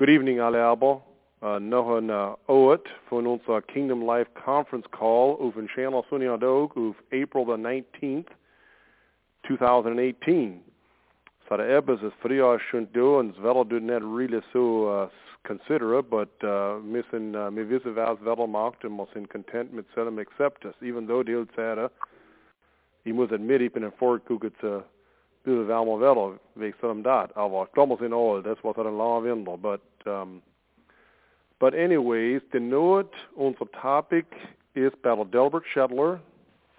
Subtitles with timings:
[0.00, 1.02] Good evening allemaal.
[1.42, 6.96] Uh, nog een uh, oud van onze Kingdom Life Conference call over channel Sunyadog of
[7.10, 8.32] April the 19th,
[9.40, 10.62] 2018.
[11.48, 15.08] Så det er is fria shunt do and zvel do net really so uh,
[15.42, 19.86] consider but uh, missen uh, me visse vals vel macht and mos in content mit
[20.18, 21.90] accept us, even though deelt zera,
[23.04, 24.80] I muss admit ich bin en fort guget uh,
[25.42, 27.30] du väl må väl visa dem dat.
[27.34, 30.42] Jag var klommas in all, that's what er lang vinter, but um,
[31.58, 34.26] but anyways, the note unser topic
[34.74, 36.20] is by Delbert Schedler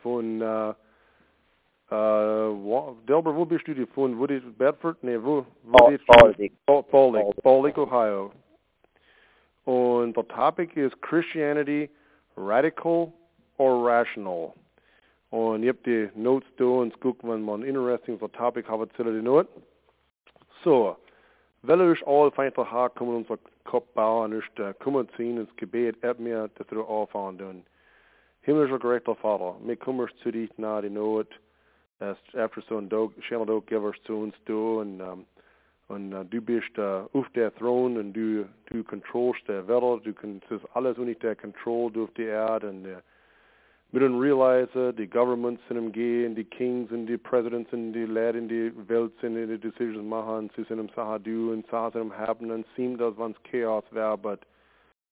[0.03, 0.73] von uh,
[1.91, 4.17] uh, Delbert, wo bist du von?
[4.17, 4.97] Wo ist Bedford?
[5.03, 5.45] Nee, wo?
[5.63, 6.13] wo bist du?
[6.13, 8.31] Baltic, Baltic, Ohio.
[9.65, 11.89] Und the topic is Christianity
[12.35, 13.13] radical
[13.57, 14.55] or rational.
[15.31, 19.13] Und ich habe die Notes da und gucken, wenn man interesting so Topic haben, zähle
[19.13, 19.47] die Note.
[20.63, 20.97] So,
[21.63, 26.03] weil ich all feindlich haben, kommen unser Kopf bauen, nicht uh, kommen ziehen ins Gebet,
[26.03, 27.63] ab mir, dass wir aufhauen tun.
[28.41, 31.27] Himmlischer gerechter Vater, mir kommst zu dich nahe die Not,
[31.99, 35.25] erst efter so ein Dog, schämmer Dog gibst zu uns du und, um,
[35.89, 40.13] und uh, du bist uh, auf der Thron und du, du controlst der Welt, du
[40.13, 42.97] kannst alles unter der Control auf die Erde und uh,
[43.91, 47.69] we don't realize uh, the governments in them gay and the kings and the presidents
[47.73, 51.51] and the lad and the welts and the decisions machen, sie sind im Sache du
[51.51, 54.39] und Sachen im Happen seemed as once chaos wäre, but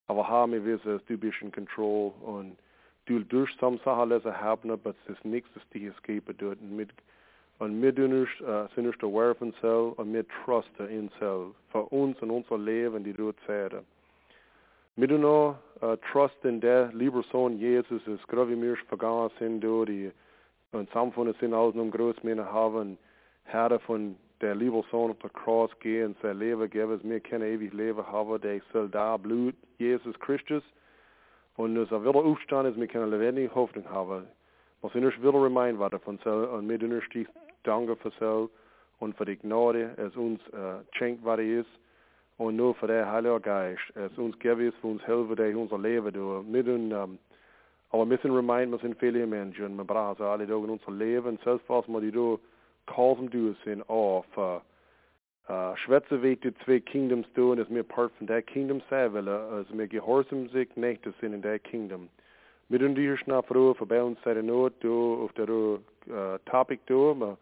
[0.07, 2.57] aber haben wir wissen, du bist in control und
[3.05, 4.33] du durch some Sachen lassen
[5.07, 6.89] ist nichts, das die escape dort und mit
[7.59, 11.53] und wir tun nicht, uh, sind nicht aware von self und wir trusten in self
[11.71, 13.85] für uns und unser Leben, die dort zählen.
[14.95, 15.57] Wir tun auch
[16.11, 20.11] trust in der lieber Sohn Jesus ist, gerade wie wir vergangen sind, du, die
[20.71, 22.97] und Samfunde sind aus einem Großmänner haben,
[23.45, 27.73] Herr von der lieber Sohn auf der Kreuz gehen, sein Leben geben, wir können ewig
[27.73, 30.63] Leben haben, der soll da Blut Jesus Christus.
[31.57, 34.27] Und es er wieder aufstehen ist, wir können lebendige Hoffnung haben.
[34.81, 37.29] Was ich nicht wieder remind war von und wir tun nicht
[37.63, 38.49] danke für sel
[38.99, 41.69] und für die Gnade, es uns uh, schenkt, was ist
[42.39, 46.11] und nur für den Heiligen Geist, es uns gewiss, für uns helfen, der unser Leben
[46.13, 46.45] durch.
[46.47, 47.19] Wir tun, um,
[47.91, 51.37] aber wir müssen reminden, wir sind viele Menschen, wir brauchen alle Tage in unser Leben,
[51.43, 52.39] selbst was wir die do
[52.85, 53.29] kaufen
[53.65, 54.61] sind auf, uh,
[55.49, 59.77] uh, wie die zwei Kingdoms tun, dass wir part von der Kingdom sein wollen, also
[59.77, 62.07] wir gehorsam sich nicht sind in der Kingdom.
[62.69, 66.37] Wir tun die schnell froh, für bei uns sei der Not, du, auf der uh,
[66.45, 67.35] Topic du,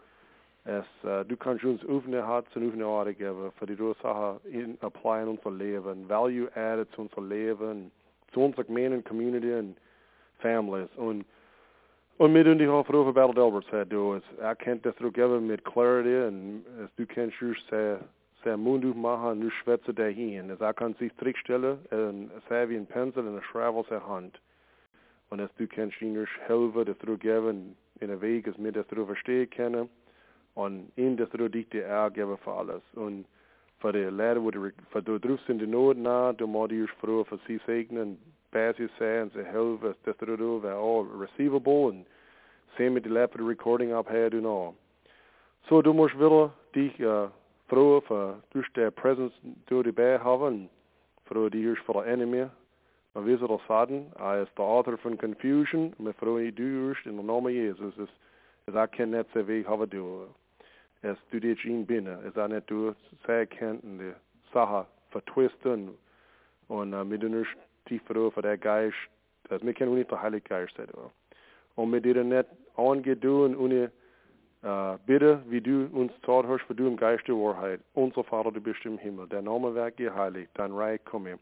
[0.68, 4.42] Es, uh, du kannst uns offene Herz und offene Ohren geben, für die du Sachen
[4.52, 7.90] in apply in unser Leben, Value added zu unser Leben,
[8.34, 9.78] zu unserer Gemeinde, Community und
[10.40, 10.90] Families.
[10.98, 11.24] Und,
[12.18, 15.64] und mit und hoffe, für Battle Delbert sagt, du, es erkennt das du geben mit
[15.64, 18.02] Clarity und es, du kannst just sehr,
[18.44, 20.50] sehr Mund aufmachen und du schwätze dahin.
[20.50, 23.42] Es er kann sich zurückstellen, und es wie ein Pencil und
[24.06, 24.38] Hand.
[25.30, 28.86] Und es du kannst ihnen helfen, das du geben in der Weg, es mir das
[28.88, 29.90] du verstehen können
[30.58, 32.82] und in das die er geben für alles.
[32.96, 33.26] Und
[33.80, 36.90] für die Lehrer, wo die, für die drauf sind die Not nah, du musst dich
[37.00, 38.18] froh für sie segnen,
[38.50, 42.08] Basis sein, und sie helfen, dass du wäre all receivable und
[42.76, 44.74] sehen mit die Lehrer für die Recording abher, du know.
[45.70, 47.30] So, du musst wieder dich uh,
[47.68, 49.34] froh für durch der Präsenz
[49.68, 50.70] du die bei haben,
[51.26, 52.48] froh die für der Enemy.
[53.14, 57.16] Man weiß das sagen, er ist der Author von Confusion, und wir froh du in
[57.16, 58.10] der Name Jesus, ist,
[58.66, 60.26] ist er kennt nicht sehr wie haben du
[61.02, 62.20] es studiert ihn binnen.
[62.26, 62.94] Es ist du
[63.26, 64.14] sehr die
[64.54, 65.98] Sache vertwisten
[66.68, 67.48] und uh, mit uns
[67.86, 68.96] tiefer für der Geist,
[69.50, 70.88] das wir kennen nicht der Heilige Geist sein.
[71.76, 76.88] Und mit dir nicht angeduen und uh, bitte, wie du uns tat hast, für du
[76.88, 77.80] im Geist der Wahrheit.
[77.94, 81.40] Unser Vater, du bist im Himmel, dein Name wird geheiligt, dein Reich komme.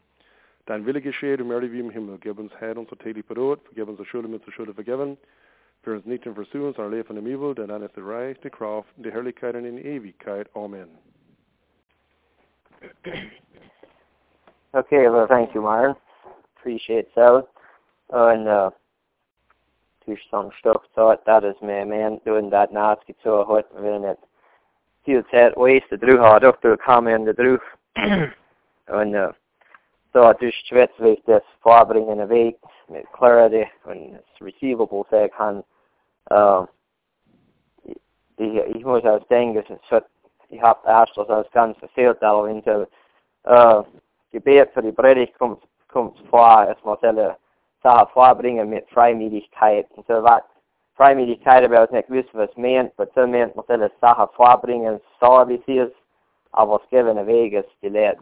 [0.66, 2.18] Dein Wille geschehe, du wie im Himmel.
[2.20, 5.16] Gib uns Herr unser täglich Brot, vergib uns die Schuld mit der Schuld vergeben,
[5.86, 8.88] für uns nicht in sondern lebe von dem denn dann ist der Reich, die Kraft,
[8.96, 10.48] die Herrlichkeit und in Ewigkeit.
[10.56, 10.88] Amen.
[14.72, 15.94] Okay, well, thank you, Myron.
[16.58, 17.46] Appreciate so.
[18.10, 18.70] And, uh,
[20.04, 24.18] tush som stoff thought that is med man doing that naski så hot when it
[25.04, 27.58] feels that waste the drew har doktor kom in the drew
[28.88, 29.32] and uh
[30.12, 32.56] så att du svetsvis dess förbringen av väg
[32.88, 35.62] med clarity and it's receivable så kan
[36.30, 36.66] Uh,
[38.36, 39.64] ich, ich muss auch denken,
[40.48, 42.86] ich habe erst das ganze Fehlteil in der
[43.48, 43.84] uh,
[44.32, 47.36] Gebet für die Predigt kommt, kommt vor, es muss alle
[47.82, 49.86] Sachen vorbringen mit Freimütigkeit.
[49.96, 50.42] Und so was
[50.96, 55.00] Freimütigkeit, aber ich nicht wissen, was es meint, aber so meint man alle Sachen vorbringen,
[55.20, 55.96] so wie sie ist,
[56.52, 58.20] aber es gibt Weg, es die Leute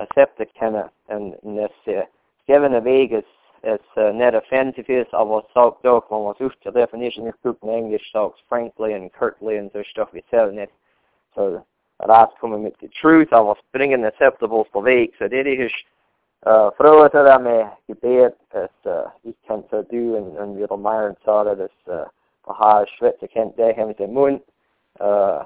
[0.00, 1.74] accepte kennen en nes
[2.42, 3.39] skevene veges es
[3.96, 4.88] uh, net offensive.
[4.88, 8.94] Is aber sagt doch man was sucht der definition is book in English talks frankly
[8.94, 10.70] and curtly and so stuff we tell net
[11.34, 11.62] so
[11.98, 13.32] ras kommen mit the truth.
[13.32, 15.70] Aber bringen acceptable på väg så det är
[16.46, 21.14] uh, till dem med gebet att uh, ich kan så du en vi de mer
[21.24, 22.06] sa det uh,
[22.44, 24.40] på svett kan det hem till mun
[25.00, 25.42] uh,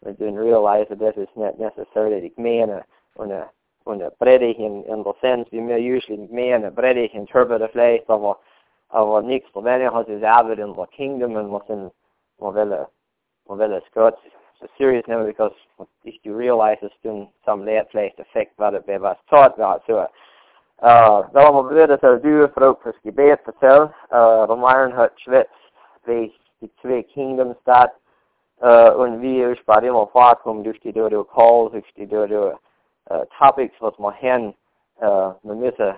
[0.00, 2.82] we didn't realize that this is not necessarily mena
[3.14, 3.32] och und
[3.86, 8.38] der Predigt in, in der Sens, wie wir usually mehr eine Predigt interpreten vielleicht, aber,
[8.88, 9.52] aber nichts.
[9.52, 11.90] Der Welt hat es aber in der Kingdom und was in,
[12.38, 12.86] will,
[13.48, 14.18] man will es Gott,
[14.60, 15.52] so serious now because
[16.04, 19.98] if you realize it's doing some late vielleicht effekt vad det was taught var så
[20.82, 23.82] uh, då har man blivit att du för upp för gebet förtäll
[24.12, 25.50] uh, de iron hut schwitz
[26.04, 27.90] vi die zwei kingdoms dat
[28.62, 32.56] uh, und wie ich bei dem auf Fahrtum durch die Dörre calls durch die uh,
[33.38, 34.54] topics wat man hen
[35.02, 35.96] uh, man müsse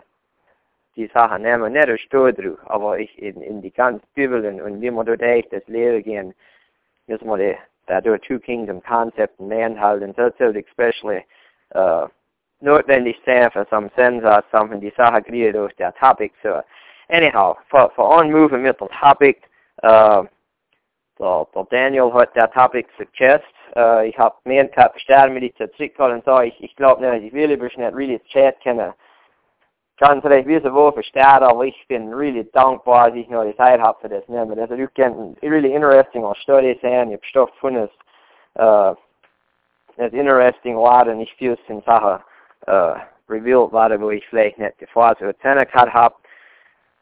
[0.97, 5.07] die Sache nehmen net stodru, aber ich in, in die ganz Bibeln und wie man
[5.07, 6.35] dort echt das Leben gehen,
[7.07, 7.57] muss man die,
[7.87, 11.25] da dort two kingdom concept man halten, so especially
[11.75, 12.09] uh,
[12.61, 16.33] notwendig sein für some Sensor, something die Sache kriege durch der Topic.
[16.43, 16.61] So
[17.09, 19.39] anyhow, for, for on moving mit der Topic,
[19.85, 20.25] uh,
[21.19, 23.45] der, der Daniel hat der Topic suggest,
[23.79, 27.25] uh, ich habe mehr gehabt, bestellen mir die zurückkommen und so, ich, ich glaube nicht,
[27.25, 28.93] ich will über nicht really chat kennen.
[29.99, 33.81] Kann vielleicht wissen, wo verstehen, aber ich bin really dankbar, dass ich noch die Zeit
[33.81, 34.59] habe für das nehmen.
[34.59, 37.89] Also du kannst really interesting on study sein, ich habe Stoff gefunden,
[38.59, 38.95] uh,
[39.97, 42.23] es interesting war und ich viel in Sachen
[42.69, 42.95] uh,
[43.29, 46.15] revealed war, wo ich vielleicht nicht gefragt habe, gehabt habe.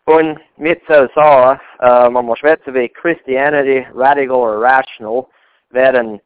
[0.06, 5.26] Und mit so so, uh, man muss schwätzen wie Christianity, radical or rational,
[5.70, 6.20] werden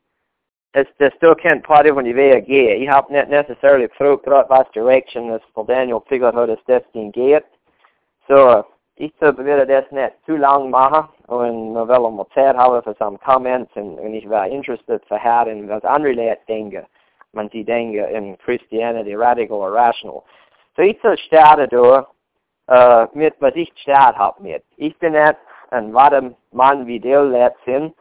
[0.72, 2.84] es det still can't party when you väg ge.
[2.84, 7.44] Jag necessarily fruktrat vars direction as for Daniel figured how this destiny geht.
[8.26, 8.64] Så
[8.96, 13.18] ich probiere das nicht zu lang machen und man will mal Zeit haben für some
[13.18, 16.86] comments und, und ich wäre interested für hören, was andere denken.
[17.32, 20.22] Man die denken in Christianity radical or rational.
[20.76, 22.06] So ich soll starten durch
[22.70, 24.62] uh, mit was ich gestartet habe mit.
[24.76, 25.36] Ich bin nicht
[25.70, 27.94] ein wahrer Mann wie der letzten.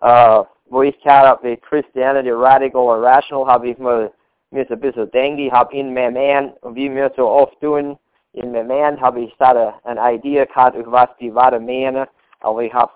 [0.00, 0.44] Uh,
[0.82, 4.10] ich klar wie Christianity radical or rational habe ich mal
[4.50, 7.98] mir so ein bisschen denke, habe in meinem Mann, und wie wir so oft tun,
[8.32, 12.06] in meinem Mann habe ich da eine Idee gehabt, was die wahre meinen,
[12.40, 12.92] aber ich habe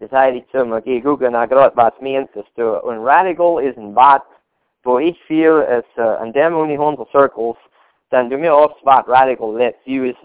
[0.00, 2.80] decided zu mir, okay, gucken nach gerade, was meint das du.
[2.82, 4.22] Und radical ist ein Wort,
[4.82, 7.56] wo ich viel, es, uh, an dem in unsere Circles,
[8.10, 10.16] dann du mir oft was radical let's use.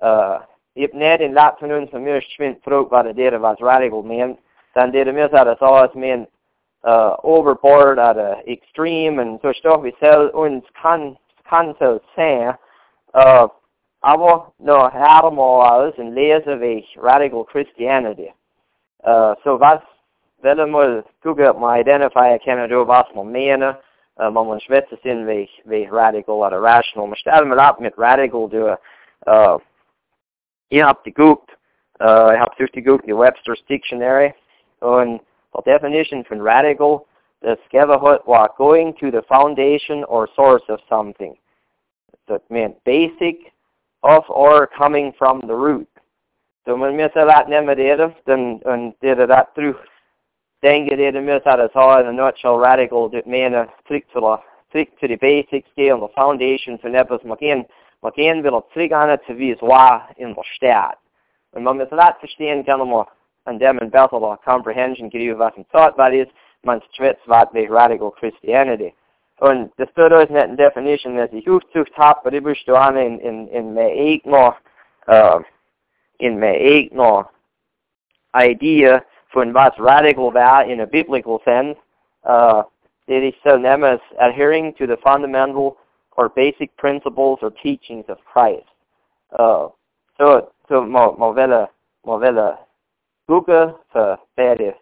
[0.00, 0.38] Uh,
[0.74, 4.38] ich habe nicht in Latin von uns, mir schwindt zurück, was der was radical meint,
[4.74, 6.26] dan did mis at us all men
[6.84, 11.16] uh overboard at a extreme and so stuff vi sel uns kan
[11.48, 12.56] kan så säga
[13.14, 13.48] uh
[14.02, 18.32] aber no härmal and leser vi radical Christianity.
[19.04, 19.80] Uh so was
[20.42, 23.76] väl mal gucka my identify kan do was man menar
[24.20, 27.06] uh, man man schwätze sin vi vi radical eller rational.
[27.06, 28.76] Man ställer mig upp med radical do
[29.26, 29.58] uh
[30.68, 31.50] jag har geguckt
[32.00, 34.32] uh jag har försökt geguckt i Webster's dictionary
[34.82, 35.20] on
[35.54, 37.06] the definition from radical,
[37.42, 41.36] the skevahut wa going to the foundation or source of something.
[42.28, 43.36] So it meant basic
[44.02, 45.88] of or coming from the root.
[46.64, 49.76] So when vi ser att nämna det, den, den, det är det through
[50.62, 54.36] dengue det mer att ha in a nutshell radical det menar tryck till
[54.72, 57.64] tryck to the basic scale, the foundation för näbbas man kan
[58.02, 60.94] man kan vill trycka annat till vis wa in the stad.
[61.52, 63.06] Und man mit det förstehen kan man
[63.46, 66.26] an in Bethel comprehension give was in thought that is
[66.64, 68.94] man stretch wat the radical Christianity.
[69.40, 72.96] Und das tut uns nicht in definition, dass ich aufzucht habe, aber ich möchte an
[72.96, 74.54] in, in, in mir eigene,
[75.08, 75.40] uh,
[76.18, 77.26] in mir eigene
[78.34, 79.00] Idee
[79.32, 81.78] von was radical war in a biblical sense,
[82.24, 82.64] uh,
[83.06, 85.78] that ich so nehme as adhering to the fundamental
[86.18, 88.66] or basic principles or teachings of Christ.
[89.38, 89.68] Uh,
[90.18, 91.68] so, so, man, man will,
[92.04, 92.58] man will
[93.30, 94.74] Google för bättre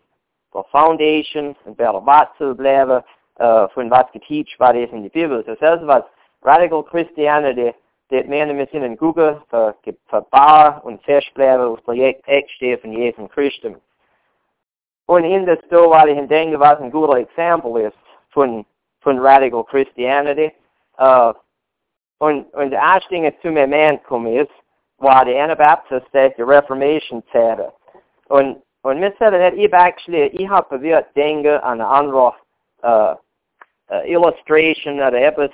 [0.52, 3.02] for foundation en bättre vatsu blijven
[3.40, 5.44] uh, från vad ska teach vad det är i Bibeln.
[5.44, 6.02] Så selbst was
[6.44, 7.72] Radical Christianity
[8.10, 9.74] det menar med sin Google för,
[10.10, 13.76] för bar und fest bleiben och för äkta från Jesus Kristus.
[15.06, 17.96] Und in das då var det en denke was en god exempel ist
[18.34, 18.64] von,
[19.04, 20.50] von Radical Christianity.
[21.00, 21.32] Uh,
[22.20, 24.52] und, und det Astinge zu mir man kom ist,
[24.98, 27.77] var Anabaptist, det Reformation Zeit.
[28.28, 32.34] Und, und mir att jag actually, jag har proberat denga an andra
[32.84, 33.14] uh,
[33.90, 35.52] uh, illustration eller ebbet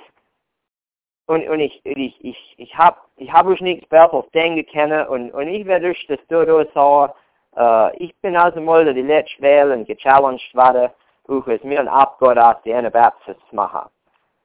[1.27, 5.31] und, und ich, ich, ich, ich habe ich hab euch nichts Besseres denken können und,
[5.31, 7.13] und ich werde euch das dort sagen,
[7.55, 10.91] äh, ich bin also mal die letzte Wahlen gechallenged worden,
[11.27, 13.89] auch es mir ein Abgeordneter die Anabaptist machen.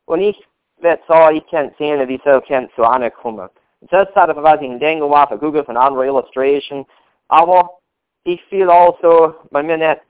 [0.07, 0.43] Und ich
[0.79, 3.51] werde sagen, ich kann sehen, wie so kann zu ankommen.
[3.83, 6.87] Das ist halt, was ich denke, war für Google von andere Illustration,
[7.29, 7.80] aber
[8.25, 10.01] ich fühle also, bei mir nicht,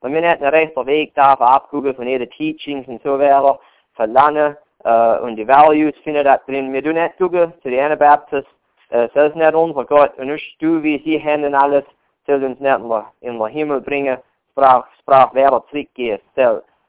[0.00, 3.58] bei mir nicht ein rechter Weg da, für abgoogeln von jeder Teachings und so weiter,
[3.94, 6.72] verlangen, uh, und die Values vinden dat erin.
[6.72, 8.54] Wir tun nicht toegen zu den Anabaptisten.
[8.90, 10.16] Uh, das ist nicht unser Gott.
[10.18, 11.84] Und nicht du, wie sie haben alles,
[12.26, 12.78] soll uns nicht
[13.20, 14.18] in, den Himmel bringen.
[14.52, 16.22] Sprach, sprach wer zurückgeht.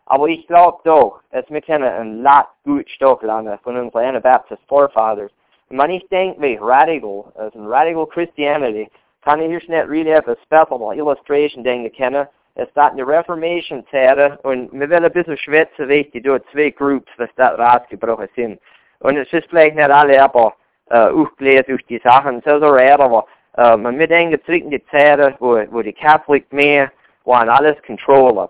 [0.05, 4.61] Aber ich glaube doch, dass wir können ein Lot gut Stock lernen von unseren Anabaptist
[4.67, 5.31] Forefathers.
[5.69, 8.89] Und wenn ich denke, wie radical, also radical Christianity,
[9.35, 14.89] hier nicht really etwas special Illustration denken können, es dat eine Reformation Zeit und wir
[14.89, 18.59] wollen ein bisschen schwätzen, wie die dort zwei Groups, was da rausgebrochen sind.
[18.99, 20.55] Und es ist vielleicht nicht alle aber
[20.89, 24.85] äh, aufgelesen durch die Sachen, so so rare, aber äh, wir denken zurück in die
[24.87, 26.91] Zeit, wo, wo die Catholic mehr
[27.25, 28.49] waren alles Controller.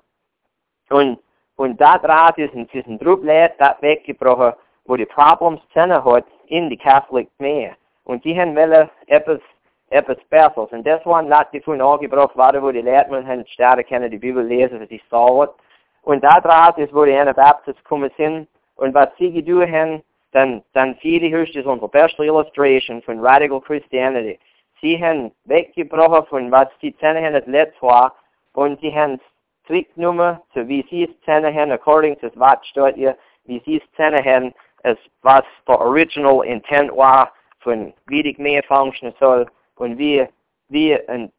[0.89, 1.19] Und,
[1.57, 4.53] und da draus ist ein, ist ein Druckleid, das weggebrochen,
[4.85, 7.75] wo die Problems hat in die Catholic mehr.
[8.05, 9.41] Und die haben wollen etwas
[9.89, 10.71] Besseres.
[10.71, 14.17] Und das waren Leute, die von angebracht waren, wo die Leute haben starten können, die
[14.17, 15.53] Bibel lesen, was ich sage.
[16.01, 18.47] Und da draus ist, wo die Anabaptisten gekommen sind.
[18.75, 24.39] Und was sie getan haben, dann, dann viele höchstens unsere beste Illustration von Radical Christianity.
[24.81, 28.15] Sie haben weggebrochen von was die Zähne haben, das letzte war,
[28.53, 29.19] und sie haben
[29.65, 33.91] zurückgenommen, so wie sie es Zähne haben, according to Wort steht hier, wie sie es
[33.95, 34.53] Zähne haben,
[34.83, 39.47] als was der original intent war, von wie die mehr funktionieren soll,
[39.77, 40.27] und wie,
[40.69, 41.31] wie ein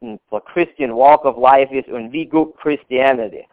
[0.52, 3.46] Christian Walk of Life ist und wie gut Christianity.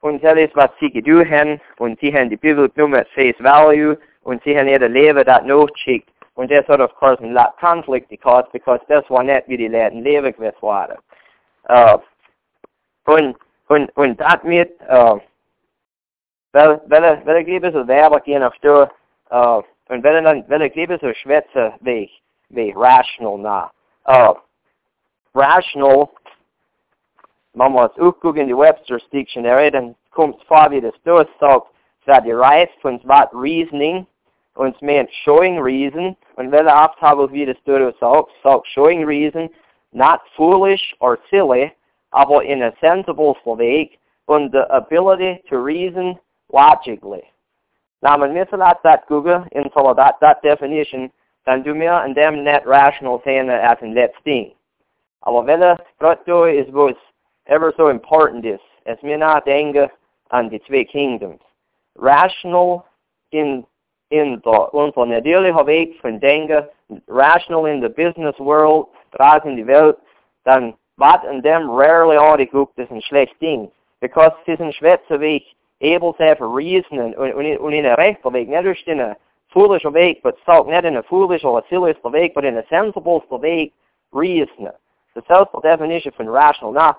[0.00, 3.34] Und das ist, was sie getan haben, und sie haben die Bibel genommen at face
[3.40, 6.08] value, und sie haben ihr Leben das nachgeschickt.
[6.34, 9.68] Und das hat, of course, ein lot Konflikt gekostet, because das war nicht, wie die
[9.68, 10.98] Leute leben gewesen waren.
[11.68, 11.98] Uh,
[13.06, 15.18] und, und, und damit, uh,
[16.52, 18.90] weil, weil, weil ich liebe so Werbe gehen auf der,
[19.32, 22.08] uh, und weil, weil liebe so schwätze, wie,
[22.50, 23.72] wie rational nach
[24.08, 24.34] uh,
[25.34, 26.10] rational,
[27.58, 31.68] auch in die Webster's Dictionary, wie das dort sagt,
[32.06, 34.06] that derives von Wort reasoning,
[34.56, 39.48] und meint showing reason, und welche Aufteilung wie das dort sagt, showing reason,
[39.92, 41.72] not foolish or silly,
[42.12, 46.18] aber in a sensible Weg, und the ability to reason
[46.52, 47.22] logically.
[48.02, 51.10] Now, man müssen das that Google in that, that definition
[51.48, 54.52] dann du mir an dem net rational sehen als ein letztes
[55.22, 56.96] Aber wenn es gerade ist, wo es
[57.46, 59.90] ever so important ist, es mir nachdenke
[60.28, 61.40] an die zwei Kingdoms.
[61.96, 62.84] Rational
[63.30, 63.66] in
[64.10, 66.68] in der unser natürlicher Weg von Denken,
[67.08, 69.96] rational in the business world, draußen in die Welt,
[70.44, 73.70] dann was in dem rarely angeguckt ist ein schlechtes Ding.
[74.00, 75.44] Because es ist ein schwätzer Weg,
[75.80, 79.16] able to have reasoning und, und, und in der rechter Weg, nicht in der
[79.52, 82.64] foolish weg, but salt not in a foolish or a silly weg, but in a
[82.68, 83.72] sensible weg,
[84.12, 84.68] reason.
[85.14, 86.72] The selfsel definition von rational.
[86.72, 86.96] Now,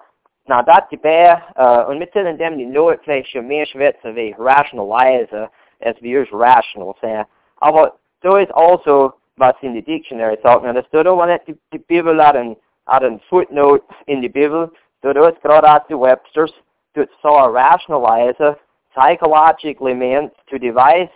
[0.47, 5.49] now dat gebär, uh, und mit dem die schon mehr schwätzen wie rationalize,
[5.81, 7.25] as wir es rational sagen.
[7.61, 11.57] Aber da ist also, was in die Dictionary sagt, und das tut auch nicht die,
[11.71, 16.51] die Bibel hat ein, hat Footnote in die Bibel, da ist gerade aus die Websters,
[16.93, 18.57] das so rationalize,
[18.93, 21.09] psychologically meant to devise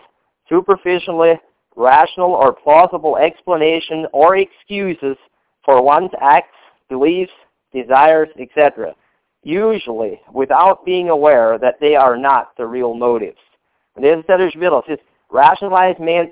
[0.50, 1.40] superficially
[1.76, 5.18] rational or plausible explanation or excuses
[5.66, 6.56] for one's acts,
[6.90, 7.32] beliefs,
[7.74, 8.94] desires, etc.,
[9.44, 13.40] usually without being aware that they are not the real motives.
[14.00, 16.32] Deze is middels is rationalized man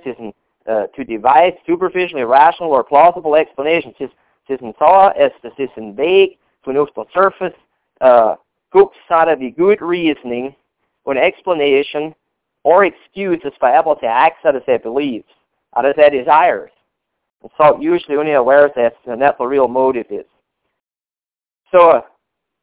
[0.67, 3.95] uh, to devise superficially rational or plausible explanations.
[3.99, 4.09] Is
[4.47, 7.55] is een taal is this is een vague vanaf the surface
[7.97, 8.35] uh,
[8.69, 10.55] goed staat wie good reasoning,
[11.03, 12.15] an explanation
[12.63, 15.29] or excuses for able to of their beliefs,
[15.73, 16.71] of their desires.
[17.41, 20.25] And so usually only aware that and that's the real motive is.
[21.71, 22.03] So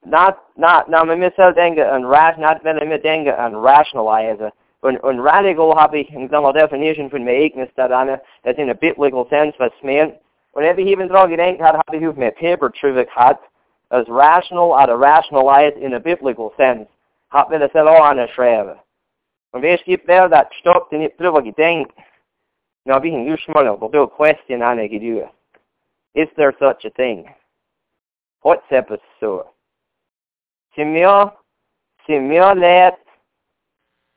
[0.05, 4.53] not not now med misal denga and rat not wenn med denga and rationalize
[4.83, 8.75] und und radical habe ich in der definition von meekness da dann das in a
[8.75, 10.15] biblical sense was meant
[10.53, 13.41] whenever he even dran gedenkt hat habe ich auf mir paper trivia hat
[13.91, 16.89] as rational of rationalize in a biblical sense
[17.31, 17.73] hat mir das
[19.53, 21.93] auch anschreiben Und wer gibt wer dat stoppt en niet drüber gedenkt,
[22.85, 25.31] nou wie een uur op de question aan ik geduur.
[26.13, 27.37] Is there such a thing?
[28.41, 29.03] What's episode?
[29.21, 29.47] so?
[30.75, 31.33] Si mir,
[32.07, 32.99] si mir let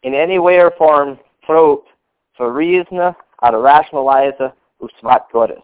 [0.01, 1.83] in any way or form fruit
[2.33, 5.63] for reason at rationalize hos wat Gottes.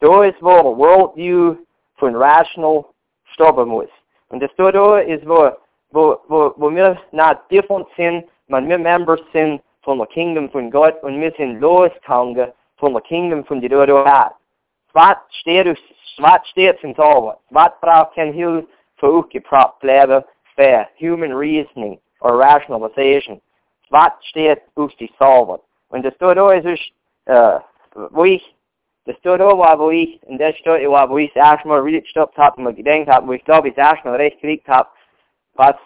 [0.00, 1.56] Da ist vår worldview
[1.96, 2.94] von rational
[3.32, 3.90] stoppen muss.
[4.28, 5.50] Und das da ist, wo,
[5.90, 10.70] wo, wo, wo wir not different sind, man wir Members sind von der Kingdom von
[10.70, 14.34] Gott und wir sind losgegangen von der Kingdom von die da hat.
[14.92, 15.78] Was steht,
[16.18, 17.38] was steht in Sauber?
[17.50, 20.24] Was braucht kein Hilfe für euch gebraucht bleiben
[20.54, 23.40] für Human Reasoning or Rationalization?
[23.90, 25.60] Was steht aus die Sauber?
[25.90, 26.92] Und das da ist,
[27.28, 27.60] uh,
[28.10, 28.40] we
[29.04, 32.58] de stod over hvor I, en der stod jo hvor I erstmal richtig stopp hab
[32.58, 34.92] und gedenkt hab, wo ich glaube ich erstmal recht gekriegt hab,
[35.54, 35.76] was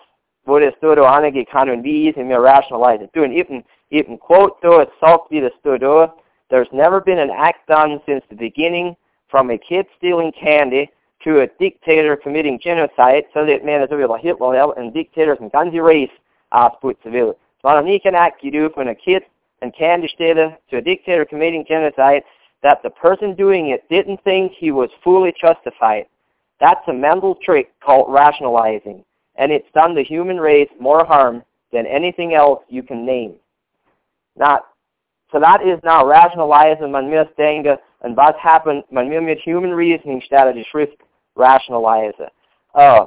[0.47, 3.13] wo der stod over ange kann und wie ist mir rationalize it.
[3.13, 6.13] Doing even even quote though it sagt wie der stod
[6.51, 8.97] there's never been an act done since the beginning
[9.29, 10.91] from a kid stealing candy
[11.25, 17.31] to a dictator committing genocide, so that man is over Hitler and dictators and will.
[17.31, 19.23] Es war noch nie kein Act gedu von a kid
[19.63, 22.25] and candy stealer to a dictator committing genocide
[22.63, 26.07] that the person doing it didn't think he was fully justified.
[26.61, 29.05] That's a mental trick called rationalizing,
[29.37, 33.35] and it's done the human race more harm than anything else you can name.
[34.37, 34.61] Now,
[35.31, 39.73] so that is now rationalizing man mir denke and was happened man mir mit human
[39.73, 40.97] reasoning statt die Schrift
[41.37, 42.15] rationalize.
[42.75, 43.07] Uh,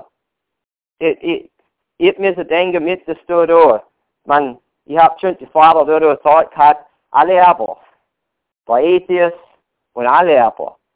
[0.99, 1.51] it, it,
[1.99, 3.83] it denke mit der Stodor,
[4.25, 7.77] man ich habe schon die Vater dort gesagt hat, alle aber,
[8.65, 9.37] bei Atheist
[9.93, 10.53] und alle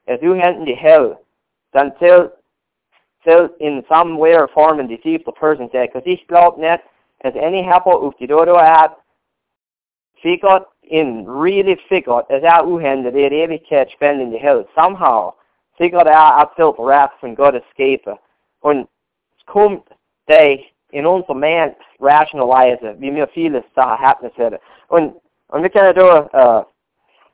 [0.08, 1.18] if you in the hell,
[1.72, 2.32] dann tell,
[3.24, 6.84] tell in some way or form and deceive the person said, because ich glaube nicht,
[7.22, 8.98] dass any Helfer auf die Dodo hat,
[10.22, 14.68] figert in really figert, dass er uhände der Ewigkeit spenden in die Hell.
[14.76, 15.34] Somehow
[15.78, 18.18] figert er, er the wrath von Gott escape.
[18.62, 18.88] Und
[19.38, 19.88] es kommt,
[20.28, 20.60] der
[20.92, 24.60] in unser Mensch rationalise, wie mir vieles da Ergebnis hätte.
[24.88, 25.16] Und,
[25.50, 26.64] und wir können da, äh,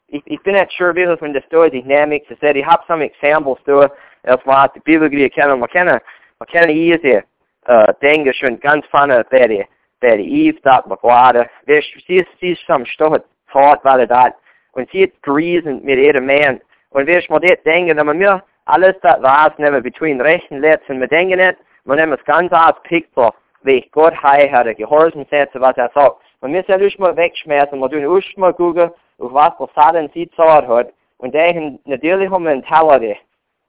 [0.07, 3.57] ich, ich bin nicht sure, wie von der Story Dynamics, sage, ich habe some examples
[3.65, 3.89] da,
[4.25, 7.21] als man die Bibel kennen, man kann, man kann easy,
[7.65, 9.65] äh, denken schon ganz vorne bei der,
[9.99, 14.07] bei der Eve, da, man gerade, weißt, sie ist, sie ist some Story, fort, weil
[14.07, 14.33] da,
[14.73, 16.61] und sie hat Griesen mit jedem Mann,
[16.91, 20.99] und weißt, man das denken, wenn man mir alles das was nehmen, between rechten Letzten,
[20.99, 23.33] wir denken nicht, man nimmt das ganz als Picture,
[23.63, 26.17] wie Gott hei hat er gehorsam setzen, was er sagt.
[26.41, 30.09] Man muss ja nicht mal wegschmeißen, man tun erst mal gucken, auf was der Satan
[30.13, 30.93] sie gesagt hat.
[31.17, 33.17] Und der hat natürlich eine Mentality.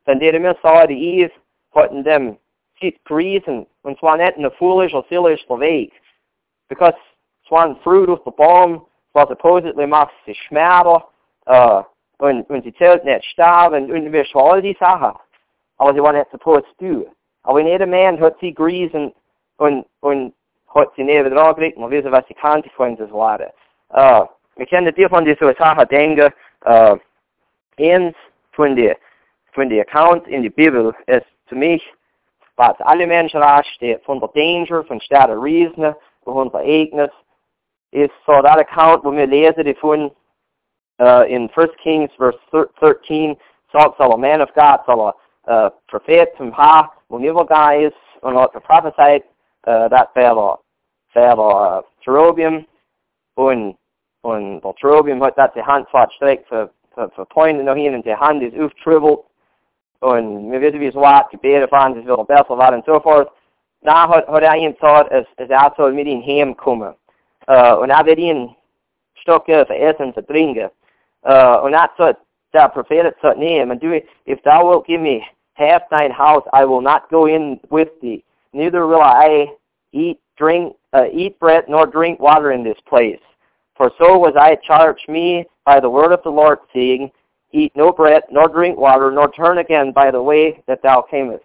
[0.07, 1.33] Wenn der mir sagt, die Eve
[1.75, 2.39] hat in dem
[2.81, 5.93] sieht Griesen, und zwar in a foolish or sillish Weg.
[6.69, 6.95] Because
[7.45, 11.03] es war ein Fruit auf der Baum, was supposedly macht sie schmerzen,
[11.49, 11.83] uh,
[12.19, 15.19] und, und sie zählt nicht sterben, und wir schon all die Sachen.
[15.79, 17.07] Aber sie war nicht supposed to.
[17.45, 19.13] Aber in jeder Mann hat sie Griesen,
[19.59, 20.35] und, und
[20.75, 23.51] hat sie neben dran gelegt, man wissen, was die Konsequenzen waren.
[23.91, 26.33] Uh, wir können dir von dieser Sache denken,
[26.67, 26.97] uh,
[27.79, 28.17] eins
[28.53, 28.97] von der,
[29.57, 31.83] von der Account in der Bibel ist für mich,
[32.57, 33.43] was alle Menschen
[33.75, 37.11] steht, von der Danger, von statt der Riesen, von der Ereignis,
[37.91, 40.11] ist so der Account, wo wir lesen davon,
[41.01, 43.37] uh, in 1 Kings verse 13,
[43.73, 45.15] sagt, soll a man of God, soll a
[45.51, 47.35] uh, Prophet vom Haar, wo mir
[47.81, 49.25] ist, und hat prophesied,
[49.67, 50.59] uh, dat fäller
[51.13, 52.67] fäller uh, Jeroboam
[53.37, 53.77] und
[54.23, 57.95] und der Jeroboam hat dat die Hand zwar streckt für für, für Pointen noch hin
[57.95, 59.21] und die Hand ist auftribbelt
[60.01, 63.31] und wir wissen wie es war, Beere fahren, es wird besser war und so fort.
[63.83, 66.95] Da hat, hat er ihm gesagt, es, es er soll mit ihm heimkommen.
[67.49, 68.55] Uh, und er wird ihn
[69.15, 70.71] Stocke für Essen, für Trinken.
[71.23, 72.21] Uh, und er sagt,
[72.53, 75.23] der Prophet sagt, nee, man it, if thou wilt give me
[75.55, 78.25] half thine house, I will not go in with thee
[78.57, 79.47] neither will I
[79.93, 83.21] eat drink uh, eat bread nor drink water in this place.
[83.77, 87.11] For so was I charged me by the word of the Lord, saying,
[87.57, 91.45] Eat no bread, nor drink water, nor turn again by the way that thou camest.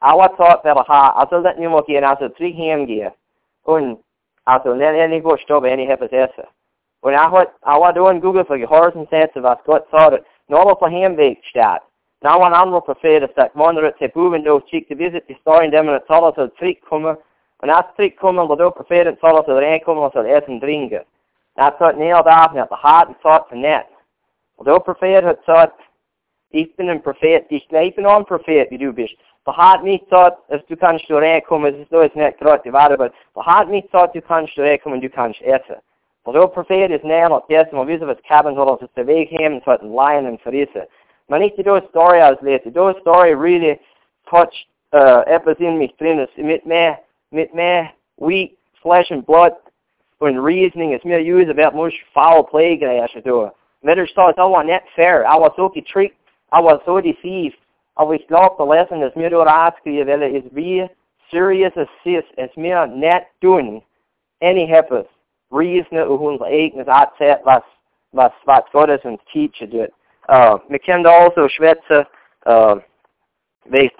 [0.00, 3.12] Alla thought that ha, also let nu gehen, also three hemgehe.
[3.64, 3.98] Und
[4.46, 6.48] also wo stoppe, any hefes esse.
[7.02, 10.64] Und er hat, er war da in Google für Gehorsen setzen, was Gott sagt, nur
[10.64, 11.82] auf der Heimweg steht.
[12.22, 15.36] Nou een ander profeet is dat wanneer het zijn boeven door chiek te visit, die
[15.40, 17.18] story in dem en het zal als het terugkomen.
[17.58, 20.26] En als het terugkomen, dan door profeet het zal als het erin komen, als het
[20.26, 21.04] eten drinken.
[21.54, 23.86] Dat soort neer daar, met de hart en soort van net.
[24.66, 25.80] der Prophet hat gesagt,
[26.50, 29.14] ich bin ein Prophet, ich, ne, ich bin ein Prophet, wie du bist.
[29.44, 32.72] Behaart mich dort, dass du kannst du reinkommen, es ist nur jetzt nicht gerade die
[32.72, 35.76] Wahrheit, aber behaart mich dort, du kannst du reinkommen, du kannst essen.
[36.24, 39.06] Weil der Prophet ist näher noch dessen, man wissen, was Kaben soll, dass es der
[39.06, 40.82] Weg haben, es wird ein Lion und verrissen.
[41.28, 43.78] Man nicht die Story auslesen, die Story really
[44.28, 46.98] touched uh, etwas in mich drin, das mit mehr,
[47.30, 49.52] mit mehr weak flesh and blood
[50.18, 53.50] und reasoning, es mir use about much foul play, gleich, ich tue.
[53.82, 55.26] Midders thought, I was not fair.
[55.26, 56.16] I was so tricked.
[56.52, 57.56] I was so deceived.
[57.96, 60.90] Og ich glaube, der Lesson ist mir rausgegeben, weil es
[61.30, 63.82] serious as sis, es mir net doen.
[64.40, 65.06] Any helpers.
[65.50, 67.12] Reason och uns eigenes Art
[67.44, 67.62] was,
[68.12, 69.90] was, was Gottes uns teacher tut.
[70.28, 72.06] Uh, wir können also schwätzen,
[72.46, 72.76] uh,
[73.64, 73.96] weißt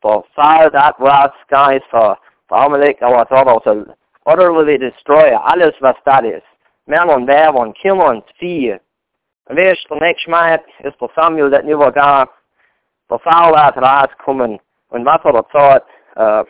[0.00, 2.16] for fire that was guys, for,
[2.48, 3.84] for Amalek, I was also
[4.26, 6.46] utterly destroy alles was das ist.
[6.86, 8.72] Melon, Bärbon, Kimmon, Vieh.
[8.72, 8.85] Und wer
[9.46, 10.18] Wees de nek
[10.78, 12.28] is de Samuel dat nu wel daar.
[13.06, 14.60] De Saul laat raad komen.
[14.90, 15.84] En wat er dat zat.
[16.14, 16.40] Äh,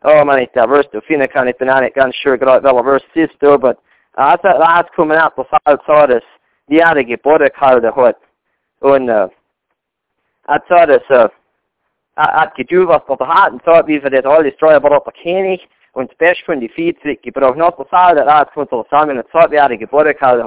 [0.00, 3.06] oh man, ik daar vers de kan ik ben ik ganz sure gerade wel vers
[3.12, 3.78] is door, but
[4.14, 6.26] als er dat raad komen uit de Saul zat is.
[6.66, 8.16] Die had ik geboren kalde hot.
[8.80, 9.24] En uh,
[10.44, 11.26] at zat äh, is uh,
[12.14, 14.96] äh, at gedu was er dat hat en zat wie wir das alles treu aber
[14.96, 15.68] op kenig.
[15.94, 19.28] Und best von die Viehzeug, ich brauche noch total, der Rat kommt zu Samuel, und
[19.30, 20.46] zwar er wäre die Gebäude gehalten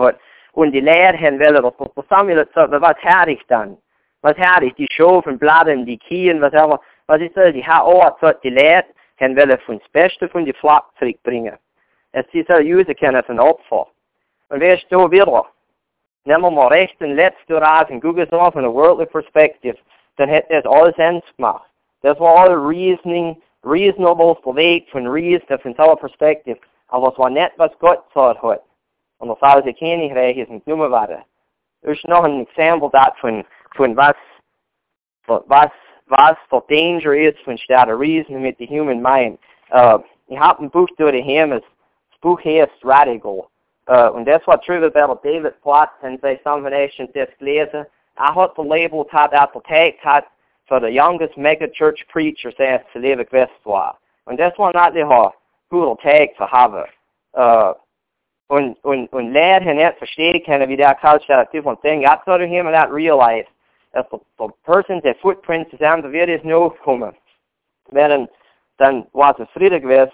[0.56, 3.78] Und die Lehrer wollen, dass der Samuel sagt, was habe ich dann?
[4.22, 4.74] Was habe ich?
[4.76, 7.54] Die Schofen, Bladen, die Kien, was auch, was ist das?
[7.54, 11.60] Die haben auch gesagt, die Lehrer, kan willen van het beste van die vlak terugbrengen.
[12.12, 13.88] Het is al juist kan als een opfer.
[14.48, 15.46] En wees zo weer.
[16.24, 19.78] Neem maar recht en letzte raad en Google zo van een worldly perspective.
[20.16, 21.70] Dan heeft het alles eens gemaakt.
[22.00, 26.60] Dat was alle reasoning, reasonable verweegt van reason van alle perspective.
[26.90, 28.62] En was wat net was God zegt had.
[29.20, 31.26] En dat zou ze kennen krijgen is niet noemen worden.
[31.82, 34.16] Er is nog een example dat van, van was,
[35.26, 35.72] was
[36.08, 39.38] was for danger is when staat reason with the human mind.
[39.72, 41.64] Uh, ich habe ein Buch durch him, das
[42.22, 43.48] Buch heißt Radical.
[43.88, 47.86] Uh, und das war true about David Platt in seiner Combination das gelesen.
[48.16, 50.26] Er hat das Label hat appliziert hat
[50.68, 53.98] für the youngest mega church preacher zu leben gewesen war.
[54.26, 55.34] Und das war nicht der
[55.70, 56.86] guter Tag zu haben.
[57.38, 57.76] Uh,
[58.48, 62.02] und und und leer hin er versteht keine er, wie der kalcha typ von thing
[62.02, 63.46] got to him and that realize
[63.94, 67.16] that the, the person the footprints is the wird is no kommen.
[67.92, 68.28] Werden
[68.78, 70.12] dann war er es friedig gewesen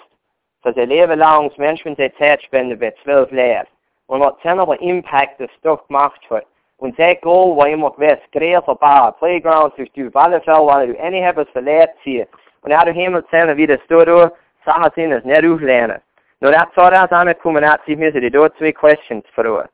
[0.64, 1.84] dass er lebe langs mensch
[2.18, 3.66] zeit spende wird zwölf leer.
[4.08, 6.46] Und what terrible impact the stuff macht hat
[6.82, 10.86] und sehr goal war er ihm auch wes kreier für playgrounds durch die valenfeld war
[10.86, 12.28] du any habits for leer hier
[12.64, 14.34] und er hat him it's on the wird stood or
[14.66, 16.02] sahasin is net uflehnen
[16.42, 19.70] Nur er hat das angekommen, hat sich müssen die dort zwei Questions verloren.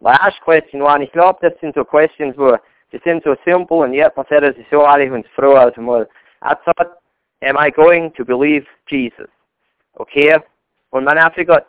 [0.00, 2.56] Die erste Question war, ich glaube, das sind so Questions, wo
[2.92, 5.76] Sie sind so simple and yet man sagt, es ist so alle uns froh als
[5.78, 6.06] mal.
[6.42, 6.98] I thought,
[7.40, 9.30] am I going to believe Jesus?
[9.98, 10.38] Okay?
[10.90, 11.66] Und man hat got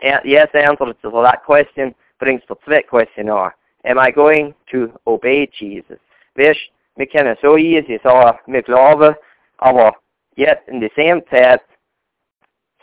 [0.00, 3.52] yes answer to that question brings the zweite question auch.
[3.84, 5.98] Am I going to obey Jesus?
[6.34, 9.16] Weißt, wir können so easy sagen, wir glauben,
[9.58, 9.96] aber
[10.34, 11.62] jetzt in der same Zeit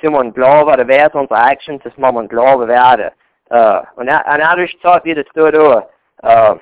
[0.03, 3.11] sind wir glauben, der Wert unserer Actions, dass wir glauben werden.
[3.49, 5.87] Uh, und dadurch sagt, wie das dort auch,
[6.23, 6.57] uh,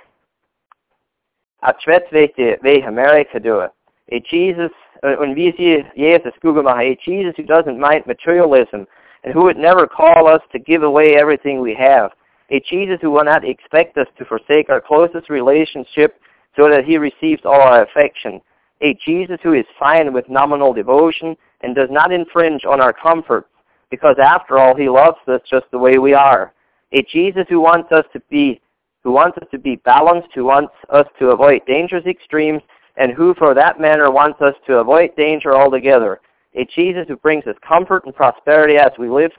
[1.61, 3.71] at Schwetzwege wie America do it.
[4.11, 8.85] A Jesus, und wie sie Jesus machen, a Jesus who doesn't mind materialism
[9.23, 12.11] and who would never call us to give away everything we have.
[12.49, 16.19] A Jesus who will not expect us to forsake our closest relationship
[16.57, 18.41] so that he receives all our affection.
[18.81, 23.47] A Jesus who is fine with nominal devotion and does not infringe on our comforts
[23.89, 26.53] because after all he loves us just the way we are.
[26.93, 28.61] A Jesus who wants us to be
[29.03, 32.61] who wants us to be balanced, who wants us to avoid dangerous extremes,
[32.97, 36.19] and who for that matter wants us to avoid danger altogether.
[36.55, 39.31] A Jesus who brings us comfort and prosperity as we live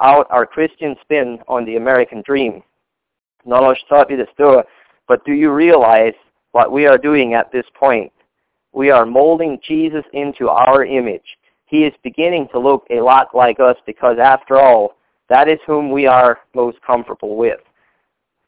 [0.00, 2.62] out our Christian spin on the American dream.
[3.44, 4.62] Not only taught you story,
[5.08, 6.14] but do you realize
[6.52, 8.12] what we are doing at this point?
[8.72, 11.36] We are molding Jesus into our image.
[11.70, 14.96] He is beginning to look a lot like us because after all,
[15.28, 17.60] that is whom we are most comfortable with.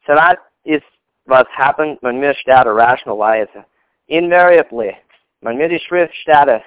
[0.07, 0.83] So that is
[1.29, 3.65] was happened when wir Städte rationalisieren.
[4.09, 4.91] Invariably,
[5.41, 6.63] when wir die Schriftstädte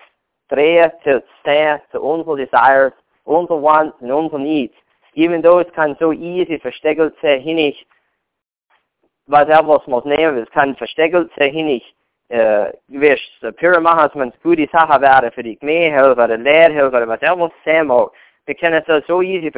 [0.49, 2.93] drehen to stand to unsere desires,
[3.25, 4.73] unsere wants and unsere needs,
[5.15, 7.75] even though it can so easy versteckelt sein hinig,
[9.27, 11.83] was er was muss nehmen, es kann versteckelt sein hinig,
[12.29, 17.39] pure machen, dass man gute Sachen werden für die Gemeinde oder Lehrhelfer oder was er
[17.39, 18.11] was sein mag.
[18.45, 19.51] Wir können es so easy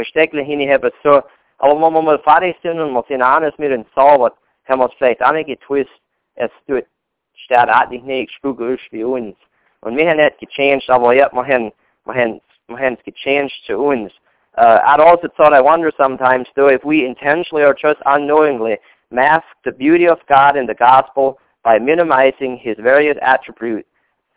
[1.04, 1.24] so
[1.60, 4.34] aber wenn wir mal fertig sind und wir sind eines mit uns sauber,
[4.68, 5.90] haben wir es vielleicht einige Twist,
[6.36, 6.86] es tut,
[7.34, 9.36] statt eigentlich nicht gut ist wie uns.
[9.82, 11.72] Und wir haben nicht gechanged, aber wir haben,
[12.06, 14.12] wir haben, wir haben es gechanged zu uns.
[14.58, 18.80] Uh, I'd also thought I wonder sometimes, though, if we intentionally or just unknowingly
[19.12, 23.86] mask the beauty of God in the gospel by minimizing his various attribute,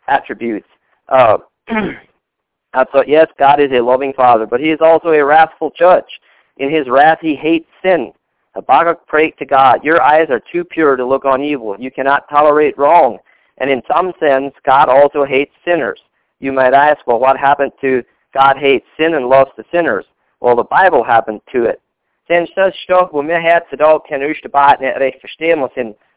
[0.09, 0.67] attributes.
[1.07, 1.37] Uh,
[2.73, 6.19] thought, yes, God is a loving Father, but he is also a wrathful judge.
[6.57, 8.11] In his wrath he hates sin.
[8.53, 11.73] Habakkuk prayed to God, Your eyes are too pure to look on evil.
[11.79, 13.17] You cannot tolerate wrong.
[13.59, 16.01] And in some sense, God also hates sinners.
[16.41, 20.03] You might ask, well, what happened to God hates sin and loves the sinners?
[20.41, 21.81] Well, the Bible happened to it.
[22.27, 22.51] Recht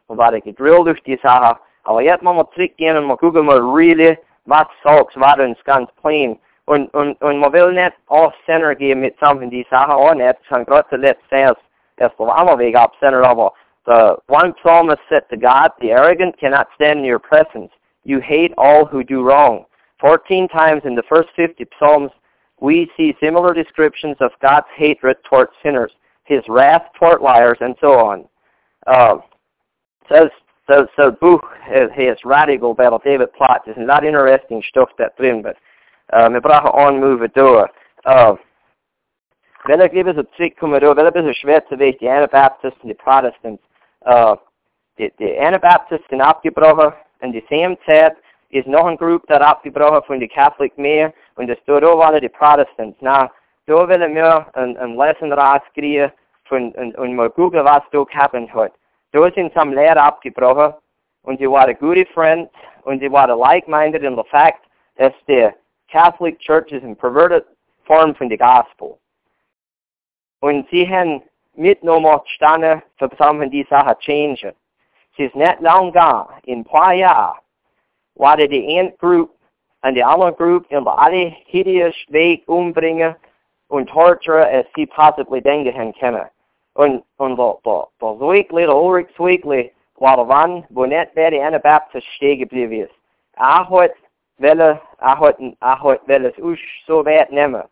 [0.09, 1.59] was ich gedrillt durch die Sache.
[1.85, 5.91] Aber jetzt mal mal zurückgehen und mal gucken mal really, was sagt, was uns ganz
[6.01, 6.39] plain.
[6.67, 10.37] Und, und, und man will nicht auch Center geben mit something die Sache auch nicht.
[10.49, 11.57] Schon gerade zuletzt Vers,
[11.99, 13.53] erst auf einmal Weg ab Center, aber
[13.87, 17.71] the one psalmist said to God, the arrogant cannot stand in your presence.
[18.05, 19.67] You hate all who do wrong.
[20.01, 22.11] Fourteen times in the first fifty psalms,
[22.61, 25.93] we see similar descriptions of God's hatred towards sinners,
[26.25, 28.25] his wrath toward liars, and so on.
[28.87, 29.19] Uh,
[30.09, 30.31] says
[30.67, 33.63] so, so Buch has radical battle David Platt.
[33.67, 35.57] It's not interesting stuff that drin, but
[36.13, 37.71] uh, wir brauchen anmove door.
[39.67, 42.95] Wenn ich lieber so zurückkomme, da, wenn ein bisschen schwer zu die Anabaptists und die
[42.95, 43.63] Protestants.
[44.07, 44.37] Uh,
[44.99, 48.17] die, die Anabaptists sind abgebrochen, in die same Zeit
[48.51, 52.29] ist noch ein Gruppe, der abgebrochen von den Catholic mehr, und das da waren die
[52.29, 52.99] Protestants.
[53.01, 53.31] Na,
[53.67, 56.13] da will ich mir ein, ein Lesson rauskriegen
[56.45, 58.35] von, und, und mal gucken, was da gehabt
[59.15, 59.23] hat.
[59.23, 60.75] Da sind some Lehrer abgebrochen,
[61.23, 62.51] und die waren gute Freunde,
[62.85, 64.65] und die waren like-minded in the fact,
[64.97, 65.51] dass die
[65.91, 67.45] Catholic Church is in perverted
[67.87, 68.99] form von der Gospel.
[70.41, 71.23] Und sie haben
[71.55, 74.55] mitgenommen gestanden, zusammen die Sache change.
[75.17, 77.39] Sie ist nicht lang gegangen, in ein paar Jahren,
[78.17, 79.33] war die eine Gruppe
[79.83, 83.15] und die andere Gruppe in der alle hideous Weg umbringen
[83.69, 86.29] und torture, as sie possibly denken können.
[86.75, 91.31] Und, und der, der, der Weekly, der Ulrich Weekly, war der Mann, wo nicht mehr
[91.31, 92.95] die Anabaptist stehen geblieben ist.
[93.37, 93.93] Er hat
[94.39, 97.63] willen, er hat, er hat willen es so weit nehmen.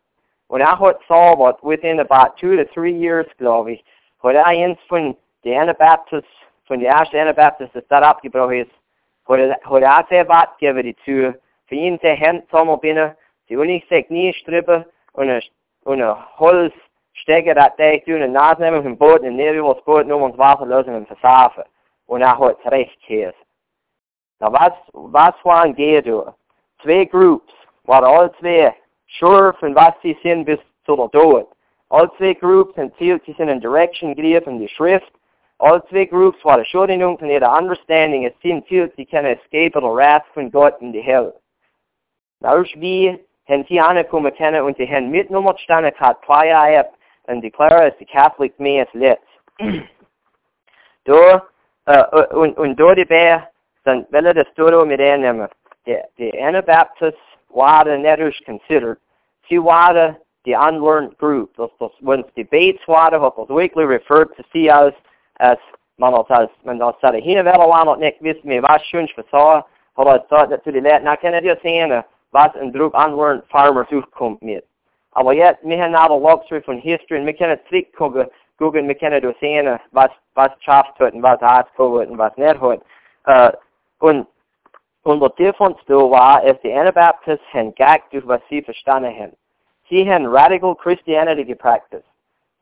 [0.48, 3.84] Und er hat sauber, within about two to three years, glaube ich,
[4.22, 6.28] hat er eins von den Anabaptists,
[6.66, 8.70] von den ersten Anabaptists, das dort abgebrochen ist,
[9.26, 13.12] hat er, hat er sehr weit gegeben dazu, für ihn die Hände zusammen binnen,
[13.48, 14.84] die Uni sich nie strippen
[15.14, 15.42] und ein,
[15.84, 16.91] und ein Holzstecker,
[17.26, 20.66] das der tun, eine Nase nehmen vom Boot, und neben das Boot nur ins Wasser
[20.66, 21.64] lösen und versaufen.
[22.06, 23.36] Und er hat recht gehört.
[24.40, 26.34] Na was, was waren Gehrdür?
[26.82, 27.52] Zwei Groups,
[27.84, 28.74] waren alle zwei
[29.18, 31.48] sure von was sie sind bis zu der Tod.
[31.90, 35.12] Alle zwei Groups sind zielt, sie sind in Direction gegriffen, die Schrift.
[35.58, 39.80] Alle zwei Groups waren sure genug von ihrer Understanding, es sind zielt, sie können escape
[39.80, 41.34] der Wrath von Gott in die Hölle.
[42.40, 46.90] Na, wie haben sie angekommen können und sie haben mitgenommen gestanden, hat zwei Jahre
[47.26, 49.22] und declare as the Catholic Mass letzt.
[51.04, 51.42] da,
[51.88, 53.48] uh, und, und da dabei,
[53.84, 55.48] dann da mit einnehmen.
[55.84, 58.98] The, the Anabaptists waren nicht considered.
[59.48, 61.56] Sie waren the unlearned group.
[61.56, 64.94] Das, das, when debates waren, hat das Zwingli referred to sie als,
[65.38, 65.60] als
[65.98, 69.08] man als, als man als sagte, hier werden wir noch nicht wissen, mehr was schön
[69.08, 69.64] versah,
[69.96, 73.88] hat er gesagt zu den Leuten, na kann dir sehen, was ein Druck unlearned farmers
[73.88, 74.64] durchkommt mit.
[75.12, 78.26] Aber jetzt, wir haben aber Luxury von History und wir können zurückgucken,
[78.58, 82.36] gucken, wir können durch sehen, was, was schafft hat und was hart hat und was
[82.36, 82.80] nicht hat.
[83.24, 83.56] Uh,
[84.00, 84.26] und
[85.04, 89.32] und der Difference da war, ist die Anabaptists haben gagt durch was sie verstanden haben.
[89.88, 92.04] Sie haben Radical Christianity gepracticed.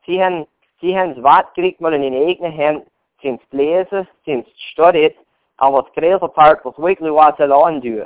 [0.05, 0.47] Sie haben,
[0.79, 2.85] sie haben das Wort gekriegt mal in ihre eigenen Hände,
[3.21, 5.15] sie haben es gelesen, sie haben es studiert,
[5.57, 8.05] aber das größte Part, was wirklich war, allein tun.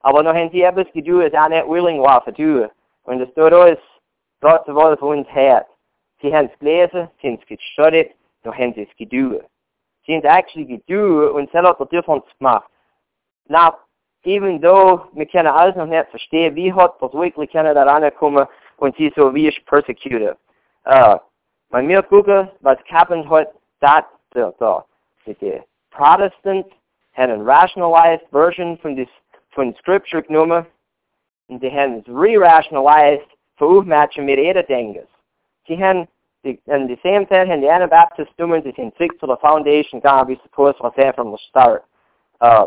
[0.00, 2.68] Aber noch haben sie etwas getan, das auch nicht willing war zu tun.
[3.08, 3.80] Und das da ist,
[4.42, 5.66] Gott wohl von uns hat.
[6.20, 8.12] Sie haben es gelesen, sie haben es gestudiert,
[8.44, 9.40] noch haben sie es getan.
[10.04, 12.68] Sie haben es actually getan und sie hat der Difference gemacht.
[13.48, 13.78] Now,
[14.24, 18.46] even though wir können alles noch nicht verstehen, wie hat das wirklich können da rankommen
[18.76, 20.36] und sie so wie ist persecuted.
[20.84, 21.18] Uh,
[21.70, 24.84] wenn wir gucken, was happened hat, that the, the,
[25.40, 26.68] the Protestants
[27.12, 29.08] had a rationalized version von, this,
[29.54, 30.66] von Scripture genommen
[31.50, 35.08] haben es re-rationalized aufmatchen mit ihrer Denkens.
[35.66, 36.06] Sie haben
[36.44, 40.00] die, in the same time haben die Anabaptists dummen, sie sind sick to the foundation,
[40.00, 41.84] God, we suppose was there from the start.
[42.40, 42.66] Uh,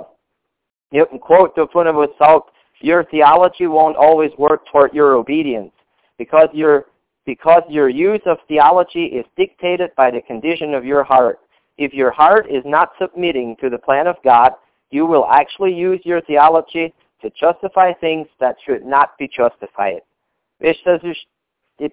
[0.92, 2.46] you can quote the point of itself,
[2.82, 5.72] your theology won't always work toward your obedience
[6.18, 6.86] because your
[7.24, 11.40] because your use of theology is dictated by the condition of your heart.
[11.78, 14.54] If your heart is not submitting to the plan of God,
[14.90, 20.02] you will actually use your theology to justify things that should not be justified.
[20.60, 20.86] Ist,
[21.80, 21.92] die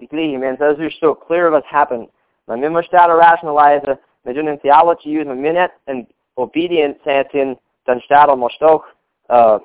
[0.00, 2.08] die gleiche, man, das ist so clear what's happened.
[2.46, 6.98] Man, wir möchten rationalize, tun theology wir nicht in obedience
[7.32, 8.84] in dann steht er doch,
[9.30, 9.58] uh,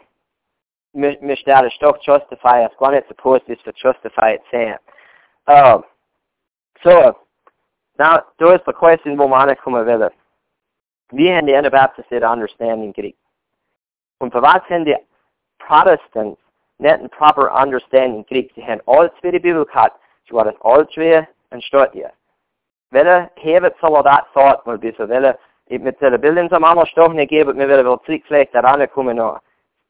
[1.36, 4.78] steht es doch justify, es gar nicht supposed ist für justify sein.
[5.48, 5.82] Uh,
[6.84, 7.14] so,
[7.98, 10.10] Nou, då är the question hvor mange kommer videre.
[11.12, 13.16] Vi har de Anabaptist understanding Greek.
[14.24, 14.96] Und for hvad sind die
[15.60, 16.40] Protestants
[16.80, 18.56] en proper understanding Greek?
[18.56, 19.92] De har alle twee bibelkat,
[20.28, 22.08] så var det alle twee en stort je.
[22.92, 25.36] Welle hevet zal dat thought mal bis welle
[25.70, 29.42] mit der Bildung som andre stoffene geben, mir wieder wel trick vielleicht daran kommen noch.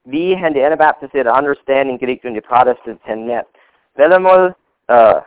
[0.06, 3.46] Wie haben die Anabaptist understanding Greek und die Protestants haben net.
[3.94, 4.56] Welle mal
[4.90, 5.22] uh,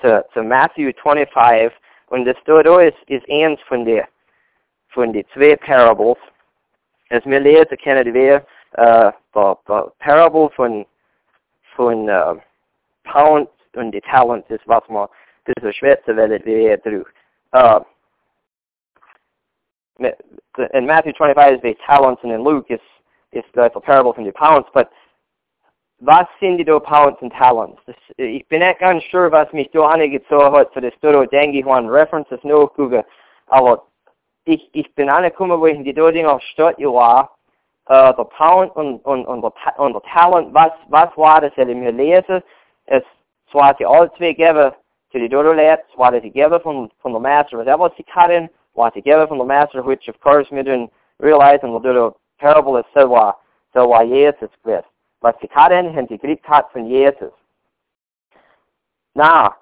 [0.00, 1.72] zu, zu Matthew 25
[2.08, 4.04] und das dort ist, ist eins von den
[4.88, 6.16] von zwei Parables.
[7.10, 10.86] Als wir lesen, kennen wir äh, die Parable von
[11.74, 12.34] von äh,
[13.04, 14.46] Pound und die Talent
[14.88, 15.08] man
[15.46, 17.08] diese Schwätze werdet wir drüber.
[17.54, 17.80] Uh,
[19.98, 22.80] in Matthew 25 is the talents and in Luke is
[23.32, 24.90] is the parable from the talents, but
[26.00, 27.80] was sind die da Talents und Talents?
[27.86, 31.58] Das, ich bin nicht ganz sure, was mich da angezogen hat, so das da denke
[31.58, 33.02] ich an References nachgucken,
[33.46, 33.84] aber
[34.48, 37.36] ich, ich bin angekommen, wo ich in die da Dinge Stadt war,
[37.86, 41.68] äh, der Talent und, und, und, der, und der Talent, was, was war das, wenn
[41.68, 42.42] ich mir lese,
[42.86, 43.04] es
[43.50, 44.72] zwar die alle zwei geben,
[45.10, 48.06] zu die Dodo leert, war die geben von, von der Master, was er was sie
[48.10, 52.16] hatten, war die geben von der Master, which of course wir dann realisen, der Dodo
[52.38, 53.38] Parable ist so war,
[53.74, 54.84] so war Jesus gewesen.
[55.20, 57.32] Was die hatten, haben die gekriegt hat von Jesus.
[59.14, 59.56] Na,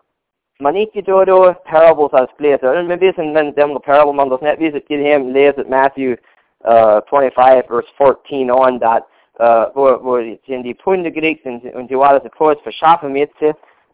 [0.60, 2.78] man ikke då då parables als leser.
[2.78, 6.16] Und wir wissen, wenn dem parable man das nicht wisst, geht hem leset Matthew
[6.64, 9.02] uh, 25 verse 14 on, that
[9.40, 13.30] uh, wo, wo in die Punde gekriegt und, und die war das kurz verschaffen mit.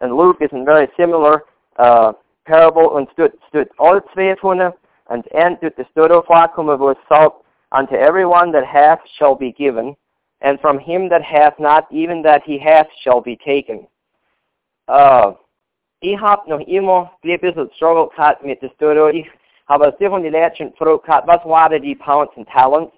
[0.01, 1.45] Und Luke is a very similar
[1.79, 2.13] uh,
[2.45, 4.73] parable und stut, stut all zwei von
[5.07, 7.37] and end tut das dort vorkommen, wo es sagt,
[7.73, 9.97] unto everyone that hath shall be given,
[10.41, 13.87] and from him that hath not, even that he hath shall be taken.
[14.89, 15.33] Uh,
[16.03, 19.15] ich noch immer ein bisschen Struggle gehabt mit der.
[19.15, 19.31] Ich
[19.69, 22.93] habe sehr von den Lehrern gefragt, gehabt, was waren die Pounds and Talents?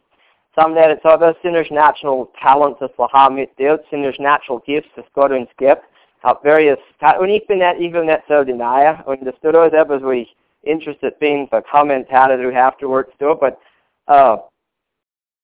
[0.56, 4.90] Some Leute sagen, sind es natural talents, das wir haben mit Gott, sind natural gifts,
[4.94, 5.82] das Gott uns gibt.
[6.22, 6.78] Habe various,
[7.18, 10.10] und ich bin nicht, ich will nicht so denier, und das Story ist etwas, wo
[10.10, 13.56] ich interested bin, für Kommentare darüber afterwards, so, but,
[14.08, 14.38] uh,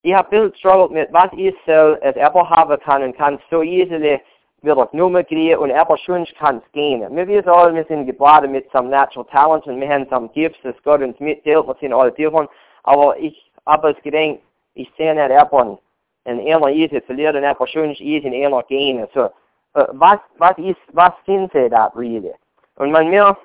[0.02, 3.38] ich habe ein bisschen Struggle mit, was ich soll, als Apple haben kann und kann
[3.50, 4.20] so easily
[4.62, 7.04] wird das Nummer kriegen und aber schon kann es gehen.
[7.14, 10.58] Wir wissen alle, wir sind geboren mit some natural talents und wir haben some gifts,
[10.62, 12.48] das Gott uns mitteilt, wir sind alle davon.
[12.84, 14.40] Aber ich habe es gedacht,
[14.74, 15.78] ich sehe nicht einfach
[16.24, 19.06] in einer Eise verlieren und einfach schon ist in einer gehen.
[19.14, 19.30] So,
[19.72, 22.34] was, was ist, was sind sie da really?
[22.76, 23.36] Und wenn wir,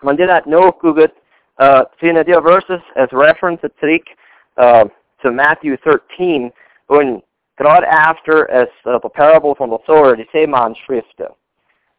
[0.00, 1.12] wenn ihr das nachguckt,
[1.60, 4.04] uh, finden die Verses as reference zurück
[4.56, 4.88] uh,
[5.20, 6.52] zu Matthew 13
[6.88, 7.22] und
[7.56, 11.28] gerade after es uh, the parable von der Säure, die Seemannsschriften.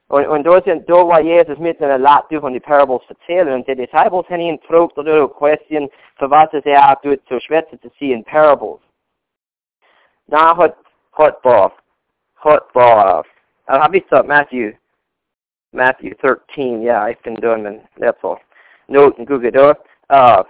[0.08, 3.68] Und, und da, sind, da war Jesus mit einer Latte von den Parables erzählen und
[3.68, 7.82] die Disciples haben ihn gefragt oder eine Question, für was es er tut, zu schwätzen
[7.82, 8.80] zu sehen, Parables.
[10.28, 10.76] Na, hat,
[11.14, 11.74] hat, hat,
[12.36, 13.24] hat, hat, uh,
[13.68, 14.74] habe ich gesagt, Matthew,
[15.72, 18.40] Matthew 13, ja, ich bin da mein Laptop.
[18.88, 19.76] Noten, gucke da.
[20.12, 20.44] Uh,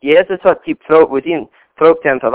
[0.00, 2.32] Jesus hat die gefragt, wo ihn fragt haben, für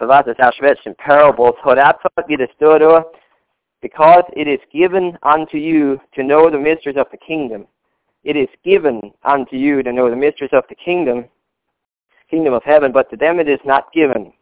[0.00, 3.06] was es our schwätzt in parables, das dort,
[3.80, 7.66] because it is given unto you to know the mysteries of the kingdom.
[8.24, 11.24] It is given unto you to know the mysteries of the kingdom,
[12.30, 14.32] kingdom of heaven, but to them it is not given.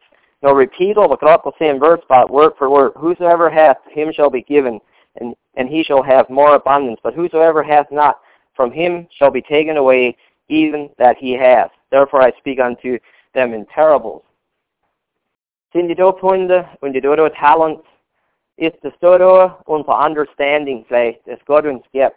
[0.42, 2.92] No repeat all the same verse, but word for word.
[2.96, 4.80] Whosoever hath, him shall be given,
[5.20, 7.00] and, and he shall have more abundance.
[7.02, 8.20] But whosoever hath not,
[8.54, 10.16] from him shall be taken away
[10.48, 11.70] even that he hath.
[11.90, 12.98] Therefore I speak unto
[13.34, 14.22] them in parables.
[15.72, 17.82] Sind die da Funde und die da Talent,
[18.56, 22.16] ist das da unser Understanding vielleicht, das Gott uns gibt.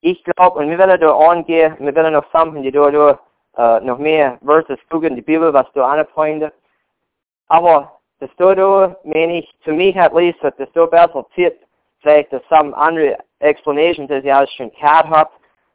[0.00, 3.18] Ich glaube, und wir werden da angehen, wir werden noch sammeln, die da
[3.58, 6.54] uh, noch mehr Verses gucken, die Bibel, was da anfreundet.
[7.48, 11.58] Aber das da, da, meine ich, für mich at least, hat das da besser zieht,
[12.00, 15.30] vielleicht dass some andere explanations, as ich alles schon gehört habe,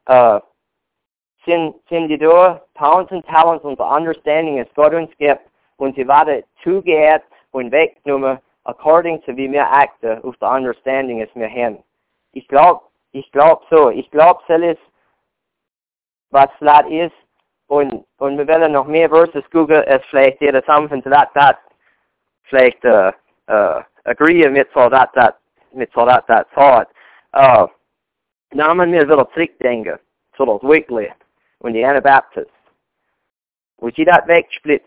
[0.09, 0.39] uh,
[1.45, 5.41] sind, sind die da Talents und Talents, unser Understanding, das Gott uns gibt,
[5.83, 11.29] und sie werden zugehört und weggenommen, according to wie wir achten, auf der Understanding, es
[11.35, 11.83] wir haben.
[12.31, 12.81] Ich glaube,
[13.11, 14.77] ich glaube so, ich glaube, es
[16.29, 17.13] was das ist,
[17.67, 21.57] und, und wir werden noch mehr Verses googeln, es vielleicht jeder something to that, that,
[22.43, 23.11] vielleicht, uh,
[23.49, 25.37] uh, agree mit so that, that,
[25.73, 26.87] mit so that, that thought.
[27.33, 27.67] Uh,
[28.53, 29.99] namen wir wieder zurückdenken,
[30.37, 31.11] zu das Weekly
[31.59, 32.53] und die Anabaptists.
[33.77, 34.83] Wo sie das wegsplitt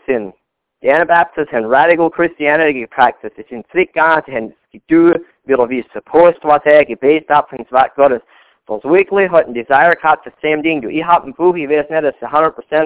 [0.87, 4.53] the Anabaptists and radical Christianity practice sin tryggande till hennes
[4.87, 5.15] du
[5.47, 8.23] vill vi supposed to vara based up från vad Gott
[8.67, 10.85] Zoals Zwingli hat een desire gaat the same ding.
[10.85, 12.29] I heb een boek, je weet net, dat is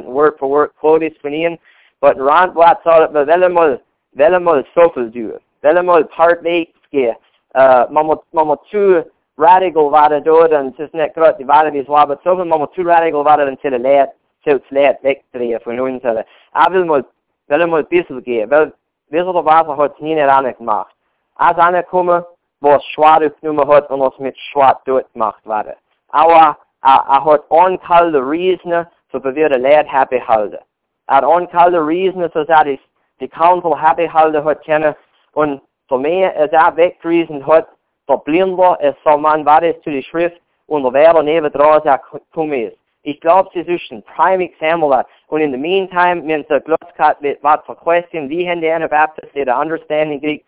[0.03, 1.59] 100% word for word quote is van Ian,
[1.99, 3.79] but in Randblad zal het wel eenmaal,
[4.11, 5.39] wel eenmaal zoveel doen.
[5.61, 7.19] Wel eenmaal part meegeven.
[7.53, 9.05] Uh, man moet, man moet too
[9.37, 12.59] radical waren door, en het is net groot, die waren die zwaar, but zoveel man
[12.59, 14.11] moet too radical waren en til het leid,
[14.43, 16.03] til het leid wegdreven voor ons.
[16.03, 17.05] Ik
[17.51, 18.49] wil maar, wel eenmaal bissel geven.
[18.49, 18.73] Wel,
[19.09, 20.95] wissel de water hat nie net angemacht.
[21.35, 22.27] Als angekommen,
[22.59, 25.77] was schwaar opgenomen hat und was mit schwaar gemacht wurde.
[26.09, 30.59] Aber er, er hat onkalde Riesene, so wir de leid happy halten.
[31.07, 32.79] Er hat onkalde Riesene, so dass er
[33.21, 34.95] die Council happy halten hat kennen
[35.33, 37.69] und so mehr als er weggewiesen hat,
[38.07, 41.83] so blind war, es so man war es zu der Schrift und der neben dran,
[41.85, 42.77] er gekommen ist.
[43.03, 47.61] Ich glaube, sie ist ein prime example Und in the meantime, sie Glotskart wird, was
[47.65, 50.43] für question, wie haben die Anabaptists ihre understanding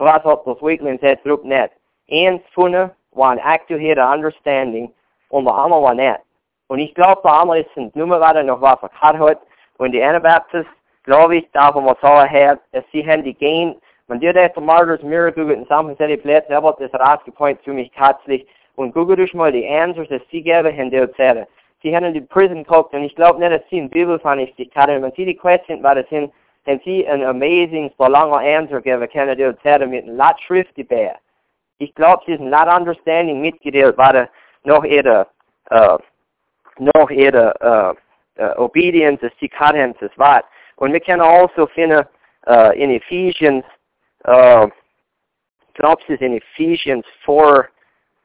[0.00, 1.72] was hat das Zwingli set through net.
[2.10, 4.90] Eins von war ein aktuelle understanding
[5.28, 6.20] und der andere war nicht.
[6.68, 9.40] Und ich glaube, der andere ist nur weiter noch was verkehrt hat.
[9.78, 10.70] Und die Anabaptists,
[11.04, 13.76] glaube ich, davon was auch hat, dass sie haben die Gain,
[14.06, 18.46] man dir das Martyrs Miracle in Sachen City Plätze, aber das rausgepoint für mich herzlich.
[18.76, 21.46] Und gucke durch mal die Answers, dass sie geben, haben die erzählen.
[21.82, 24.68] In die Prison geguckt und ich glaube nicht, dass sie in Bibel fand ich die
[24.68, 25.00] Karte.
[25.00, 26.30] Wenn sie die Question war das hin,
[26.84, 31.14] sie ein amazing, so langer Answer gegeben, können die erzählen mit einem Lot Schrift dabei.
[31.78, 34.28] Ich glaube, sie ist ein Lot Understanding mitgedeelt, war
[34.64, 35.26] noch ihre,
[35.70, 35.98] uh,
[36.78, 37.54] noch ihre
[38.38, 40.44] uh, uh, Obedience, sie hatten, das war.
[40.76, 42.04] Und wir können also finden,
[42.46, 43.64] uh, in Ephesians,
[44.26, 44.68] uh,
[45.68, 47.68] ich glaube, ist in Ephesians 4,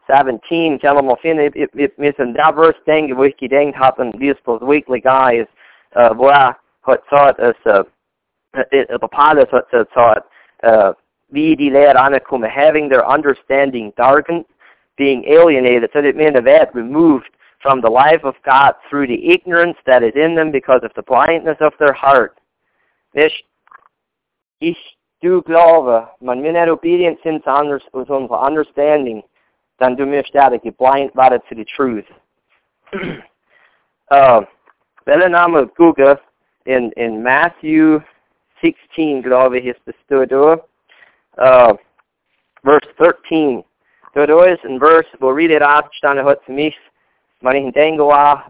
[0.08, 1.50] 17 kan man finna
[1.98, 5.48] med diverse tänker wo ich gedenkt habe Gospels Weekly Guys,
[5.96, 7.84] uh, wo er hat sagt, dass uh,
[8.72, 10.28] der Paulus hat gesagt,
[11.30, 14.46] wie die Lehre ankommen, having their understanding darkened,
[14.98, 17.30] being alienated, so that men of that removed
[17.62, 21.04] from the life of God through the ignorance that is in them because of the
[21.04, 22.38] blindness of their heart.
[23.14, 23.46] Ich,
[24.60, 24.78] ich
[25.22, 29.24] du glaube, man will nicht obedient sind zu understanding,
[29.78, 32.06] dann du wirst da blind waren to the truth.
[34.12, 34.42] uh,
[35.06, 36.20] welche Name Google
[36.66, 38.00] in, in Matthew
[38.62, 40.60] 16, glaube ich, ist das da.
[41.38, 41.78] Uh,
[42.64, 43.64] verse 13.
[44.14, 46.78] Da, da ist ein Vers, wo redet aufgestanden hat für mich,
[47.42, 48.04] wenn ich denke,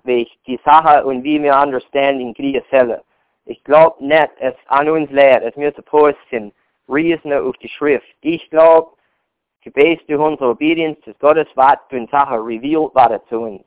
[0.03, 3.01] wie ich die Sache und wie wir Understanding kriegen sollen.
[3.45, 6.53] Ich glaube nicht, es an uns lehrt, es mir supposed sind,
[6.87, 8.07] Riesen auf die Schrift.
[8.21, 8.91] Ich glaube,
[10.07, 13.63] durch unsere Obedience des Gottes Wort in Sachen revealed wurde zu uns.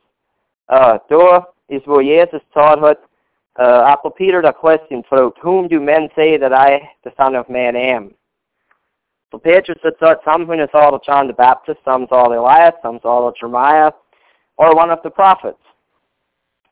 [0.69, 1.47] Uh, da
[1.87, 2.99] wo Jesus gesagt hat,
[3.57, 7.75] uh, Peter the question fragt, whom do men say that I, the Son of Man,
[7.75, 8.13] am?
[9.31, 13.35] So Petrus had said, some who thought John the Baptist, some thought Elias, some thought
[13.37, 13.91] Jeremiah,
[14.57, 15.61] or one of the prophets.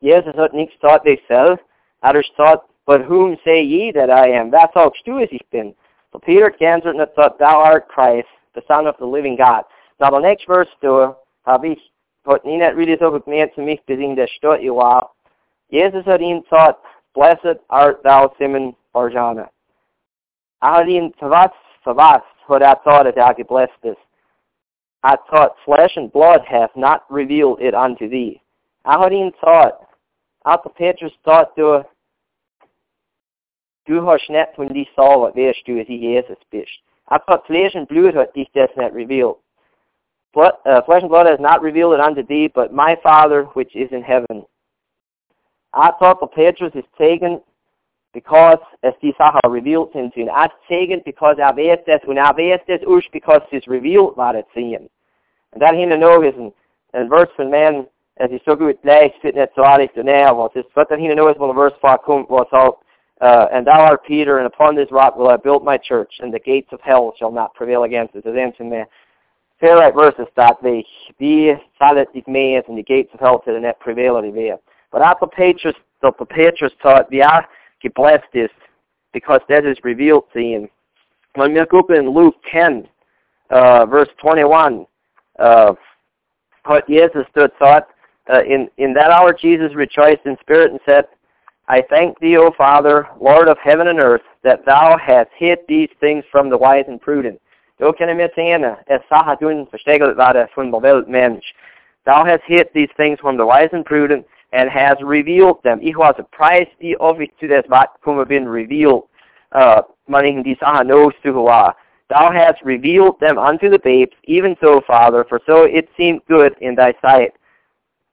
[0.02, 1.60] Jesus hat nichts gesagt, they said,
[2.04, 4.52] er hat but whom say ye that I am?
[4.52, 5.76] Wer sagst du, es ich bin?
[6.12, 8.28] So Peter answered and said, thou art Christ,
[8.58, 9.64] the Son of the living God.
[10.00, 11.92] Now the next verse då habe ich
[12.26, 15.12] heute nicht really so gemerkt für mich, in der Stadt ich war.
[15.70, 16.80] Jesus hat ihn gesagt,
[17.14, 19.50] Blessed art thou Simon Barjona.
[20.62, 21.52] Er hat ihn für was,
[21.84, 24.02] für was hat er gesagt, dass er geblessed ist.
[25.04, 28.42] Er thought flesh and blood hath not revealed it unto thee.
[28.84, 29.86] Er hat ihn gesagt,
[30.44, 31.86] Apostel Petrus sagt, du,
[33.86, 36.82] du hast nicht von dir selber, weißt du, wie Jesus bist.
[37.10, 39.38] I thought flesh and blood hat dich das not revealed.
[40.34, 43.76] Blood, uh, flesh and blood has not revealed it unto thee, but my Father which
[43.76, 44.46] is in heaven.
[45.74, 47.42] I thought the Petrus is taken
[48.14, 50.12] because es die Sache revealed ihm.
[50.16, 54.18] Er ist taken because er weiß das und er weiß das erst because es revealed
[54.18, 54.90] war zu ihm.
[55.52, 56.54] Und dann hinten noch ist ein,
[56.94, 60.04] ein Vers von man, es ist so gut gleich, es wird nicht so alles zu
[60.04, 62.80] näher, was ist, was dann hinten noch ist, wo ein Vers vorkommt, was auch
[63.22, 66.34] uh, and thou art Peter, and upon this rock will I build my church, and
[66.34, 68.24] the gates of hell shall not prevail against it.
[68.24, 68.88] Das ist in der
[69.60, 70.86] Fairlight verses that they
[71.18, 75.26] be solid dich mehr, and the gates of hell shall not prevail against But after
[75.26, 77.46] Petrus, the Petrus taught, wie er
[77.84, 78.54] geblessed ist,
[79.14, 80.70] because that is revealed to him.
[81.36, 82.88] When we look in Luke 10,
[83.50, 84.86] uh, verse 21,
[85.40, 85.74] uh,
[86.66, 87.88] what Jesus stood thought,
[88.32, 91.06] uh, in, in that hour Jesus rejoiced in spirit and said,
[91.70, 95.90] I thank thee, O Father, Lord of heaven and earth, that thou hast hid these
[96.00, 97.42] things from the wise and prudent.
[97.80, 97.92] Thou
[102.24, 105.80] hast hid these things from the wise and prudent, and has revealed them.
[105.82, 109.04] Ich har surprised thee of it to this vad kommer been revealed.
[109.52, 111.48] Uh, man die Sachen knows to who.
[112.10, 116.56] Thou hast revealed them unto the babes, even so, Father, for so it seemed good
[116.62, 117.34] in thy sight.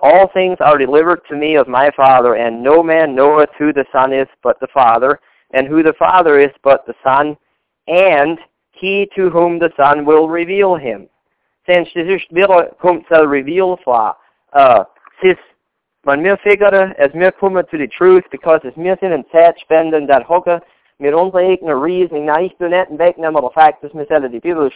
[0.04, 3.86] All things are delivered to me of my Father, and no man knoweth who the
[3.90, 5.18] Son is but the Father,
[5.54, 7.38] and who the Father is but the Son,
[7.88, 8.38] and
[8.72, 11.08] he to whom the Son will reveal him.
[11.64, 14.14] Sen Jesus weer komt zal reveal fra.
[14.52, 14.84] Uh,
[15.22, 15.38] sis,
[16.04, 19.58] man mir figure as mir kommer to the truth, because as mir sin en tijd
[19.58, 20.60] spenden dat hokke,
[20.98, 24.30] mit onze eigen reasoning, nou ik doe net een wegnemen de fact dat mir zelf
[24.30, 24.70] die Bibel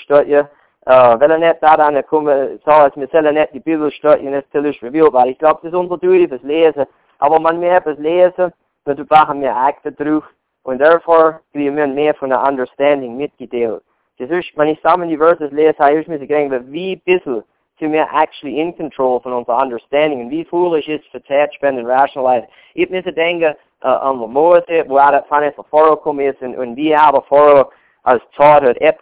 [0.88, 4.44] studie, uh, wel net daaraan komen, zo als mir zelf net die Bibel studie net
[4.50, 6.86] til is revealed, weil ich glaube, das unser Duty fürs Lesen,
[7.18, 8.52] aber man mir etwas lesen,
[8.84, 10.24] dann brauchen wir Akte drauf,
[10.62, 13.82] und therefore kriegen wir mehr von der Understanding mitgeteilt.
[14.16, 17.44] Jesus, wenn ich zusammen die Verses lese, ich mir gedacht, wie bisschen
[17.78, 21.90] sind wir actually in control von unserer Understanding und wie foolish ist für Zeitspenden und
[21.90, 22.48] Rationalize.
[22.74, 26.76] Ich muss denken uh, an der Mose, wo er von es vorgekommen ist und, und
[26.76, 27.68] wie er vorher
[28.02, 28.96] als Zeit hat, ab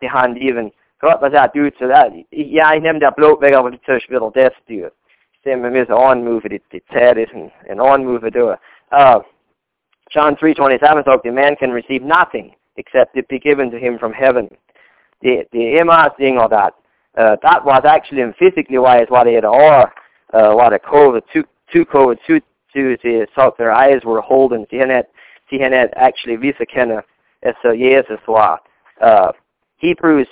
[1.06, 3.54] Gott, was er tut, so that, ja, ich nehme der Blut weg,
[3.84, 4.90] Tisch will das tun.
[5.32, 8.58] Ich denke, wir müssen anmoven, die, die Zeit ist und, und anmoven durch.
[8.90, 9.20] Uh,
[10.10, 14.12] John 3.27 sagt, the man can receive nothing except it be given to him from
[14.12, 14.48] heaven.
[15.22, 16.74] The, the MR thing or that,
[17.16, 19.92] uh, that was actually physically wise what it or
[20.32, 22.40] uh, what a COVID, two, two COVID, two,
[22.72, 25.06] two, the, so their eyes were holding, sie had,
[25.50, 27.00] sie had actually visa kenne,
[27.44, 28.58] es so Jesus war.
[29.00, 29.30] Uh,
[29.76, 30.26] Hebrews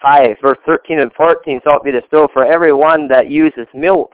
[0.00, 4.12] 5, verse 13 and 14 sagt wie das so, for everyone that uses milk.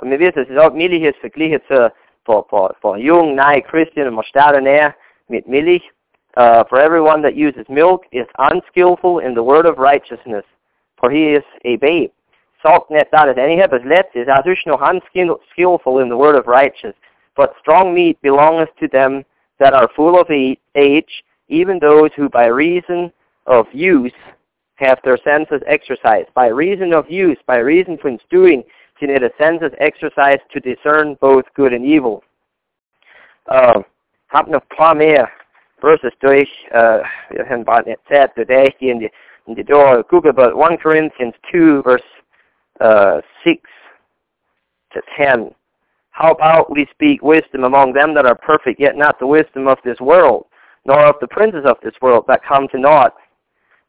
[0.00, 1.92] Wir wissen, es ist auch Milch ist verglichen zu,
[2.24, 4.94] for, for, for jung, Christian, und man starten näher
[5.28, 5.82] mit Milch.
[6.34, 10.44] Uh, for everyone that uses milk is unskillful in the word of righteousness,
[10.98, 12.10] for he is a babe.
[12.62, 14.26] Salt net that is any heb as let is
[14.64, 16.94] no unskillful in the word of righteousness,
[17.36, 19.22] but strong meat belongeth to them
[19.58, 23.12] that are full of age, even those who by reason
[23.46, 24.12] of use
[24.82, 26.28] have their senses exercised.
[26.34, 28.62] By reason of use, by reason von doing,
[28.98, 32.22] sind ihre senses exercised to discern both good and evil.
[33.48, 33.82] Uh,
[34.28, 35.28] hab noch paar mehr
[35.80, 39.10] verses durch, uh, wir haben bald nicht Zeit, today in the,
[39.46, 42.02] in the door Google, but 1 Corinthians 2 verse
[42.80, 43.60] uh, 6
[44.92, 45.54] to 10.
[46.10, 49.78] How about we speak wisdom among them that are perfect, yet not the wisdom of
[49.84, 50.46] this world,
[50.84, 53.14] nor of the princes of this world that come to naught.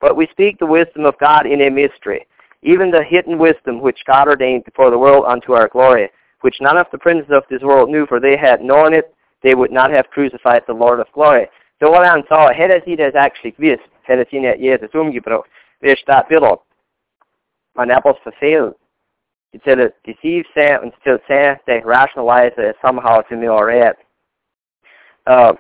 [0.03, 2.27] But we speak the wisdom of God in a mystery,
[2.61, 6.09] even the hidden wisdom which God ordained before the world unto our glory,
[6.41, 9.55] which none of the princes of this world knew, for they had known it, they
[9.55, 11.47] would not have crucified the Lord of glory.
[11.79, 15.47] Så vad han sa, hela tiden actually visst, hela tiden att Jesus umgebracht.
[15.79, 16.57] Vi steht wieder.
[17.75, 18.75] Man was verfehlt.
[19.53, 23.95] Die till deceive sig und till sig, they rationalize somehow to me or it.
[25.27, 25.53] Uh,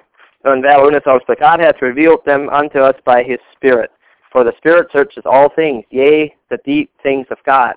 [0.43, 3.89] and undersagt, but God hath revealed them unto us by his Spirit.
[4.33, 7.75] For the Spirit searches all things, yea, the deep things of God.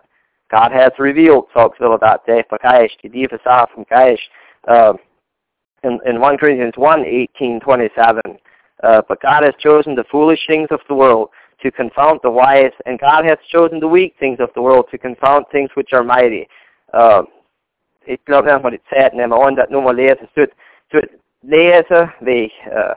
[0.51, 2.47] God hath revealed, talks about Tiefe
[3.45, 4.23] Sache vom Geist.
[4.67, 4.95] Uh,
[5.85, 8.23] in, in 1 Corinthians 1, 18, 27.
[8.83, 11.29] Uh, but God has chosen the foolish things of the world
[11.63, 14.99] to confound the wise, and God has chosen the weak things of the world to
[14.99, 16.49] confound things which are mighty.
[16.93, 16.99] We,
[22.75, 22.95] uh,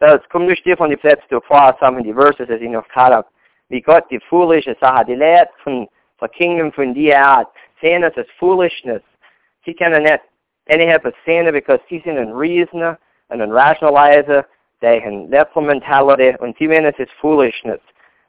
[0.00, 2.84] dat komt nu stier van die plek door voor samen die verses als ik nog
[2.88, 3.26] gehad heb.
[3.66, 7.48] Wie God die foolish Sache, die leert van, van kingdom van die aard,
[7.80, 9.02] zijn het als foolishness.
[9.62, 10.20] Sie kennen net
[10.68, 12.98] any have a sin because sie sind ein Reasoner
[13.28, 14.46] und ein Rationalizer,
[14.80, 17.80] der ein letzte Mentality und sie meinen es ist Foolishness.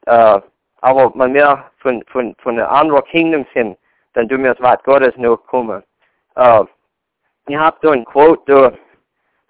[0.08, 0.42] Uh,
[0.82, 3.78] aber wenn wir von, von, von einem anderen Kingdom sind,
[4.14, 5.84] dann tun wir das Wort Gottes noch kommen.
[6.36, 6.66] Uh,
[7.48, 8.74] ich habe da ein Quote da,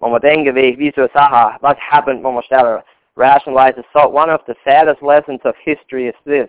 [0.02, 2.82] wo man denken, wie, so Sache, was happened, wenn man schneller
[3.16, 3.84] rationalizes.
[3.92, 6.48] So one of the saddest lessons of history is this.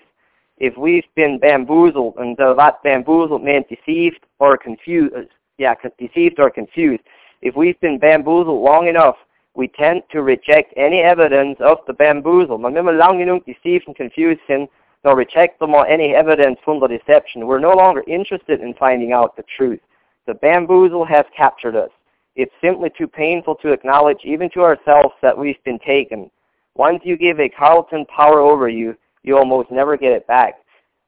[0.58, 5.30] If we've been bamboozled, and so that bamboozled meant deceived or confused,
[5.60, 7.04] yeah, deceived or confused.
[7.42, 9.18] If we've been bamboozled long enough,
[9.56, 12.58] we tend to reject any evidence of the bamboozle.
[12.58, 14.68] Man wir lang genug deceived and confused sind,
[15.04, 17.46] nor reject them or any evidence from the deception.
[17.46, 19.82] We're no longer interested in finding out the truth.
[20.26, 21.92] The bamboozle has captured us.
[22.36, 26.32] It's simply too painful to acknowledge, even to ourselves, that we've been taken.
[26.76, 30.56] Once you give a Carlton power over you, you almost never get it back.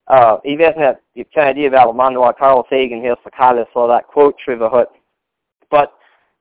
[0.08, 0.76] Uh, I vet
[1.14, 4.70] jag kan idé väl om var Carl Sagan helt så kallas så that quote trivia
[4.70, 4.90] hut.
[5.70, 5.90] But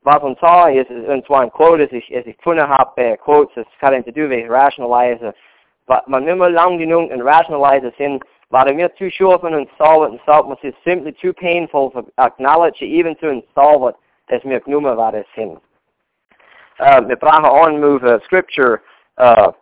[0.03, 2.85] vad hon sa is, en sån quote is, is ich kunde ha
[3.25, 5.33] quotes, es kan inte du vet rationalize,
[5.87, 8.21] but man immer lang genug and rationalize sin,
[8.51, 11.91] var det mer too short and solve it and solve it, it's simply too painful
[11.91, 13.97] to acknowledge even to solve it,
[14.29, 15.59] as mir gnummer var det sin.
[16.81, 18.83] Uh, wir brauchen on move uh, scripture,
[19.19, 19.53] uh,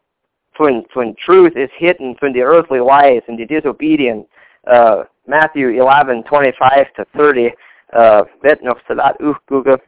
[0.59, 4.27] when, when truth is hidden from the earthly wise and the disobedient.
[4.67, 7.51] Uh, Matthew 11, 25 to 30.
[7.93, 9.79] uh, vet nog så laat udbygge,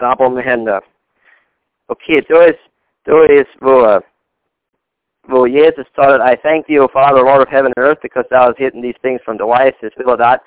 [0.00, 0.80] der hvor med uh,
[1.88, 2.52] okay, er,
[3.06, 4.00] det er, hvor, uh,
[5.28, 8.58] hvor Jesus started, I thank you, Father, Lord of heaven and earth, because thou hast
[8.58, 10.40] hidden these things from the wise, as will that,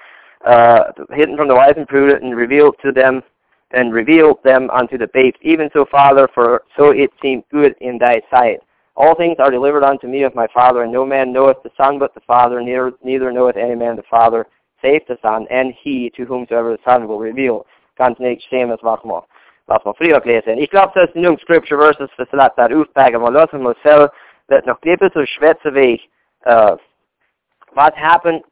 [0.51, 0.81] uh,
[1.19, 3.23] hidden from the wise and prudent, and revealed to them,
[3.71, 5.37] and revealed them unto the babes.
[5.41, 8.59] Even so, Father, for so it seemed good in thy sight.
[8.95, 11.99] All things are delivered unto me of my Father, and no man knoweth the Son
[11.99, 14.47] but the Father, neither, neither knoweth any man the Father,
[14.81, 17.65] save the Son, and he to whomsoever the Son will reveal.
[17.97, 19.21] Ganz nicht Seamus was man,
[19.67, 20.57] was man früher gelesen.
[20.57, 24.11] Ich glaube, das sind genug Scripture verses das da aufpacken, aber lassen wir selber,
[24.65, 26.01] noch ein so weg,
[26.45, 26.77] uh,
[27.75, 28.43] what happened,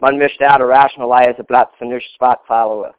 [0.00, 2.94] man möchte auch rationalize the Platz nicht spot follower.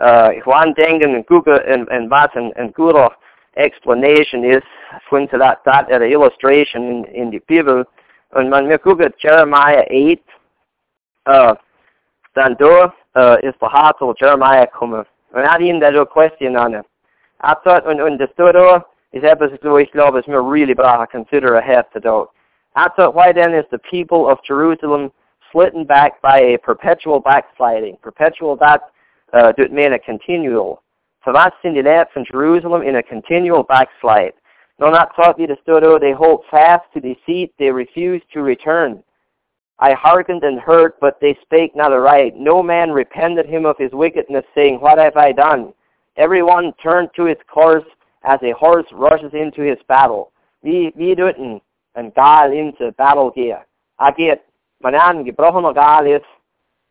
[0.00, 0.30] Uh,
[0.74, 3.10] denken, in Google, in, in was, in, in Google,
[3.56, 4.62] explanation is
[5.10, 7.84] going to that, that at an illustration in, in the Bible.
[8.34, 10.18] Und man wir gucken Jeremiah 8,
[11.26, 11.54] uh,
[12.34, 14.66] da uh, ist der Hart zu Jeremiah.
[14.80, 16.82] Und hat ihm da so question an.
[17.42, 20.74] Er sagt, und, und das da is etwas, wo ich glaube, es mir really
[21.10, 22.28] consider ahead to do.
[22.74, 25.12] Er sagt, why then is the people of Jerusalem
[25.52, 27.96] slitten back by a perpetual backsliding?
[28.02, 28.82] Perpetual, that
[29.34, 30.82] uh, doet mean a continual.
[31.24, 34.34] Verwas sind die Leute von Jerusalem in a continual backslide.
[34.78, 39.02] No, not thought das Dodo, they hold fast to deceit, they refuse to return.
[39.78, 42.36] I hearkened and heard, but they spake not aright.
[42.36, 45.72] No man repented him of his wickedness, saying, What have I done?
[46.16, 47.84] Every one turned to his course
[48.24, 50.32] as a horse rushes into his battle.
[50.62, 51.60] Wie, wie dort ein,
[51.96, 53.58] ein Gal into battle gehe.
[54.00, 54.42] Er geht,
[54.80, 56.26] man an, gebrochener Gal ist,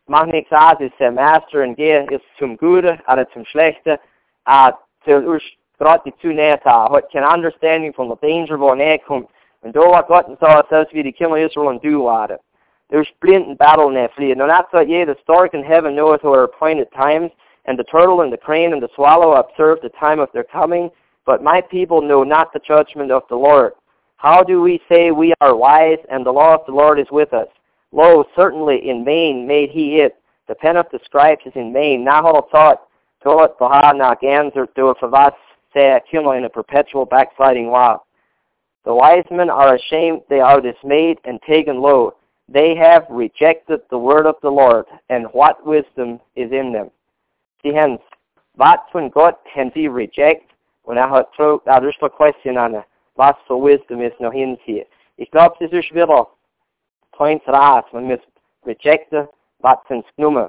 [0.06, 3.98] macht nichts aus, ist der Master und gehe ist zum Gute oder zum Schlechte
[4.46, 4.72] uh,
[5.04, 5.42] till us
[5.78, 9.28] brought the two neta, what can understanding from the danger of an komt.
[9.62, 12.38] En door wat God saw zelfs wie de killen Israel en do waren.
[12.90, 14.36] There's splint and battle in that fleet.
[14.36, 17.30] Now that's what, yea, the stork in heaven knoweth her appointed times,
[17.64, 20.90] and the turtle and the crane and the swallow observe the time of their coming,
[21.24, 23.72] but my people know not the judgment of the Lord.
[24.16, 27.32] How do we say we are wise, and the law of the Lord is with
[27.32, 27.48] us?
[27.94, 30.16] Lo, certainly in vain made he it.
[30.48, 32.04] The pen of the scribes is in vain.
[32.04, 32.88] Nahal thought,
[33.22, 35.32] Toat Bahana Ganser do Favas
[35.72, 38.04] Se in a perpetual backsliding while.
[38.84, 42.14] The wise men are ashamed, they are dismayed and taken low.
[42.48, 46.90] They have rejected the word of the Lord, and what wisdom is in them?
[47.62, 48.00] Sie hens,
[48.56, 50.50] was von Gott haben sie reject?
[50.84, 52.84] Und er hat so, er ist eine question an,
[53.16, 54.84] was für wisdom ist noch in sie?
[55.16, 56.28] Ich glaube, es ist wieder
[57.16, 58.20] points raus, man muss
[58.66, 59.28] rejecten,
[59.60, 60.48] was sind genommen.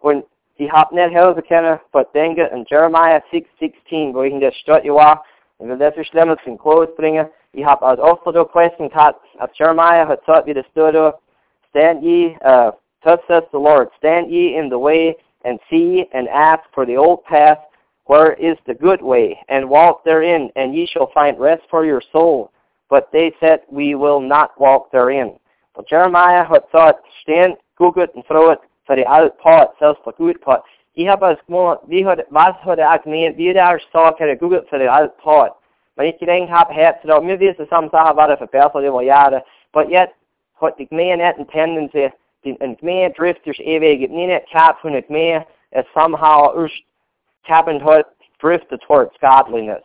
[0.00, 0.24] Und
[0.58, 4.84] die hat nicht helfen können, but denke in Jeremiah 6,16, wo ich in der Stadt
[4.84, 5.24] war,
[5.58, 7.28] und will das Schlimmes in Kurs bringen.
[7.52, 11.18] Ich habe als oft so Question gehabt, als Jeremiah hat gesagt, wie das dort,
[11.70, 16.28] stand ye, uh, thus says the Lord, stand ye in the way and see and
[16.28, 17.58] ask for the old path,
[18.06, 22.02] where is the good way, and walk therein, and ye shall find rest for your
[22.12, 22.50] soul.
[22.90, 25.38] But they said, we will not walk therein.
[25.74, 30.40] But Jeremiah hat gesagt, stand, guckt und frohet, for the alt part, zelfs for good
[30.40, 30.62] part.
[30.94, 34.66] Die hebben als gewoon, wie had, was had ik gemeen, wie daar zou kunnen googlen
[34.66, 35.52] voor de alt part.
[35.94, 39.88] Maar ik denk, heb het zo, mir wissen soms Sachen waren verbessert über Jahre, but
[39.88, 40.14] yet,
[40.60, 42.12] hat die Gemeinde nicht eine Tendency,
[42.44, 46.82] die ein Gemeinde drifters ewig, gibt nie nicht cap von der Gemeinde, es somehow erst
[47.44, 48.06] cappend hat,
[48.38, 49.84] drifted towards godliness.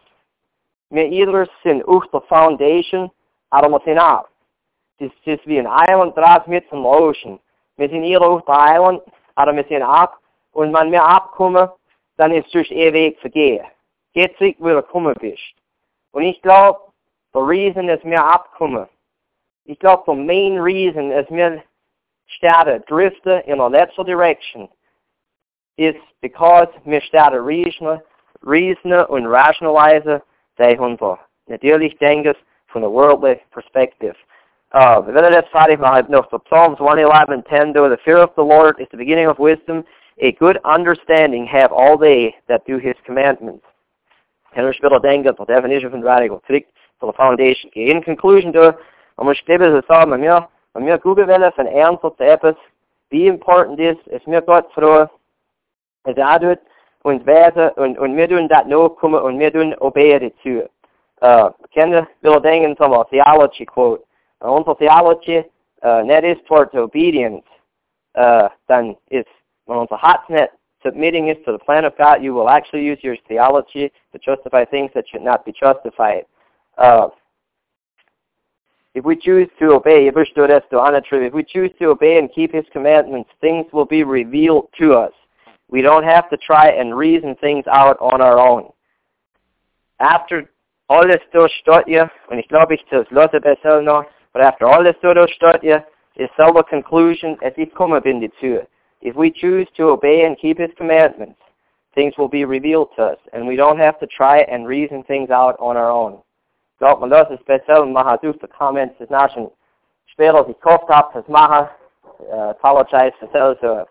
[0.89, 3.11] Wir either sind auf der Foundation,
[3.51, 4.29] aber wir sind ab.
[4.99, 7.39] Das ist wie ein Island draus mit zum Ocean.
[7.77, 9.01] Wir sind hier auf der Island,
[9.35, 10.19] aber wir sind ab.
[10.51, 11.69] Und wenn wir abkommen,
[12.17, 13.65] dann ist durch ihr Weg vergehen.
[14.13, 15.53] Sich, wo du kommen bist.
[16.11, 16.79] Und ich glaube,
[17.33, 18.87] the reason, dass wir abkommen,
[19.65, 21.63] ich glaube, the main reason, dass wir
[22.25, 24.67] starten driften in a letzter direction,
[25.77, 28.01] is because wir starten reasonen,
[28.43, 30.21] reasonen und rationalisieren,
[30.57, 32.35] die unser natürlich denken
[32.67, 34.15] von der worldly perspective.
[34.71, 34.99] Uh,
[35.79, 39.83] maken Psalms 111 10 door the fear of the Lord is the beginning of wisdom.
[40.21, 43.65] A good understanding have all they that do his commandments.
[44.51, 46.63] En we spelen denken tot definition van radical terug
[46.99, 47.71] tot de foundation.
[47.71, 48.81] In conclusion door,
[49.15, 52.57] om stippen te zeggen, maar meer, maar meer goede willen van ernst te hebben,
[53.07, 55.07] wie important is, is meer God vroeg,
[56.03, 56.59] is doet,
[57.01, 60.67] und weten, und, und wir doen dat nakomen, und wir doen obey dazu.
[61.21, 64.07] Uh, kennen willen denken een theology quote.
[64.41, 65.43] Onze theology
[65.83, 67.43] uh, net is towards obedience,
[68.15, 69.29] uh, then it's
[69.65, 69.93] when onze
[70.29, 70.51] net
[70.83, 74.65] submitting it to the plan of God, you will actually use your theology to justify
[74.65, 76.25] things that should not be justified.
[76.77, 77.09] Uh,
[78.95, 83.65] if we choose to obey, if we choose to obey and keep His commandments, things
[83.71, 85.11] will be revealed to us.
[85.69, 88.71] We don't have to try and reason things out on our own.
[89.99, 90.49] After
[90.89, 94.95] alles durchsteht ihr, und ich glaube, ich das Lotte besser noch, but after all this
[95.01, 95.83] durchsteht ihr,
[96.15, 98.67] is selber conclusion as ich komme bin die Tür.
[99.01, 101.39] If we choose to obey and keep His commandments,
[101.95, 105.29] things will be revealed to us, and we don't have to try and reason things
[105.29, 106.21] out on our own.
[106.79, 107.09] Glaubt man
[107.45, 108.95] besser und machen durch Comments
[110.35, 111.69] als ich gehofft habe, das machen,
[112.19, 113.13] uh, apologize
[113.61, 113.85] so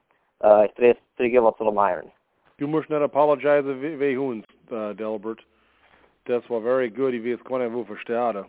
[0.45, 2.11] uh, ich drehe es was zu dem Iron.
[2.59, 5.41] Du musst nicht apologize wie uns, uh, Delbert.
[6.27, 8.45] Das war very good, weiß gar nicht, wo verstehen.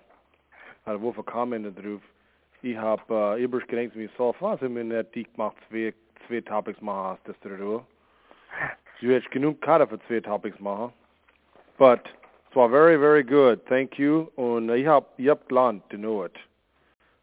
[0.90, 2.02] Also wo verkommen drauf.
[2.64, 5.94] Ich hab uh, übrigens gedacht, wie so, was ich mir nicht dick macht, zwei,
[6.28, 7.86] zwei Topics machen das du.
[9.00, 10.92] Du hättest genug Karte für zwei Topics machen.
[11.78, 13.64] But it was very, very good.
[13.68, 14.32] Thank you.
[14.36, 16.36] Und ich hab, ich hab gelernt, to know it.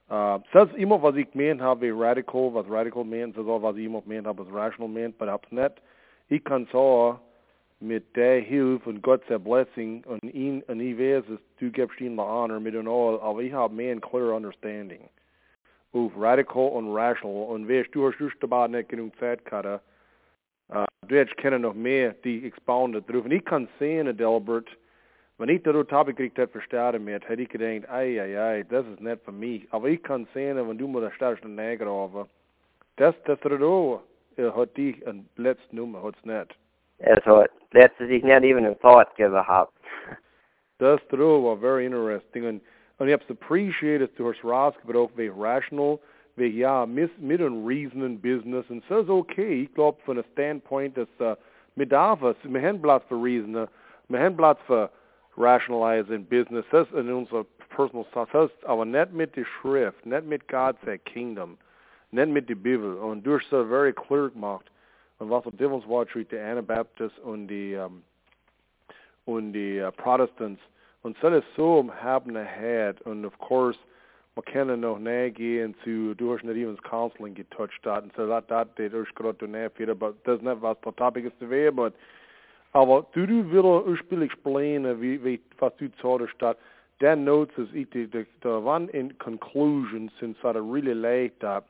[0.09, 3.87] Uh, ist immer, was ich gemeint habe, radical, was radical meint, ist auch, was ich
[3.87, 5.73] immer gemeint habe, was rational meint, aber hab's nicht.
[6.29, 7.19] Ich kann sagen,
[7.81, 12.16] mit der Hilfe und Gottes Blessing und ihn, und ich weiß, dass du gibst ihm
[12.16, 15.01] die Honor mit und all, aber ich habe mehr ein clear understanding
[15.93, 19.83] of radical und rational und weißt, du hast just dabei nicht genug Zeit gehabt,
[20.70, 23.24] uh, du hättest kennen noch mehr, die expoundet drauf.
[23.24, 24.68] Und ich kann sehen, Delbert,
[25.39, 28.87] wenn ich das Topic gekriegt hätte verstanden mit, hätte ich gedacht, ei, ei, ei, das
[28.87, 29.66] ist nicht für mich.
[29.70, 32.27] Aber ich kann sehen, wenn du mir das stellst, den Näger auf,
[32.97, 36.57] das, das da, hat dich ein letzte Nummer, hat's nicht.
[36.99, 39.72] Es hat letztes ich nicht even a thought gehabt.
[40.78, 42.47] Das da war very interesting.
[42.47, 42.62] and Und,
[42.99, 45.99] und ich hab's appreciated, du hast rausgebracht, wie rational,
[46.36, 48.64] wie ja, mit, mit einem reasoning business.
[48.88, 49.62] Das ist okay.
[49.62, 51.34] Ich glaube, von der Standpoint, dass uh,
[51.76, 53.68] wir darf es, haben Platz für reasonen,
[54.09, 54.90] wir uh, haben Platz für
[55.36, 56.64] rationalizing business.
[56.70, 57.44] Das in unserer
[57.74, 58.30] personal stuff.
[58.32, 61.59] Das aber nicht mit der Schrift, nicht mit God's uh, Kingdom,
[62.11, 62.97] nicht mit der Bibel.
[62.97, 64.70] Und uh, du hast es very clear gemacht.
[65.19, 68.03] Und was auf Devils Watch die Anabaptists und die, um,
[69.25, 70.61] und die uh, Protestants.
[71.03, 73.01] Und das ist so haben ahead.
[73.03, 73.79] Und of course,
[74.35, 78.05] man kann noch näher gehen zu, du hast nicht even Counseling getouched hat.
[78.05, 80.95] Und so das, das, das ist gerade näher für, aber das ist nicht was der
[80.97, 81.93] Topic ist zu werden, aber
[82.77, 86.57] aber du, du willst ursprünglich explainen, wie, wie, was du sagst, dass
[87.01, 91.64] der notes is ich, die, die, die one in conclusion, since that really late that.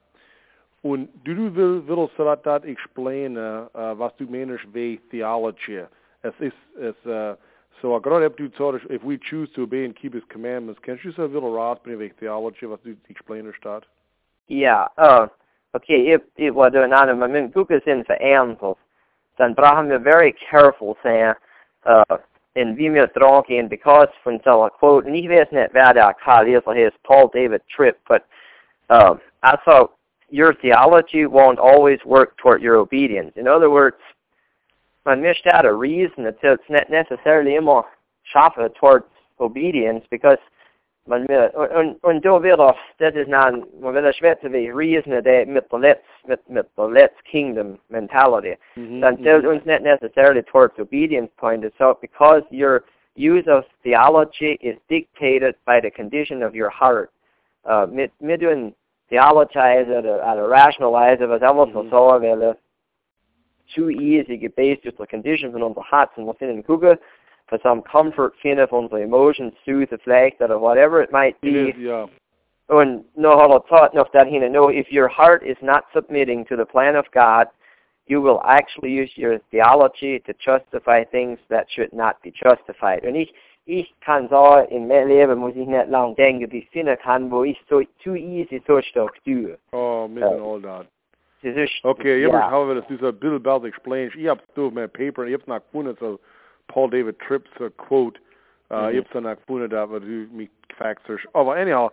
[0.83, 5.85] Und du, du will, willst dat, explainen, uh, was du meinst wie Theology.
[6.23, 7.37] Es ist, es, uh,
[7.83, 11.05] so gerade ob du sagst, if we choose to obey and keep his commandments, kannst
[11.05, 13.87] du so ein bisschen rausbringen wie Theology, was du explainen statt?
[14.47, 15.29] Ja, uh,
[15.73, 18.87] okay, ich war da in einem, mein Buch ist in verantwortlich
[19.37, 21.35] dann brauchen wir very careful sein,
[21.87, 22.17] uh,
[22.55, 26.67] in wir dran gehen, because so einer Quote, ich weiß nicht, wer der Karl ist,
[26.67, 28.23] er ist Paul David Tripp, but
[28.91, 29.91] uh, also,
[30.31, 33.33] your theology won't always work toward your obedience.
[33.37, 33.97] In other words,
[35.05, 37.85] man mischt out a reason that it's not necessarily immer
[38.35, 39.07] schaffe towards
[39.39, 40.39] obedience because
[41.07, 45.23] man will, und, und da wird auch, das ist dann, man will schwätzen wie Riesen,
[45.23, 48.57] der mit der Let's, mit, mit der Let's Kingdom mentality.
[48.77, 49.47] Mm-hmm, dann mm-hmm.
[49.47, 51.73] uns nicht necessarily towards obedience pointed.
[51.79, 57.11] So because your use of theology is dictated by the condition of your heart.
[57.65, 58.43] Uh, mit, mit
[59.09, 61.91] theologize oder, oder rationalize, was einfach mm-hmm.
[61.91, 62.57] so sagen, weil
[63.75, 66.99] too easy gebased durch die Condition von unser Herz und wir finden gucken,
[67.49, 71.69] for some comfort finden von the emotions, soothe vielleicht or whatever it might be.
[71.69, 72.07] It is, yeah.
[72.69, 76.57] Und no har taught enough that he know if your heart is not submitting to
[76.57, 77.47] the plan of God,
[78.07, 83.05] you will actually use your theology to justify things that should not be justified.
[83.05, 83.33] And ich,
[83.67, 87.31] ich kann sagen, in meinem Leben muss ich nicht lang denken, bis ich finden kann,
[87.31, 89.59] wo ich so too easy so stark tue.
[89.73, 90.87] Oh, missing uh, all that.
[91.83, 92.29] Okay, yeah.
[92.29, 94.15] immer haben wir das dieser Bill Belt explains.
[94.15, 96.19] Ich hab's durch mein Paper, ich hab's nach gefunden, so
[96.69, 98.19] Paul David Tripp's uh, quote.
[98.71, 98.99] Uh, mm-hmm.
[98.99, 101.29] Ich habe es gefunden, aber du mich gefragt hast.
[101.35, 101.91] Aber anyhow,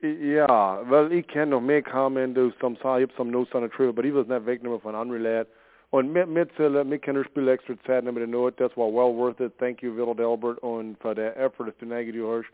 [0.00, 3.68] ja, weil ich kann noch mehr kommen, du some ich habe some notes on the
[3.68, 5.50] trip, aber ich will es nicht wegnehmen von anderen Leuten.
[5.90, 8.86] Und mit, mit, uh, mit kann ich spielen extra Zeit nehmen, den Note, das war
[8.86, 9.58] well worth it.
[9.58, 12.46] Thank you, Will Delbert, und für den Effort, dass du nicht du hast.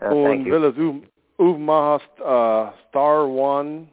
[0.00, 0.74] Yeah, und will es
[1.38, 3.88] aufmachst, uh, Star One,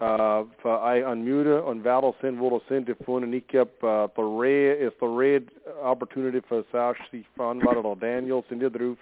[0.00, 3.32] uh, för I unmute und wer sind, wo sind gefunden.
[3.32, 5.48] Ich habe uh, the red, ist the red
[5.82, 6.64] opportunity för
[7.10, 8.42] sich verantwortet av Daniel.
[8.48, 8.98] Sind ihr drauf?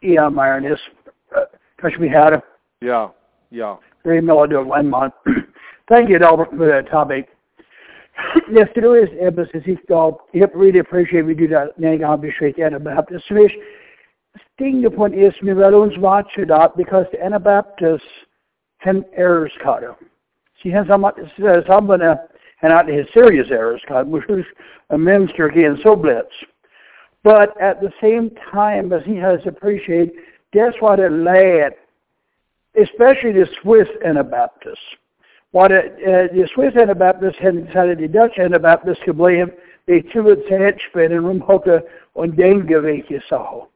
[0.00, 0.90] Ja, Myron ist.
[1.76, 2.40] Kanske vi hade.
[2.80, 3.12] Ja,
[3.50, 3.78] ja.
[4.02, 5.10] Det är mellan en man.
[5.88, 7.26] Thank you, Albert, for that topic.
[8.50, 9.78] Yes, det är emphasis.
[9.88, 11.78] Jag really appreciate we do that.
[11.78, 13.24] Nej, jag straight Anabaptist.
[14.54, 18.08] Sting the point is me väl uns watch it up because the Anabaptists
[18.78, 19.94] hen errors kade.
[20.62, 21.12] Sie haben samman,
[21.66, 22.18] samman
[22.62, 24.44] and not his serious errors, God, which is
[24.90, 26.32] a minister again so blitz.
[27.22, 30.12] But at the same time, as he has appreciated,
[30.52, 31.74] that's what it led,
[32.80, 34.78] especially the Swiss Anabaptists.
[35.52, 39.50] What it, uh, the Swiss Anabaptists had decided the Dutch Anabaptists could blame
[39.88, 41.82] they tog ett hedgespel in rumhocke
[42.12, 43.66] und denke welche Sache.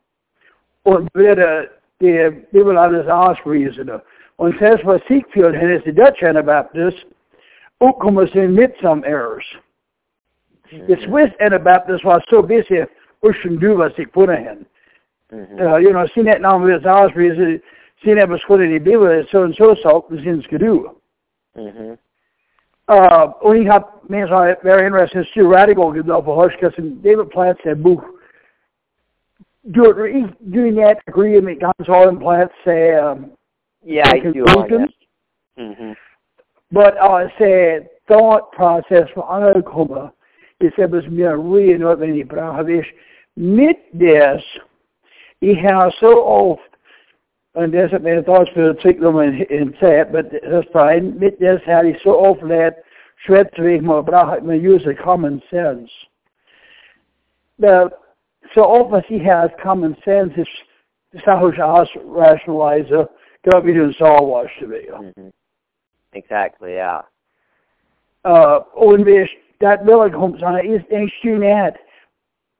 [0.84, 1.70] Und würde
[2.00, 4.02] die Bibel alles ausreasonen.
[4.36, 7.06] Und selbst was Siegfried has the Dutch Anabaptists,
[7.78, 9.58] ook komen ze met some errors.
[10.70, 10.86] Mm-hmm.
[10.86, 12.84] The Swiss Anabaptists was so busy
[13.20, 14.66] pushing was ik put in.
[15.30, 15.58] Mm-hmm.
[15.58, 17.62] Uh, you know, sien het nou met ausreasonen,
[17.94, 21.00] sien het beschuldigd die Bibel is zo en zo zal, we zien het doen.
[21.56, 21.94] Mm-hmm.
[22.88, 27.82] Uh, und ich habe mir so very interesting Stu Radical gedacht, because David Platt said,
[27.82, 28.02] Buch,
[29.70, 33.32] du, du nicht agree mit ganz allen Plants say, um,
[33.84, 34.44] yeah, I do.
[35.58, 35.92] Mm-hmm.
[36.72, 40.10] But uh, say thought process for angekommen
[40.58, 42.94] ist etwas mir really notwendig brauche ich
[43.34, 44.42] mit des
[45.40, 45.58] ich
[47.54, 51.12] habe so oft und das hat meine Deutschbezeichnung in, in Zeit, but das fine.
[51.18, 52.76] Mit das hatte ich so oft lernt,
[53.16, 55.90] schwätzig, man braucht man use common sense.
[57.58, 57.90] The,
[58.54, 60.48] so oft was he has common sense ist,
[61.12, 63.08] ist auch aus rationalize,
[63.42, 64.88] glaube ich, in Saul to be.
[66.14, 67.02] Exactly, yeah.
[68.24, 69.28] Uh, und wir,
[69.58, 71.14] das will ich kommt, sondern ist, denkst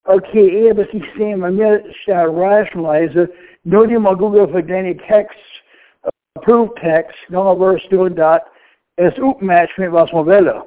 [0.05, 3.29] du okay, aber ich sehe, man muss rationalize,
[3.65, 5.37] nur die mal Google für deine Text,
[6.35, 8.43] approved text, noch mal tun dat,
[8.97, 10.63] es opmatcht mit was man will.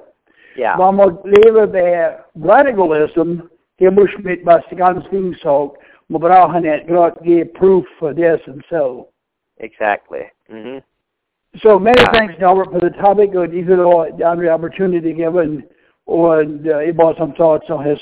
[0.56, 0.78] Ja.
[0.78, 1.72] Maar man leben
[2.36, 3.42] radicalism,
[3.80, 5.78] der muss mit was die ganze Ding sagt,
[6.08, 9.10] man braucht nicht gerade proof for this and so.
[9.58, 10.32] Exactly.
[10.50, 10.80] Mm-hmm.
[11.62, 12.12] So many yeah.
[12.12, 13.34] thanks, Albert, for the topic
[13.68, 15.64] will auch die andere Opportunity given
[16.06, 18.00] und uh, brauche some thoughts on his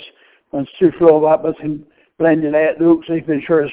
[0.54, 1.86] on zu viel was was in
[2.18, 3.72] blenden Luke, so ich bin sure es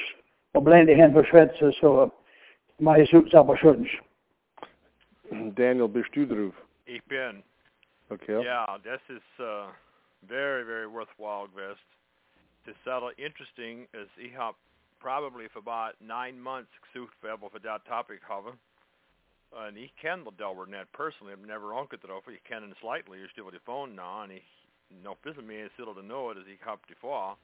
[0.53, 2.11] och blende hen verschwätze so
[2.79, 3.87] mach ich sucht aber schon.
[5.55, 6.53] Daniel, bist du drauf?
[6.85, 7.43] Ich bin.
[8.09, 8.43] Okay.
[8.43, 9.71] Yeah, this is uh,
[10.27, 11.79] very, very worthwhile gewesen.
[12.65, 14.57] Das ist sehr interesting, as ich habe
[14.99, 18.57] probably for about nine months gesucht für for that topic habe.
[19.51, 22.27] Und ich kenne the Delaware Net personally, I've never onkelt drauf.
[22.27, 24.43] Ich kenne ihn slightly, ich stehe auf die Phone now, und ich
[24.91, 27.37] ein bisschen mehr sitter to know it, as ich habe davor.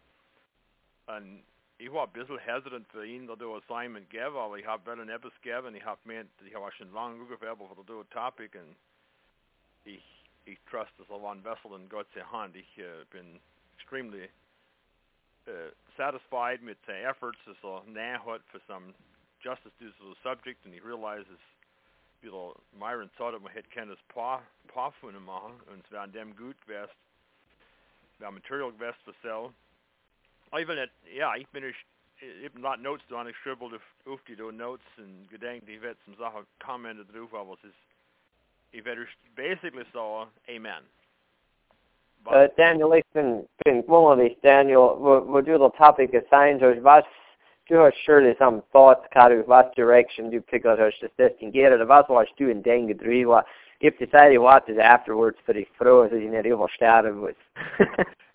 [1.07, 1.43] Und
[1.77, 5.09] ich war ein bisschen hesitant für ihn, dass du assignment geben, aber ich habe wel
[5.09, 8.75] etwas gegeben, ich habe gemeint, ich habe schon lange ungefähr, für du topic, und
[9.85, 10.03] ich,
[10.45, 12.55] ich trust das auf ein Vessel in Gottes Hand.
[12.55, 13.39] Ich uh, bin
[13.75, 14.29] extremely
[15.47, 18.93] uh, satisfied mit the efforts, dass er näher hat für some
[19.39, 21.39] justice to the subject, und ich realizes,
[22.21, 26.01] wie der Myron thought, man hätte keines Paar, Paar von ihm machen, und es wäre
[26.01, 26.91] an dem gut gewesen,
[28.19, 29.49] wäre Material gewesen für Sell.
[30.53, 31.75] Even at, yeah, bin ich,
[32.19, 37.07] ich not Notes dran, ich schribbel auf die Notes und gedenkt, ich werde some kommenten
[37.13, 37.75] drauf, aber es ist,
[38.71, 40.83] ich werde basically so, Amen.
[42.25, 47.05] Uh, Daniel, ich bin, bin wunderlich, Daniel, wo, wo du der Topic assigned hast, was,
[47.69, 51.87] du hast surely some thoughts, Karu, was direction du pick out hast, das distinguiert, oder
[51.87, 53.27] was warst du in den gedreht,
[53.79, 57.35] ich habe decided what is afterwards, für ich froh, dass ich nicht übersterben muss.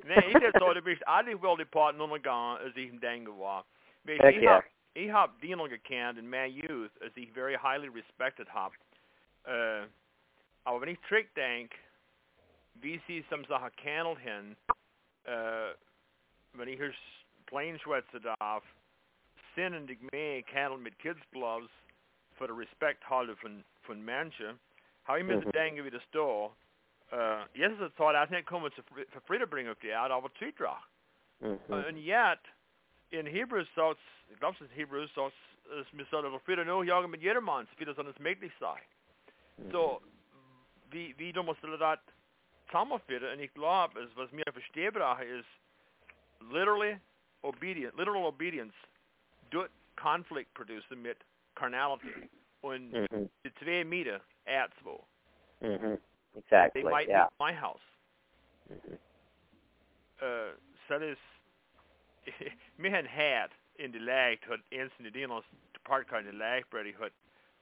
[0.05, 3.39] nee, ich hätte so, du bist eigentlich wel die Part gegangen, als ich im Denken
[3.39, 3.65] war.
[4.05, 4.65] Weißt, ich habe
[4.95, 8.75] ich hab Diener gekannt in my youth, als ich very highly respected habe.
[9.45, 9.87] Äh,
[10.65, 11.77] aber wenn ich zurückdenke,
[12.75, 14.57] wie sie some Sachen uh, gehandelt haben,
[15.25, 15.75] äh,
[16.53, 16.93] wenn ich hier
[17.47, 18.63] plain schwätze darf,
[19.55, 21.71] sind und ich mehr gehandelt mit Kids Gloves
[22.37, 24.59] für den Respekt halte von, von Menschen,
[25.05, 25.53] habe ich mir mhm.
[25.53, 26.21] denken, wie das da
[27.13, 30.89] uh, Jesus thought I nicht kommen zu, für Frieden bringen auf die Erde, aber Zwietracht.
[31.41, 31.59] Mhm.
[31.69, 32.41] And yet,
[33.11, 35.35] in Hebrews glaube es ist Hebrews, sagt
[35.79, 38.81] es, wir sollen Frieden nur jagen mit jedermann, wie das alles möglich sei.
[39.57, 39.71] Mhm.
[39.71, 40.03] So,
[40.91, 41.99] wie, wie du musst du das
[42.67, 45.49] zusammenführen, und ich glaube, was mir verstehen brauche, ist,
[46.51, 46.99] literally
[47.43, 48.75] obedience, literal obedience,
[49.51, 51.19] tut Konflikt produzieren mit
[51.55, 52.29] Carnality.
[52.63, 53.31] Und mhm.
[53.45, 55.05] die zwei Meter, zwei.
[55.63, 56.01] Mhm.
[56.37, 56.83] Exactly.
[56.83, 57.27] They might yeah.
[57.39, 57.87] my house.
[58.71, 58.97] Mm-hmm.
[60.23, 60.53] Uh,
[60.89, 61.19] så det
[62.77, 65.45] med han had in the lag had ensin det dinos
[65.85, 67.13] part kind of lag brady had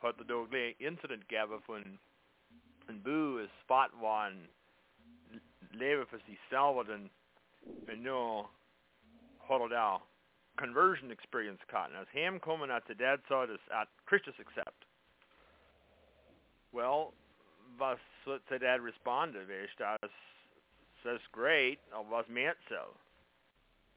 [0.02, 1.98] had the dog incident gava when
[2.88, 4.48] en boo is spot one
[5.74, 7.10] leve for sig salvad and
[7.88, 8.48] and no
[9.38, 10.02] huddled out
[10.56, 14.84] conversion experience cotton as him coming at the dead side is at Christus accept.
[16.72, 17.12] Well,
[17.78, 20.10] was till det responded, visst, das,
[21.04, 22.94] that's great, of was meant so.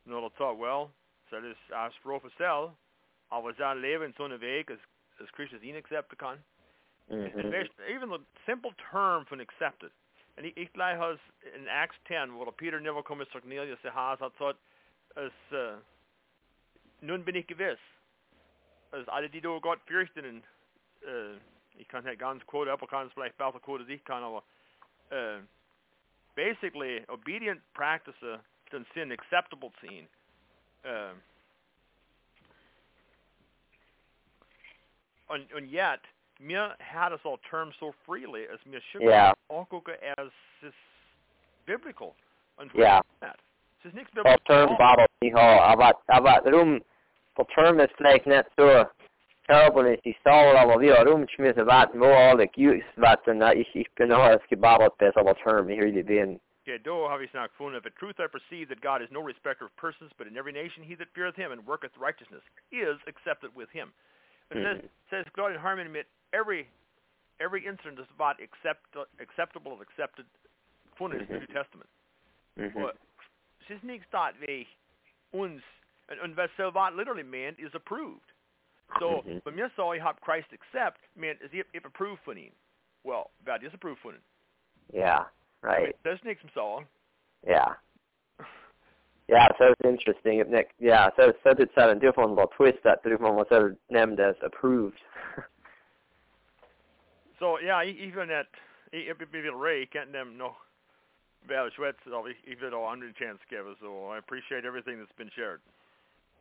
[0.06, 0.90] Nu har thought, well,
[1.30, 2.72] så det är språk för selv,
[3.30, 4.80] av was där lever en sån väg as,
[5.20, 6.44] as Christus inaccepted kan.
[7.08, 7.54] Mhm.
[7.88, 9.92] Even the simple term for accepted.
[10.38, 11.20] And ik lei has
[11.56, 14.58] in Acts 10, hvor Peter never kommer til Cornelius og has hat sagt,
[15.16, 15.78] as uh,
[17.02, 17.80] nun bin ich gewiss.
[18.92, 20.44] As alle die du Gott fürchten, und,
[21.76, 24.24] uh, ich kann nicht ganz quote, aber kann es vielleicht besser quote als ich kann,
[24.24, 24.44] aber
[25.12, 25.42] uh,
[26.36, 28.16] basically, obedient practice
[28.72, 30.08] den sin acceptable sehen.
[30.84, 31.14] Uh,
[35.28, 36.02] und, und yet,
[36.40, 39.34] mir had us all terms so freely as mir should Yeah.
[40.18, 40.74] as is
[41.66, 42.16] biblical.
[42.76, 43.02] Yeah.
[43.22, 43.40] that.
[43.80, 44.38] Es ist nichts biblical.
[44.46, 46.82] term bara vi har, aber, aber rum,
[47.36, 48.86] på term är vielleicht nicht so
[49.46, 54.12] terrible i Saul, aber vi har rumschmissen vatten, wo alle ljus vatten, ich, ich bin
[54.12, 56.40] auch es gebabbelt besser, aber term, ich really bin.
[56.66, 57.94] Okay, do have you not fun of it.
[58.00, 60.96] Truth I perceive that God is no respecter of persons, but in every nation he
[60.96, 62.42] that feareth him and worketh righteousness
[62.72, 63.92] is accepted with him.
[64.50, 64.90] It says Mhm.
[65.10, 66.68] says God in harmony admit every
[67.40, 70.26] every incident is about accept acceptable and accepted
[70.96, 71.90] fun in the New Testament.
[72.58, 72.82] Mhm.
[72.82, 72.96] But
[73.64, 74.66] es ist nichts dort wie
[75.34, 75.62] uns
[76.08, 78.33] und, und was so what literally meant is approved.
[79.00, 79.42] So Mhm.
[79.44, 82.54] when mir so ich Christ accept meant is if, if approved ihm.
[83.04, 84.22] Well, wer ist approved ihm?
[84.92, 85.26] Yeah,
[85.62, 86.88] right, ist nichts im Sauer.
[87.46, 87.76] yeah.
[89.30, 90.40] Yeah, so it's interesting.
[90.40, 93.78] If Nick, yeah, so so det är en different twist that through man was ever
[93.90, 95.00] named as approved.
[97.40, 98.48] So yeah, even that
[98.94, 100.56] e- if vi vill Ray can't them no
[101.50, 105.62] av i vill ha andra chans give so I appreciate everything that's been shared.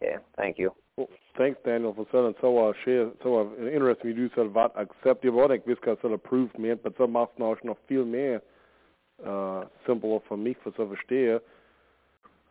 [0.03, 0.71] Yeah, thank you.
[0.97, 4.71] Well, thanks, Daniel, for selling så var share, så var en interesting du selv vad
[4.75, 5.23] accept.
[5.23, 8.07] Det var ikke, vi skal selv approved med, men så macht man også nog viel
[8.07, 8.41] mere
[9.19, 11.41] uh, simpler for mig for så forstå.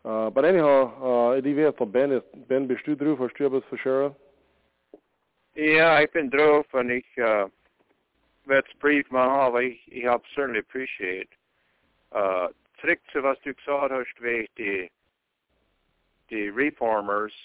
[0.04, 3.46] Uh, but anyhow, uh, det er for Ben, is- Ben, bist du drauf, hast du
[3.46, 4.14] etwas für Sharon?
[5.56, 7.44] Ja, ik ben droog en ik uh,
[8.44, 9.60] werd brief maar af.
[9.60, 11.28] Ik, ik heb certainly appreciate.
[12.16, 12.46] Uh,
[12.80, 14.90] terug te wat u gezegd hast, weet die,
[16.32, 17.36] die reformers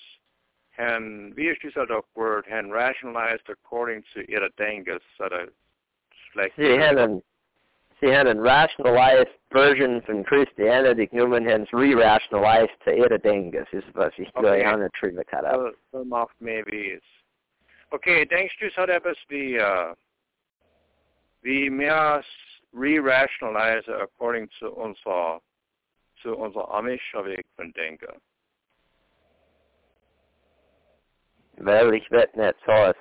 [0.78, 4.22] han, wie is dat ook word, han rationalized according to
[5.18, 5.50] så det
[6.32, 6.56] släkt.
[6.56, 7.24] Sie haben,
[8.00, 11.08] sie haben rationalized version von Christianity,
[11.48, 13.52] haben es re-rationalized to.
[13.52, 14.76] Das ist, was ich glaube, Okay.
[14.78, 15.48] nicht drüber gehabt.
[15.54, 17.04] Så, så macht maybe is.
[17.90, 19.96] Okay, denkst så best vi, uh,
[21.42, 22.24] vi mer
[22.74, 25.42] re-rationalize according to unser,
[26.22, 28.22] zu unser Amischer Weg von Denken?
[31.58, 32.96] Weil ich weiß nicht, so es,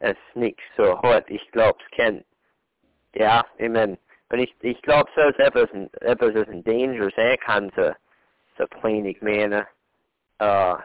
[0.00, 1.28] es nicht so hart.
[1.30, 2.24] Ich glaube, es kann,
[3.14, 3.98] ja, ich meine,
[4.30, 5.68] wenn ich, ich glaube, so ist etwas,
[6.00, 7.92] etwas ist ein Danger sein kann, so,
[8.58, 9.66] so plain ich meine.
[10.42, 10.76] Uh,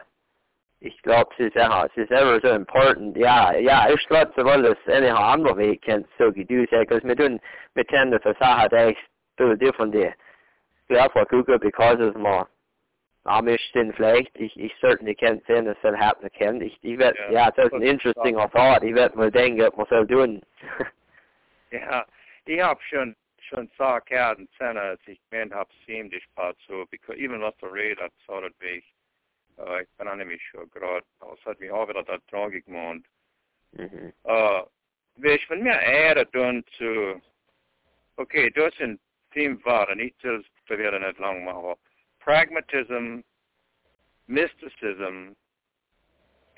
[0.80, 3.16] ich glaube, es ist ja, es ist ever so important.
[3.16, 7.16] Ja, ja, ich glaube, so weil es eine andere Weg kann, so sein, because wir
[7.16, 7.40] tun,
[7.74, 8.98] wir tun das Sache, da ich,
[9.58, 10.10] different, die,
[10.88, 12.46] ich glaube, Google, because of more,
[13.24, 16.60] Amish sind vielleicht, ich, ich certainly can't say dass das happen kann.
[16.60, 18.82] Ich, ich werd, Ja, ja, das ist ein das- interesting thought.
[18.82, 20.42] Ich werd mal denken, was soll tun.
[21.70, 22.04] Ja,
[22.46, 26.84] ich hab schon, schon gesagt, ja, den Zähne, als ich gemeint hab, ziemlich bald so,
[26.90, 28.84] because even was der Rede hat, so das Weg,
[29.56, 33.04] uh, ich bin auch nämlich schon gerade, es hat mich auch wieder da tragik gemacht.
[33.72, 34.12] mhm.
[34.24, 34.62] Uh,
[35.14, 37.20] wees van meer ere doen zu,
[38.16, 38.98] oké, dat zijn
[39.28, 41.78] tien woorden, niet te willen het lang maken.
[42.30, 43.24] Pragmatism,
[44.28, 45.34] mysticism,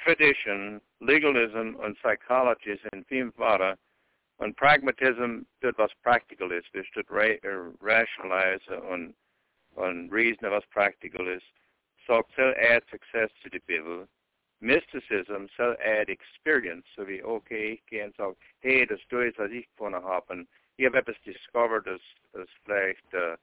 [0.05, 3.79] tradition, legalism en psychology zijn tien woorden.
[4.39, 8.83] En pragmatism, dat was practical is, dus dat ra uh, rationalize
[9.77, 11.53] en reason was practical is.
[12.07, 14.07] Så so, add success to the Bible
[14.59, 16.87] mysticism so add experience.
[16.97, 20.47] So we okay can so hey das stories was ich von haben.
[20.77, 22.01] Ich habe etwas discovered das
[22.33, 23.37] das vielleicht äh,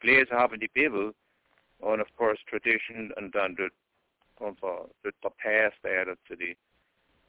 [0.00, 1.14] gelesen habe in die Bibel
[1.80, 3.68] and of course tradition and dann the
[4.40, 6.56] unser the, the past added to the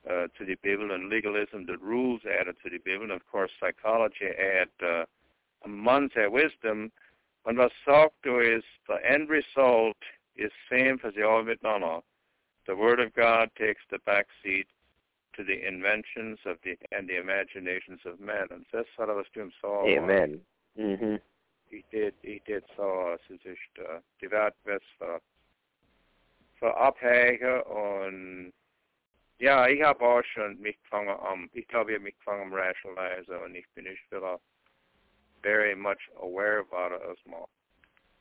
[0.09, 3.51] uh, to the Bible and legalism the rules added to the Bible and of course
[3.59, 5.05] psychology add uh,
[5.65, 6.91] amongst their wisdom
[7.45, 9.97] and sagt du is the end result
[10.35, 12.01] is same for the all miteinander.
[12.67, 14.67] The Word of God takes the back seat
[15.35, 18.47] to the inventions of the and the imaginations of men.
[18.51, 19.87] And das hat er was du so.
[19.87, 20.41] Amen.
[20.79, 21.19] Mhm.
[21.69, 25.21] He did he did so es ist uh, die Welt best für
[26.57, 28.53] für Abhänger und
[29.39, 33.55] Ja, ich habe auch schon mitgefangen um, ich glaube, ich habe mitgefangen am Rationalizer und
[33.55, 34.37] ich bin nicht wieder
[35.41, 37.45] very much aware about it, als man,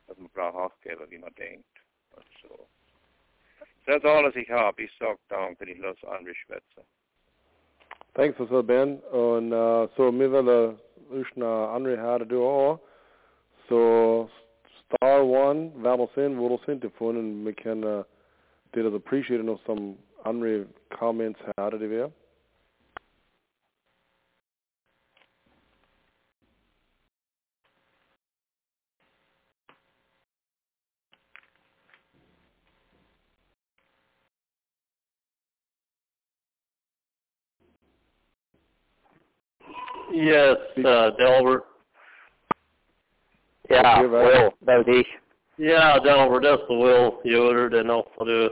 [0.07, 1.65] als man braucht aufgeben, wie man denkt.
[2.15, 2.67] Und so.
[3.85, 4.81] Das ist alles ich habe.
[4.81, 6.83] Ich sage danke, ich lasse andere schwätzen.
[8.13, 8.99] Thanks for that, Ben.
[9.11, 10.79] Und uh, so, wir wollen
[11.35, 12.79] noch andere Herde do auch.
[13.67, 14.29] So,
[14.85, 15.71] star one,
[16.15, 18.03] sind, hvor du sind davon, und wir können uh,
[18.73, 22.11] det appreciate noch some andere comments her, det wäre.
[40.13, 41.63] Yes, uh, Delbert.
[43.67, 44.51] Wij- Will,
[44.99, 45.19] ik.
[45.55, 48.49] Ja, Delbert, is de Will Yoder, den också du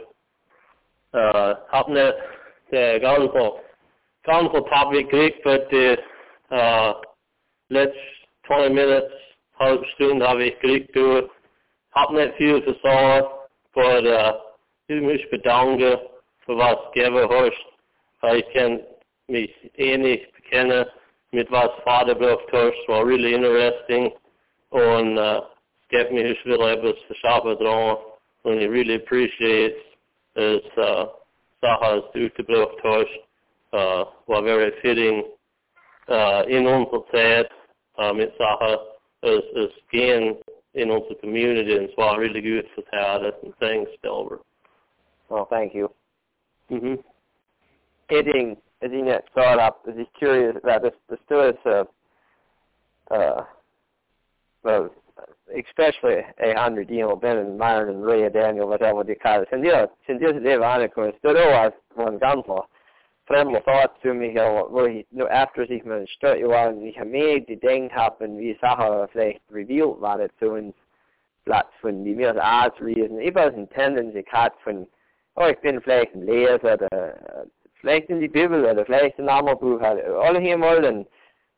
[1.15, 2.15] uh, har net
[2.69, 3.51] det ganska
[4.23, 5.97] ganska topic Greek, but the
[6.51, 6.93] uh,
[7.69, 7.97] let's
[8.47, 9.11] 20 minutes
[9.53, 11.29] halvstund har vi Greek du
[12.13, 13.31] net fyra för så
[13.73, 14.33] för uh,
[14.87, 15.99] hur mycket bedanke
[16.45, 17.65] för vad skrevet hörs.
[18.21, 18.81] Jag kan
[19.27, 20.85] mig enig bekänna
[21.37, 21.69] mit was
[22.17, 24.11] braucht hörs var really interesting
[24.71, 25.41] und uh,
[25.91, 27.97] get me his little ebus for shopper dran
[28.45, 29.81] and he really appreciates
[30.35, 31.05] his uh
[31.61, 33.11] Sahas utebruktörs
[33.73, 35.23] uh var very fitting
[36.09, 37.49] uh in unser Zeit
[37.99, 38.73] uh, mit Saha
[39.23, 40.37] as as gen
[40.73, 44.41] in unser community and so var really good for that and thanks Delbert.
[45.29, 45.91] Oh, thank you.
[46.71, 47.03] Mhm.
[48.09, 51.83] Eating, as you net thought up, is he curious about this, the students, uh,
[53.13, 53.43] uh,
[54.63, 54.89] well,
[55.57, 59.47] especially a hundred, you know, Ben and Myron and Ray Daniel, whatever they call it.
[59.49, 62.65] Sen det, sen det, det var han kunde stå då att man ganska
[63.27, 64.33] främla thought to me,
[64.69, 68.37] where he, no, after sich man stört ju var, vi har med det ding happen,
[68.37, 70.75] vi Sache vielleicht revealed war det zu uns,
[71.45, 74.85] Platz von die mir als Arzt-Reason, ich was ein Tendency gehabt von,
[75.35, 77.45] oh, ich bin vielleicht ein Leser oder äh,
[77.79, 81.05] vielleicht in die Bibel oder vielleicht ein anderes Buch, alle hier dann,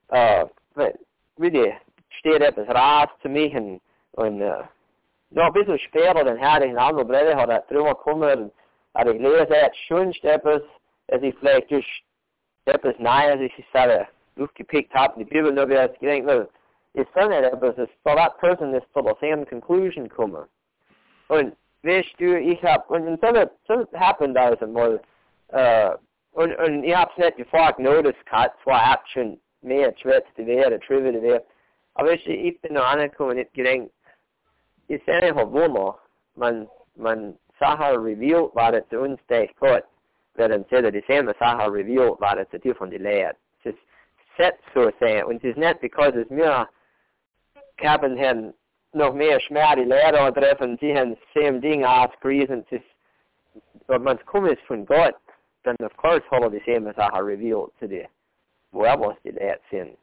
[0.10, 0.46] äh,
[1.40, 1.74] really
[2.10, 3.82] steht etwas raus zu mich und,
[4.14, 4.64] und äh,
[5.32, 8.52] noch ein bisschen später, dann hatte ich einen anderen Bruder, hat er drüber gekommen
[8.96, 10.62] hat ich lese jetzt schon etwas,
[11.08, 12.04] dass ich vielleicht durch
[12.66, 14.08] etwas Neues, ich sage,
[14.40, 16.50] aufgepickt habe, in die Bibel nur wieder gedacht, well,
[16.94, 20.46] ist so nicht etwas, dass so that person ist zu der same conclusion kommen.
[21.28, 25.00] Und weißt du, ich hab, und, so, so happened also mal,
[25.50, 25.92] äh,
[26.32, 31.22] und, und ich hab's nicht gefragt, notice gehabt, zwar hab schon mehr Schwätze wäre, Trivia
[31.22, 31.44] wäre,
[31.96, 33.90] aber ich, ich bin noch angekommen und ich gedacht,
[34.88, 35.98] ist einfach Wunder,
[36.36, 39.84] man, man Sachen revealed, war das zu uns, der Gott,
[40.36, 43.36] dann sagt, die selbe Sache revealed, war das zu dir von die Lehre.
[43.60, 43.80] Es ist
[44.38, 46.68] set so sein, und es ist nicht, because es mir,
[47.84, 48.54] haben haben
[48.94, 52.86] noch mehr Schmerz die Lehrer treffen, sie haben same Ding ausgepriesen, es ist,
[53.88, 55.16] wenn man es kommt von Gott,
[55.64, 58.08] dann of course hat er die I have revealed zu dir,
[58.72, 59.98] woher was die Lehre sind.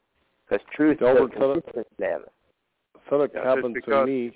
[0.47, 2.25] Because truth Ja, will aber so- consistent leben.
[3.09, 4.33] So that Yeah, happened to me.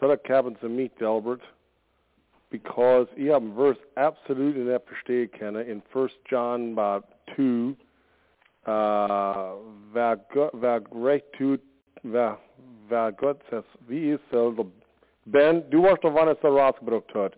[0.00, 1.42] So that happened to me, Delbert,
[2.50, 7.76] because ich habe einen Vers absolut nicht verstehen können in 1 John about 2,
[8.66, 9.56] uh,
[9.92, 11.60] wer, Gott, wer recht tut,
[12.02, 12.38] wer,
[12.88, 14.66] wer Gott sagt, wie ist soll der
[15.26, 17.36] Ben, du warst der, wann es der rausgebracht hat.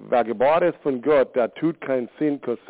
[0.00, 2.60] Wer geboren ist von Gott, der tut keinen Sinn, because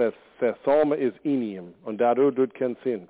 [0.40, 3.06] der, Same ist in ihm und dadurch tut keinen Sinn.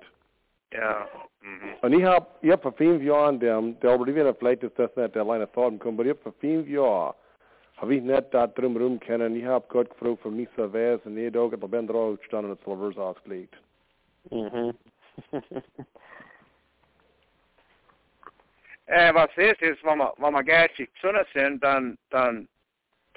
[0.73, 1.07] Ja.
[1.41, 1.75] Mhm.
[1.81, 4.93] Und ich hab, ich hab vor fünf Jahren, der, der aber wieder vielleicht ist das
[4.95, 7.13] nicht der alleine Thought kommt, aber ich hab vor fünf Jahren,
[7.77, 10.99] habe ich nicht da drum rum kennen, ich hab Gott gefragt für mich so wär's,
[11.05, 13.55] und jeder Tag hat er bin drauf gestanden und es war ausgelegt.
[14.29, 14.73] Mhm.
[18.91, 22.47] Äh, was ist, ist, wenn man, wenn man geistig gesund sind, dann, dann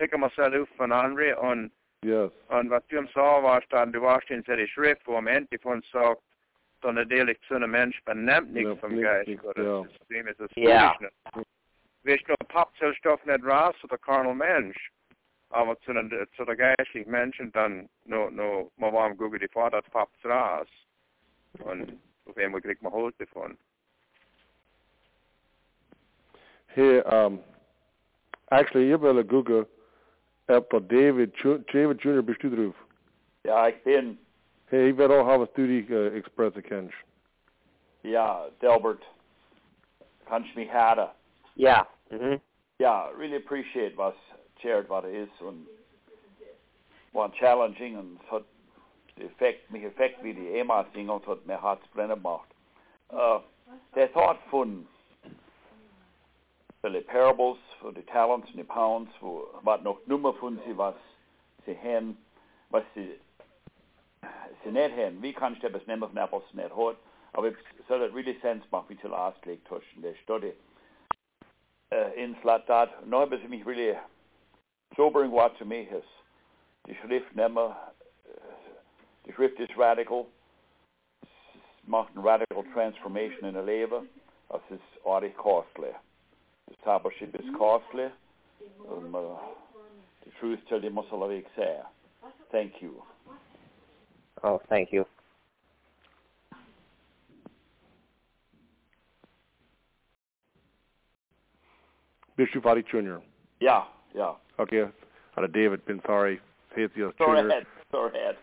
[0.03, 1.73] picken wir sich auf von anderen und,
[2.05, 2.33] Yes.
[2.49, 5.57] und was du am sagen warst, dann, du warst in der Schrift, wo am Ende
[5.61, 6.21] von sagt,
[6.83, 9.83] so ein ehrlich gesunder Mensch benimmt nichts Ja, vom nichts, Geist, nichts, oder ja.
[9.85, 10.95] das System ist das Ja.
[10.95, 11.47] Foolishness.
[12.03, 14.91] Weißt du, pappt so Stoff nicht raus zu der carnal Mensch,
[15.51, 19.47] aber zu den, zu der geistlichen Menschen, dann, no, no, man war am Google die
[19.47, 20.67] Vater, pappt raus.
[21.61, 23.57] Und auf einmal kriegt man Holz davon.
[26.67, 27.39] Hey, um,
[28.51, 29.69] actually, ich will Google,
[30.57, 31.35] ob der David,
[31.73, 32.23] David Jr.
[32.23, 32.75] bist du drauf?
[33.45, 34.19] Ja, ich bin,
[34.67, 36.91] Hey, ich werde auch haben, was du dich äh, expressen
[38.03, 39.03] ja, Delbert,
[40.27, 41.11] kannst du mich hören?
[41.57, 41.87] ja.
[42.11, 42.41] Mhm.
[42.79, 44.15] Ja, really appreciate was
[44.61, 45.67] shared what it is und
[47.13, 48.43] var challenging and så
[49.21, 52.49] effekt mig effekt vid de Emma singer så med hat brennerbart.
[53.11, 53.41] Uh,
[53.95, 54.87] they thought fun
[56.91, 60.95] the parables for the talents and the pounds for wat nog nummer fun sie was
[61.65, 62.17] sie hen
[62.71, 63.09] was sie
[64.65, 66.97] sie net hen wie kan ich das nehmen von apples net hot
[67.35, 67.53] aber
[67.89, 70.53] so that really sense macht wie till last leg tuschen der study
[71.93, 73.97] uh, in slat dat no bis mich really
[74.97, 76.05] sobering what to me is
[76.87, 77.77] die schrift nemmer
[79.25, 80.27] die schrift is radical.
[81.85, 84.11] Macht een radical transformation in een leven
[84.47, 85.95] dat is aardig costly
[86.69, 88.09] discipleship is costly
[88.91, 89.21] um, uh,
[90.25, 91.47] the truth till die måste la ik
[92.51, 93.03] thank you
[94.45, 95.05] Oh, thank you.
[102.37, 103.21] Bishop Adi Jr.
[103.61, 104.91] ja ja Okay,
[105.35, 106.41] had a David been sorry.
[106.75, 107.37] Heet je Jr.
[107.37, 108.37] ahead go ahead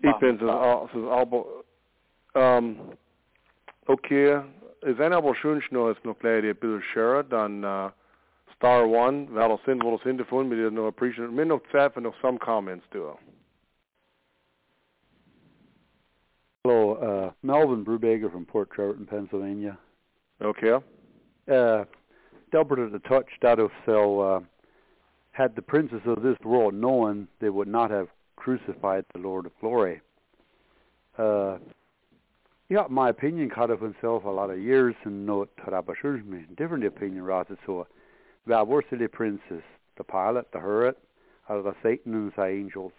[0.00, 1.64] Ik ben zijn al zijn.
[2.32, 2.78] Um,
[3.86, 4.42] okay,
[4.82, 7.90] is een album schön ist noch gleich die Bill Scherer, dann uh,
[8.54, 12.00] Star One, wer das sind, wo das hinterfunden, mit noch appreciate, mir noch Zeit für
[12.00, 13.16] noch some comments too.
[16.64, 19.78] Hello, uh, Melvin Brubaker from Port Trevorton, Pennsylvania.
[20.40, 20.78] Okay.
[21.50, 21.84] Uh,
[22.52, 23.26] Delbert at the touch
[23.86, 24.40] so uh,
[25.32, 29.52] had the princes of this world known, they would not have crucified the Lord of
[29.60, 30.00] glory.
[31.16, 31.58] Uh,
[32.68, 35.46] yeah, my opinion cut of himself a lot of years and no
[36.24, 37.22] me different opinion
[37.64, 37.86] so
[38.46, 39.62] that were the princes,
[39.96, 40.96] the Pilate, the Herod,
[41.48, 42.92] or the Satan and the angels.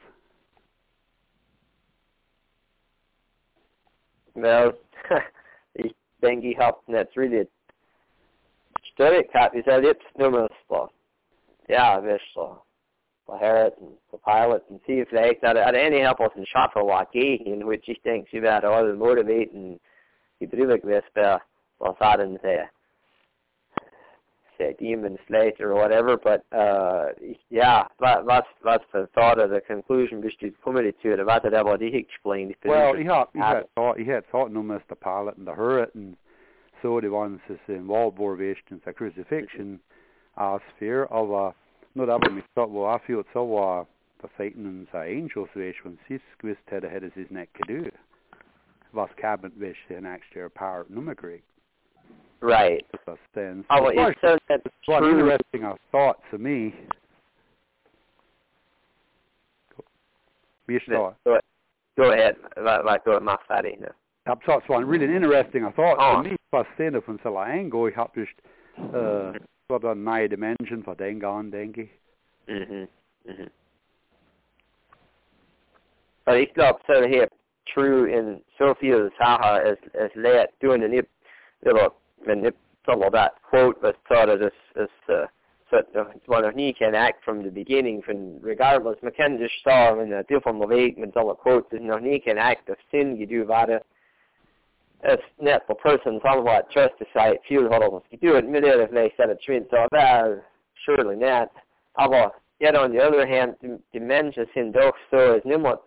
[4.36, 4.74] Well,
[5.76, 7.48] ich denke, ich habe nicht really
[8.94, 10.52] större gehabt, wie soll jetzt Nummers
[11.68, 12.62] Ja, wirst so.
[13.38, 16.84] Harris and the Pilate and see if they at any help us in shot for
[16.84, 19.80] Waukee in which he thinks you got all the motivate and
[20.84, 21.42] this but
[21.80, 22.58] well thought in say
[24.58, 27.08] say demon later or whatever but uh
[27.50, 31.44] yeah that that's that's the thought of the conclusion which is committed to it about
[31.44, 34.96] that what he explained well he had he had thought he had thought no the
[34.96, 36.16] Pilate and the Herod and
[36.82, 38.18] so the ones is involved
[38.72, 39.80] in the crucifixion
[40.38, 41.54] as fear of a
[41.96, 43.86] no dat mi stop wo afiot so wa
[44.22, 47.90] the Satan and sa angels wish when sis gwist head ahead as his neck do
[48.94, 50.86] was cabinet wish extra power
[52.42, 52.86] right.
[53.70, 56.74] Oh well, it's so that's one interesting thought to me.
[60.68, 61.16] Wie go,
[61.98, 62.36] go ahead.
[62.58, 63.90] Like go my fatty no
[64.26, 66.24] Jag sa så really interesting I thought oh.
[66.24, 66.36] to me
[66.74, 68.42] ständer från så länge och jag har just
[68.78, 69.34] uh,
[69.70, 71.90] wat een nieuwe dimension van den gaan, denk ik.
[72.46, 72.86] Mhm.
[73.24, 73.48] Mhm.
[76.24, 77.30] But ik geloof so here
[77.64, 81.08] true in Sophia Saha as as let doing the nip
[81.62, 81.94] little
[82.26, 82.56] when nip
[82.86, 85.28] some of that quote was of this this uh
[85.70, 85.84] so
[86.26, 90.24] one of he can act from the beginning from regardless McKen just saw in the
[90.28, 93.46] different of eight when some quotes is no he can act of sin you do
[95.04, 98.04] as net på person somewhat trust the site few huddles.
[98.12, 100.44] You do admit it if they set a twin so that
[100.86, 101.52] surely not.
[101.98, 103.56] Aber yet on the other hand
[103.94, 105.80] dimensions sin doch so is niemand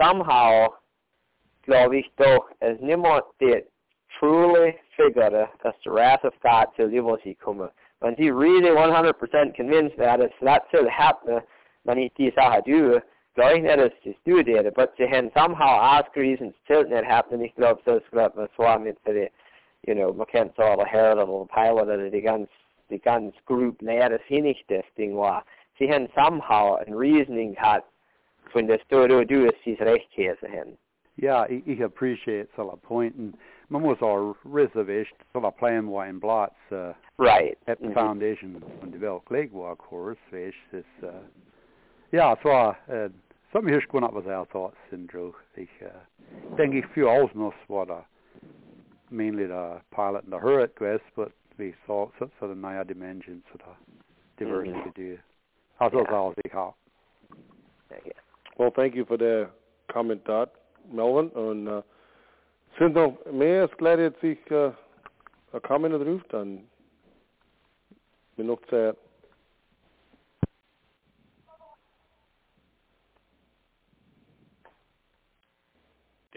[0.00, 0.68] somehow
[1.66, 3.64] glaube ich doch as niemand det
[4.18, 7.70] truly figure dass the wrath of God till evil he come.
[8.00, 11.40] When he really 100% convinced that it's that till happen
[11.84, 13.00] when he sees how do
[13.36, 17.54] going at us to studera, but to hen somehow ask reasons till that happened, ich
[17.56, 19.28] glaube, so skulle man svara med för det,
[19.86, 22.48] you know, man kan inte alla höra eller Pilate eller det gans,
[22.88, 25.44] det gans group lära sig nicht das Ding var.
[25.78, 27.84] Sie hen somehow en reasoning hat
[28.54, 30.76] det stora och du är sis rättighet för hen.
[31.14, 33.36] Ja, ich, ich appreciate sådana pointen.
[33.68, 37.58] Man måste ha reservation, sådana plan var en blots uh, right.
[37.66, 38.06] at the mm -hmm.
[38.06, 41.08] foundation on develop Lake Walk course, fish, this uh,
[42.12, 43.10] Ja, så uh,
[43.52, 45.34] som hier kon op was our thoughts in droog.
[45.54, 45.88] Ik uh,
[46.56, 48.04] denk ik few alsnos what a
[49.08, 53.42] mainly the Pilate and the Herod quest, but we saw so, so the naya dimensions
[53.50, 55.18] so the diversity mm do.
[55.78, 56.18] How's yeah.
[56.18, 56.74] all ik ha.
[57.90, 58.12] Yeah.
[58.58, 59.48] Well, thank you for the
[59.88, 60.50] comment, Dot,
[60.92, 61.30] Melvin.
[61.30, 61.82] Und uh,
[62.78, 64.72] sind noch mehr gleich jetzt sich uh,
[65.52, 66.68] ein Comment drauf, dann
[68.36, 68.96] bin noch Zeit.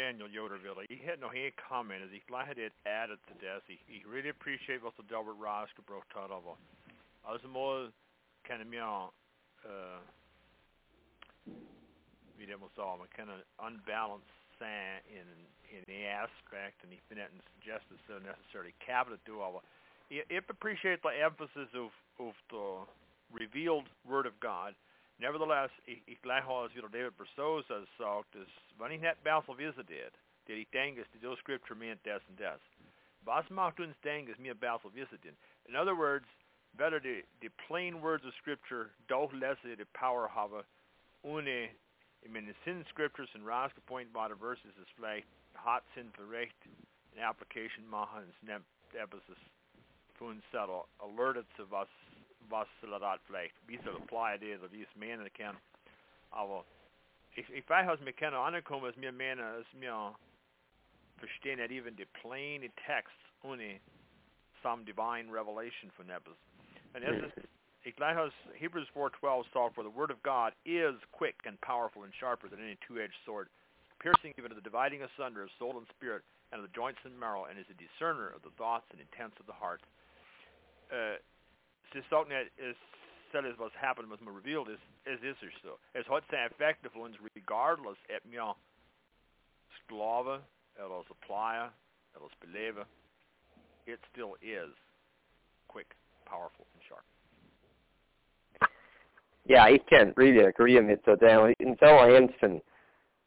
[0.06, 0.86] Daniel Yoderville.
[0.90, 3.62] He had no hand comment as he glad it added to this.
[3.66, 6.58] He, he really appreciate vad som Delbert Ross gebrukt har av.
[7.24, 7.90] Alltså må
[8.44, 9.10] kan jag
[9.66, 10.00] uh
[12.38, 14.26] wie det måste ha, man kan unbalance
[14.60, 15.28] sand in
[15.76, 19.64] in the aspect, and he didn't suggest it's so necessarily cabinet do all.
[20.10, 22.86] If appreciate the emphasis of of the
[23.34, 24.76] revealed Word of God.
[25.18, 25.72] Nevertheless,
[26.24, 30.14] leg als wie David Berceau has sagt, is wanneer net Basel wissen dit,
[30.46, 32.60] dat ik denk is die scripture meant des and des.
[33.24, 34.36] Was macht uns denken?
[35.66, 36.28] In other words,
[36.78, 40.66] better the, the plain words of Scripture doch lesser the power have
[41.24, 41.70] ohne
[42.26, 46.12] I mean, the sin scriptures and raske point by the verses is vielleicht hot sin
[46.18, 46.58] verrecht
[47.14, 48.62] in application machen snap
[48.98, 49.40] episis
[50.18, 51.88] fun settle alerted to was
[52.50, 55.58] was dat vielleicht wie soll apply det of wie man kan
[56.32, 56.66] aber
[57.36, 60.16] ich ich weiß has mir keine ankommen as mir Männer as mir
[61.18, 63.80] verstehen that even the plain text ohne
[64.62, 66.22] some divine revelation from that
[66.94, 67.46] and this is
[67.86, 72.50] Iglesias, Hebrews 4:12 talk for the word of God is quick and powerful and sharper
[72.50, 73.48] than any two-edged sword,
[74.00, 77.14] piercing even to the dividing asunder of soul and spirit and of the joints and
[77.20, 79.82] marrow, and is a discerner of the thoughts and intents of the heart.
[80.92, 81.22] Uh,
[81.94, 82.76] Sisoknet is
[83.32, 85.78] said as what's happened was revealed is is is er so.
[85.98, 88.38] As what say effective ones regardless at me
[89.84, 90.40] sklave,
[90.80, 91.70] eller supplier,
[92.16, 92.86] eller believer,
[93.86, 94.72] it still is
[95.68, 95.96] quick,
[96.26, 97.04] powerful, and sharp.
[99.46, 101.02] yeah, I can't really agree it.
[101.06, 102.64] So then, in so instant,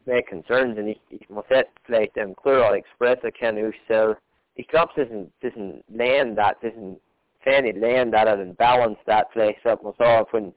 [0.07, 4.17] my concerns, and ich, ich muss jetzt vielleicht um, klarer expressen können, ich so,
[4.57, 7.01] ich glaube, das ist ein, das ist ein Land, das ist ein
[7.43, 10.55] fanny Land, das hat ein Balance, das vielleicht sagt man so, von,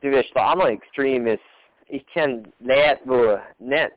[0.00, 1.42] du wirst der andere Extrem ist,
[1.86, 3.92] ich kann nicht, wo, nicht,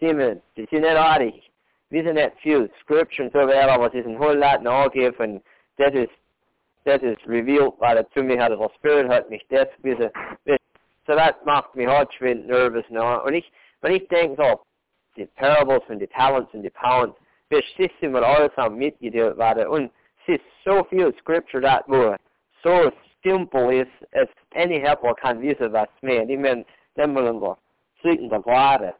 [0.00, 1.50] sie mir, die sind nicht artig,
[1.90, 5.34] wir sind nicht viel Scripture und so weiter, aber es ist ein whole lot nachgeben,
[5.36, 5.44] und
[5.76, 6.12] das ist
[6.84, 10.10] that is revealed by the to me how the Spirit hat mich das diese
[11.06, 13.50] so that macht mich halt schwind nervous now und ich
[13.80, 14.60] wenn ich denke so
[15.16, 17.16] die Parables und die Talents und die Pounds
[17.50, 19.90] wir sitzen wir alles am mitgedealt werden und
[20.26, 22.16] es so viel Scripture that wo
[22.62, 22.90] so
[23.24, 26.64] simple ist as any help kann wissen was mehr ich meine
[26.96, 27.56] dann wollen wir
[28.00, 28.94] sweeten the water.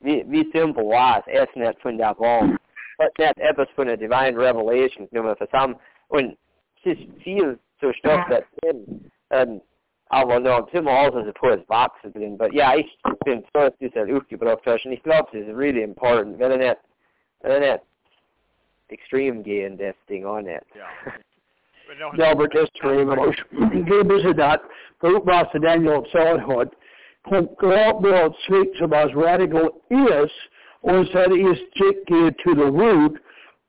[0.00, 2.58] Wie simple es erst nicht von der Baum
[2.98, 5.76] but that etwas von der divine revelation nur für some
[6.08, 6.36] und
[6.84, 8.44] just feel so stuff that
[9.30, 9.62] and
[10.12, 12.86] aber no, Tim also supports boxing, but yeah, ich
[13.24, 16.80] bin so dieser aufgebracht und ich glaube, es ist really important, wenn er nicht,
[17.42, 17.82] nicht
[18.92, 20.62] extreme gehen, das Ding on it.
[20.74, 21.12] Ja.
[22.16, 23.16] Delbert extreme,
[23.84, 24.62] gebe es dat,
[25.00, 26.70] berühmt was Daniel Salhut,
[27.24, 30.30] Glaubt speaks about radical is,
[30.82, 33.18] und said is to the root,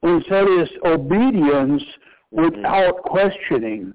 [0.01, 1.83] und said is obedience
[2.31, 3.03] without mm.
[3.03, 3.93] questioning.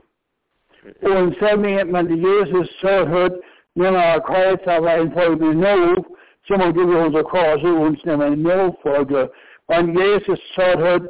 [1.02, 3.32] Und sägningen man Jesus sa hört,
[3.74, 6.04] menar kretsar var en folk med no,
[6.46, 9.28] som har givit oss akross uns när no fråga.
[9.68, 11.02] Men Jesus sa hört,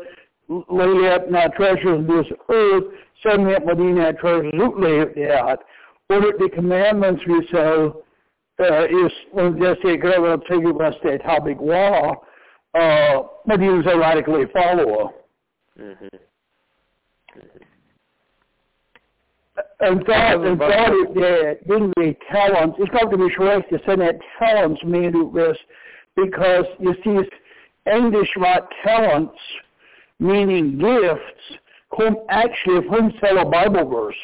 [0.49, 2.85] lay up now treasures in this earth,
[3.25, 5.59] sägningen man dina treasures utlevt där.
[6.11, 7.93] Och the commandments we say
[8.61, 12.15] uh, is, when just say, grab up, take it, that topic law,
[12.75, 15.11] uh, was a radically follower.
[15.79, 16.09] Mm-hmm.
[19.79, 25.33] En daar, en daar de dingen talents, to be de schrijft zijn that talents mean
[25.33, 25.65] this
[26.15, 27.29] because you see English
[28.37, 29.39] right talents
[30.21, 31.59] meaning gifts
[31.97, 34.17] come actually from a Bible verse.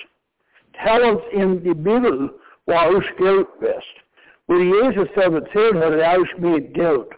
[0.85, 2.31] Talents in the Bible
[2.67, 3.87] var ursprunget best.
[4.49, 7.13] But Jesus said att tillhörde det ursprunget guld.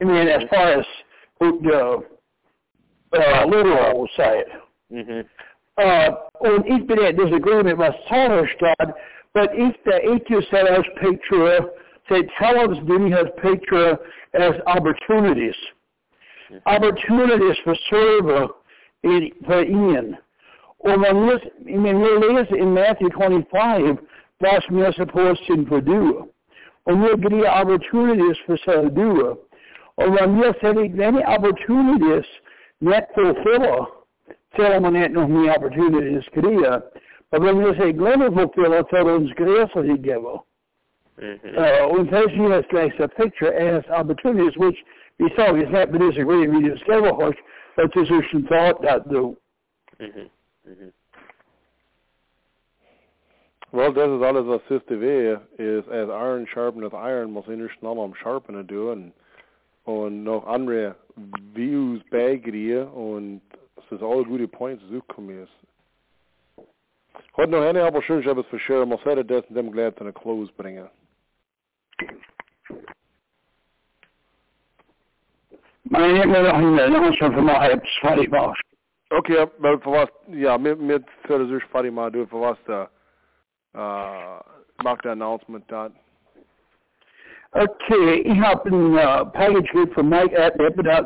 [0.00, 0.86] I mean as far as
[1.40, 2.02] the
[3.12, 4.48] uh, literal will say it.
[4.92, 5.20] Mm-hmm.
[5.78, 6.10] Uh,
[6.40, 8.94] und ich bin in disagreement with Soderstad,
[9.32, 11.60] but if the EQSLS picture,
[12.08, 13.98] say talents didn't have picture
[14.34, 15.54] as opportunities.
[16.64, 18.48] Opportunities for server
[19.46, 20.16] för Ian.
[20.84, 23.96] Läser, men jag läser in Matthew 25
[24.38, 26.28] vad som jag supposed to do.
[26.84, 29.36] Or blir det opportunities för sig Or.
[29.94, 32.26] Och man läser many opportunities
[32.78, 33.86] not fulfiller
[34.56, 36.28] tell man inte hur många opportunities
[37.50, 40.40] om jag säger glömmer fulfiller så är det gresa he giver.
[41.20, 41.58] Mm-hmm.
[41.58, 41.94] Uh,
[42.28, 44.78] hier ist gleich a picture as opportunities, which
[45.20, 47.38] we saw is not but disagree we discover which
[47.76, 49.36] but this is some thought that do.
[50.00, 50.70] Mm-hmm.
[50.70, 50.88] Mm-hmm.
[53.72, 54.62] Well, das ist alles,
[55.58, 59.12] ist, as iron sharpeneth iron, muss innerst noch am Sharpenen tun
[59.84, 60.96] und noch andere
[61.54, 63.42] Views beigrieren und
[63.76, 65.52] es ist alle gute Points zurückgekommen ist.
[67.36, 70.50] Heute noch eine, aber ich habe es sure, muss heute das in dem a close
[70.56, 70.88] bringen.
[72.00, 72.18] Maar ik ben
[72.70, 72.88] nog in Nederlands van mij heb sorry
[75.50, 75.78] boss.
[79.14, 84.40] Okay, men för vad, ja, med, med det färdig du för vad uh,
[84.84, 85.92] macht der announcement that.
[87.52, 90.56] Okay, ich habe ein uh, package group from Mike at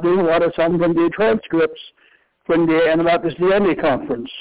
[0.02, 1.80] doing a lot of some from the transcripts
[2.46, 4.32] from the Anabaptist DNA conference.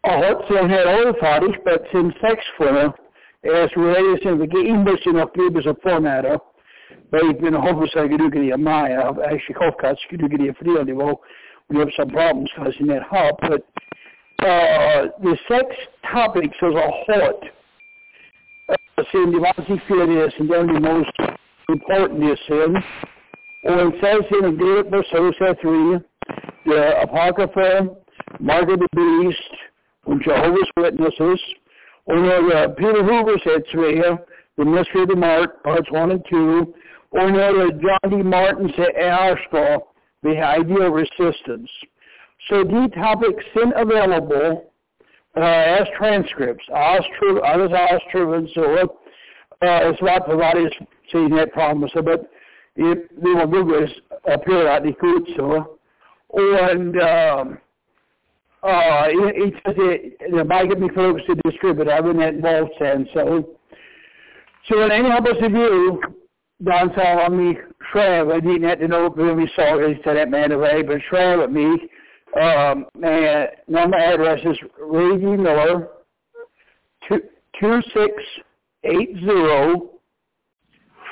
[0.00, 2.92] Och sen här återfärdigt, men sin sexformer
[3.42, 6.38] är så related till vilka inbörsen och libers och formater.
[7.10, 7.22] Att
[7.94, 11.20] jag kan göra mig, actually hoppas att jag kan göra för det nivå.
[11.68, 13.62] We have some problems causing that hop, but
[14.42, 15.66] uh, the sex
[16.12, 17.50] topics as a whole
[19.12, 21.12] seem the most serious and of the most
[21.68, 22.76] important is sin.
[23.64, 25.98] Or it says in David Versosa 3,
[26.66, 27.88] the Apocrypha,
[28.40, 29.52] Mark of the Beast,
[30.06, 31.40] and Jehovah's Witnesses,
[32.06, 34.02] or uh, Peter Hoover said 3,
[34.56, 36.74] The Mystery of the Mark, parts 1 and 2,
[37.12, 38.16] or uh, John D.
[38.22, 39.78] Martin's Ashko,
[40.22, 41.70] The Idea of Resistance.
[42.48, 44.70] So these topics sind available
[45.36, 46.64] uh, as transcripts.
[46.70, 47.70] Ostru, alles
[48.14, 48.88] and so on.
[49.62, 50.74] uh, es war privates
[51.12, 52.30] CNET-Programm, so, but
[52.76, 53.90] it, they will Google is
[54.24, 55.78] the good, so.
[56.28, 57.58] Und um,
[58.62, 61.88] uh, it, it, the bike me folks to distribute.
[61.88, 63.55] I've been involved since, so.
[64.68, 66.02] So in any of us you,
[66.64, 67.58] Don on me,
[67.92, 70.82] Shrev, I didn't have to know when we saw it, he said that man away,
[70.82, 71.66] but Shrev at me,
[72.40, 74.66] um, and number address is D.
[75.36, 75.88] Miller,
[77.08, 77.20] two,
[77.60, 79.86] 2680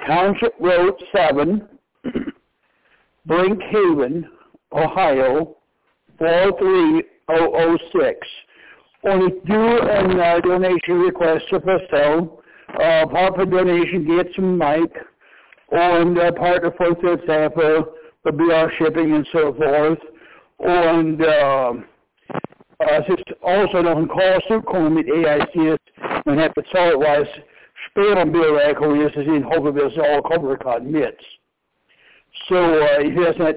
[0.06, 1.68] Township Road 7,
[3.28, 4.24] Brinkhaven,
[4.72, 5.56] Ohio,
[6.18, 8.26] 43006.
[9.02, 12.42] Und ich do ein uh, donation request to Pastel.
[12.72, 15.06] Uh, part of donation geht zum Mike
[15.68, 17.86] und uh, part davon für Tampa,
[18.22, 20.00] for BR shipping and so forth.
[20.58, 21.74] Und uh,
[22.80, 23.82] uh, es ist also
[24.48, 25.78] zukommen mit AICS.
[26.24, 27.28] Man hat bezahlt, was
[27.86, 28.80] spelen Billwerk
[29.16, 31.24] is in Hogerville all cover card mitts.
[32.48, 33.56] So uh, he has not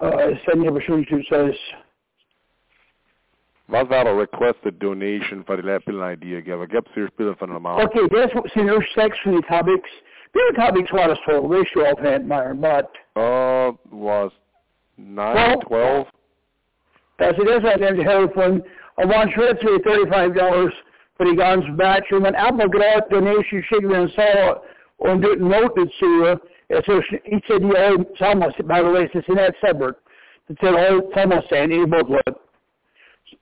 [0.00, 1.54] uh, send opportunity to says
[3.70, 6.66] Vad var a requested donation för det här idea gave?
[6.72, 7.84] Jag ser spelar för en amount.
[7.84, 9.90] Okay, that's what see there's section topics.
[10.32, 14.30] The other topics what is total ratio of had my but uh was
[14.96, 16.06] nine well, twelve.
[17.18, 18.62] That's it is there to telephone.
[18.98, 20.74] I want sure it's thirty five dollars
[21.16, 24.62] för det ganska bättre men abograt donation skickade sa
[24.98, 26.38] und noted så
[26.86, 29.98] så inte de är samma by the way så är det separate
[30.46, 32.36] det är all samma sen i booklet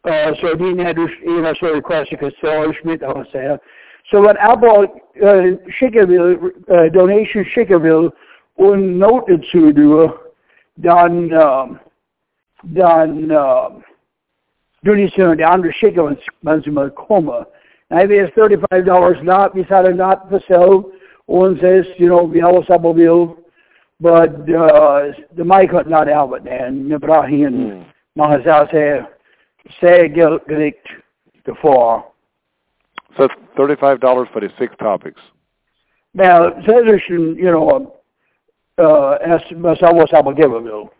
[0.06, 3.62] uh, så de hade en av så request because så Schmidt har sagt
[4.10, 4.88] så vad Apple
[5.22, 6.18] uh, skickade
[6.68, 8.10] uh, donation skickade
[8.56, 10.10] und noted så du
[10.74, 11.78] dann um,
[12.62, 13.82] dann um,
[14.86, 17.44] donation de andra skickade man som kommer
[17.90, 19.54] Maybe it's thirty-five dollars not.
[19.54, 20.84] Vi sa det not för sale.
[21.26, 23.30] One says, you know, vi har samma bild.
[24.00, 27.84] But uh, the mic not Albert and Ibrahim
[28.14, 29.17] man har sagt säga giltigt
[29.80, 32.04] the four.
[33.16, 35.20] So thirty-five dollars for the six topics.
[36.14, 37.96] Now, sedertion, you know,
[38.78, 40.90] uh, as mas I was able to give a.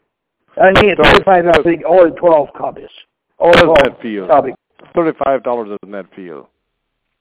[0.61, 1.47] I need thirty-five.
[1.47, 2.91] I think all twelve copies.
[3.39, 4.57] All twelve topics.
[4.95, 6.49] Thirty-five dollars doesn't that feel?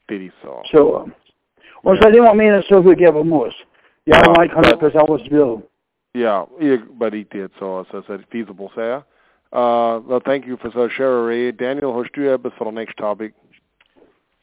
[0.08, 0.62] Pity så.
[0.66, 1.10] Så.
[1.74, 3.66] Och så det var meningen så vi gav oss.
[4.04, 5.62] Jag var inte hundra procent was bill.
[6.14, 6.46] Yeah,
[6.94, 9.04] but he did so, so it's feasible, säga.
[9.52, 11.56] Uh, well, thank you for so sharing.
[11.56, 13.34] Daniel, hur du ebbes for the next topic?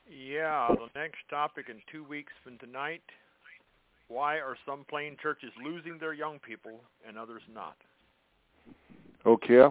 [0.09, 3.02] Yeah, the next topic in two weeks from tonight.
[4.09, 7.76] Why are some plain churches losing their young people and others not?
[9.26, 9.68] Okay.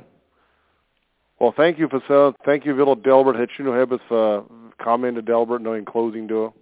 [1.39, 2.33] Well, thank you for so.
[2.45, 3.35] Thank you, Villa Delbert.
[3.35, 4.43] Hätte du noch etwas uh,
[4.77, 6.53] Comment, Delbert, noch in Closing du?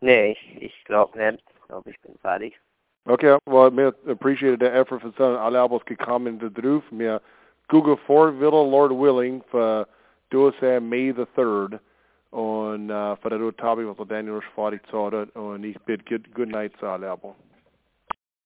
[0.00, 1.44] Nee, ich, ich glaube nicht.
[1.54, 2.54] Ich glaube, ich bin fertig.
[3.06, 6.82] Okay, well, wir appreciate the effort von so alle Abos gekommen drauf.
[6.90, 7.20] Wir
[7.70, 9.86] Google for Villa, Lord willing, für
[10.30, 11.78] du May the 3rd.
[12.30, 15.36] Und für das Topic, was Daniel Schwarz gesagt hat.
[15.36, 17.16] Und bitte good, good night zu uh, alle.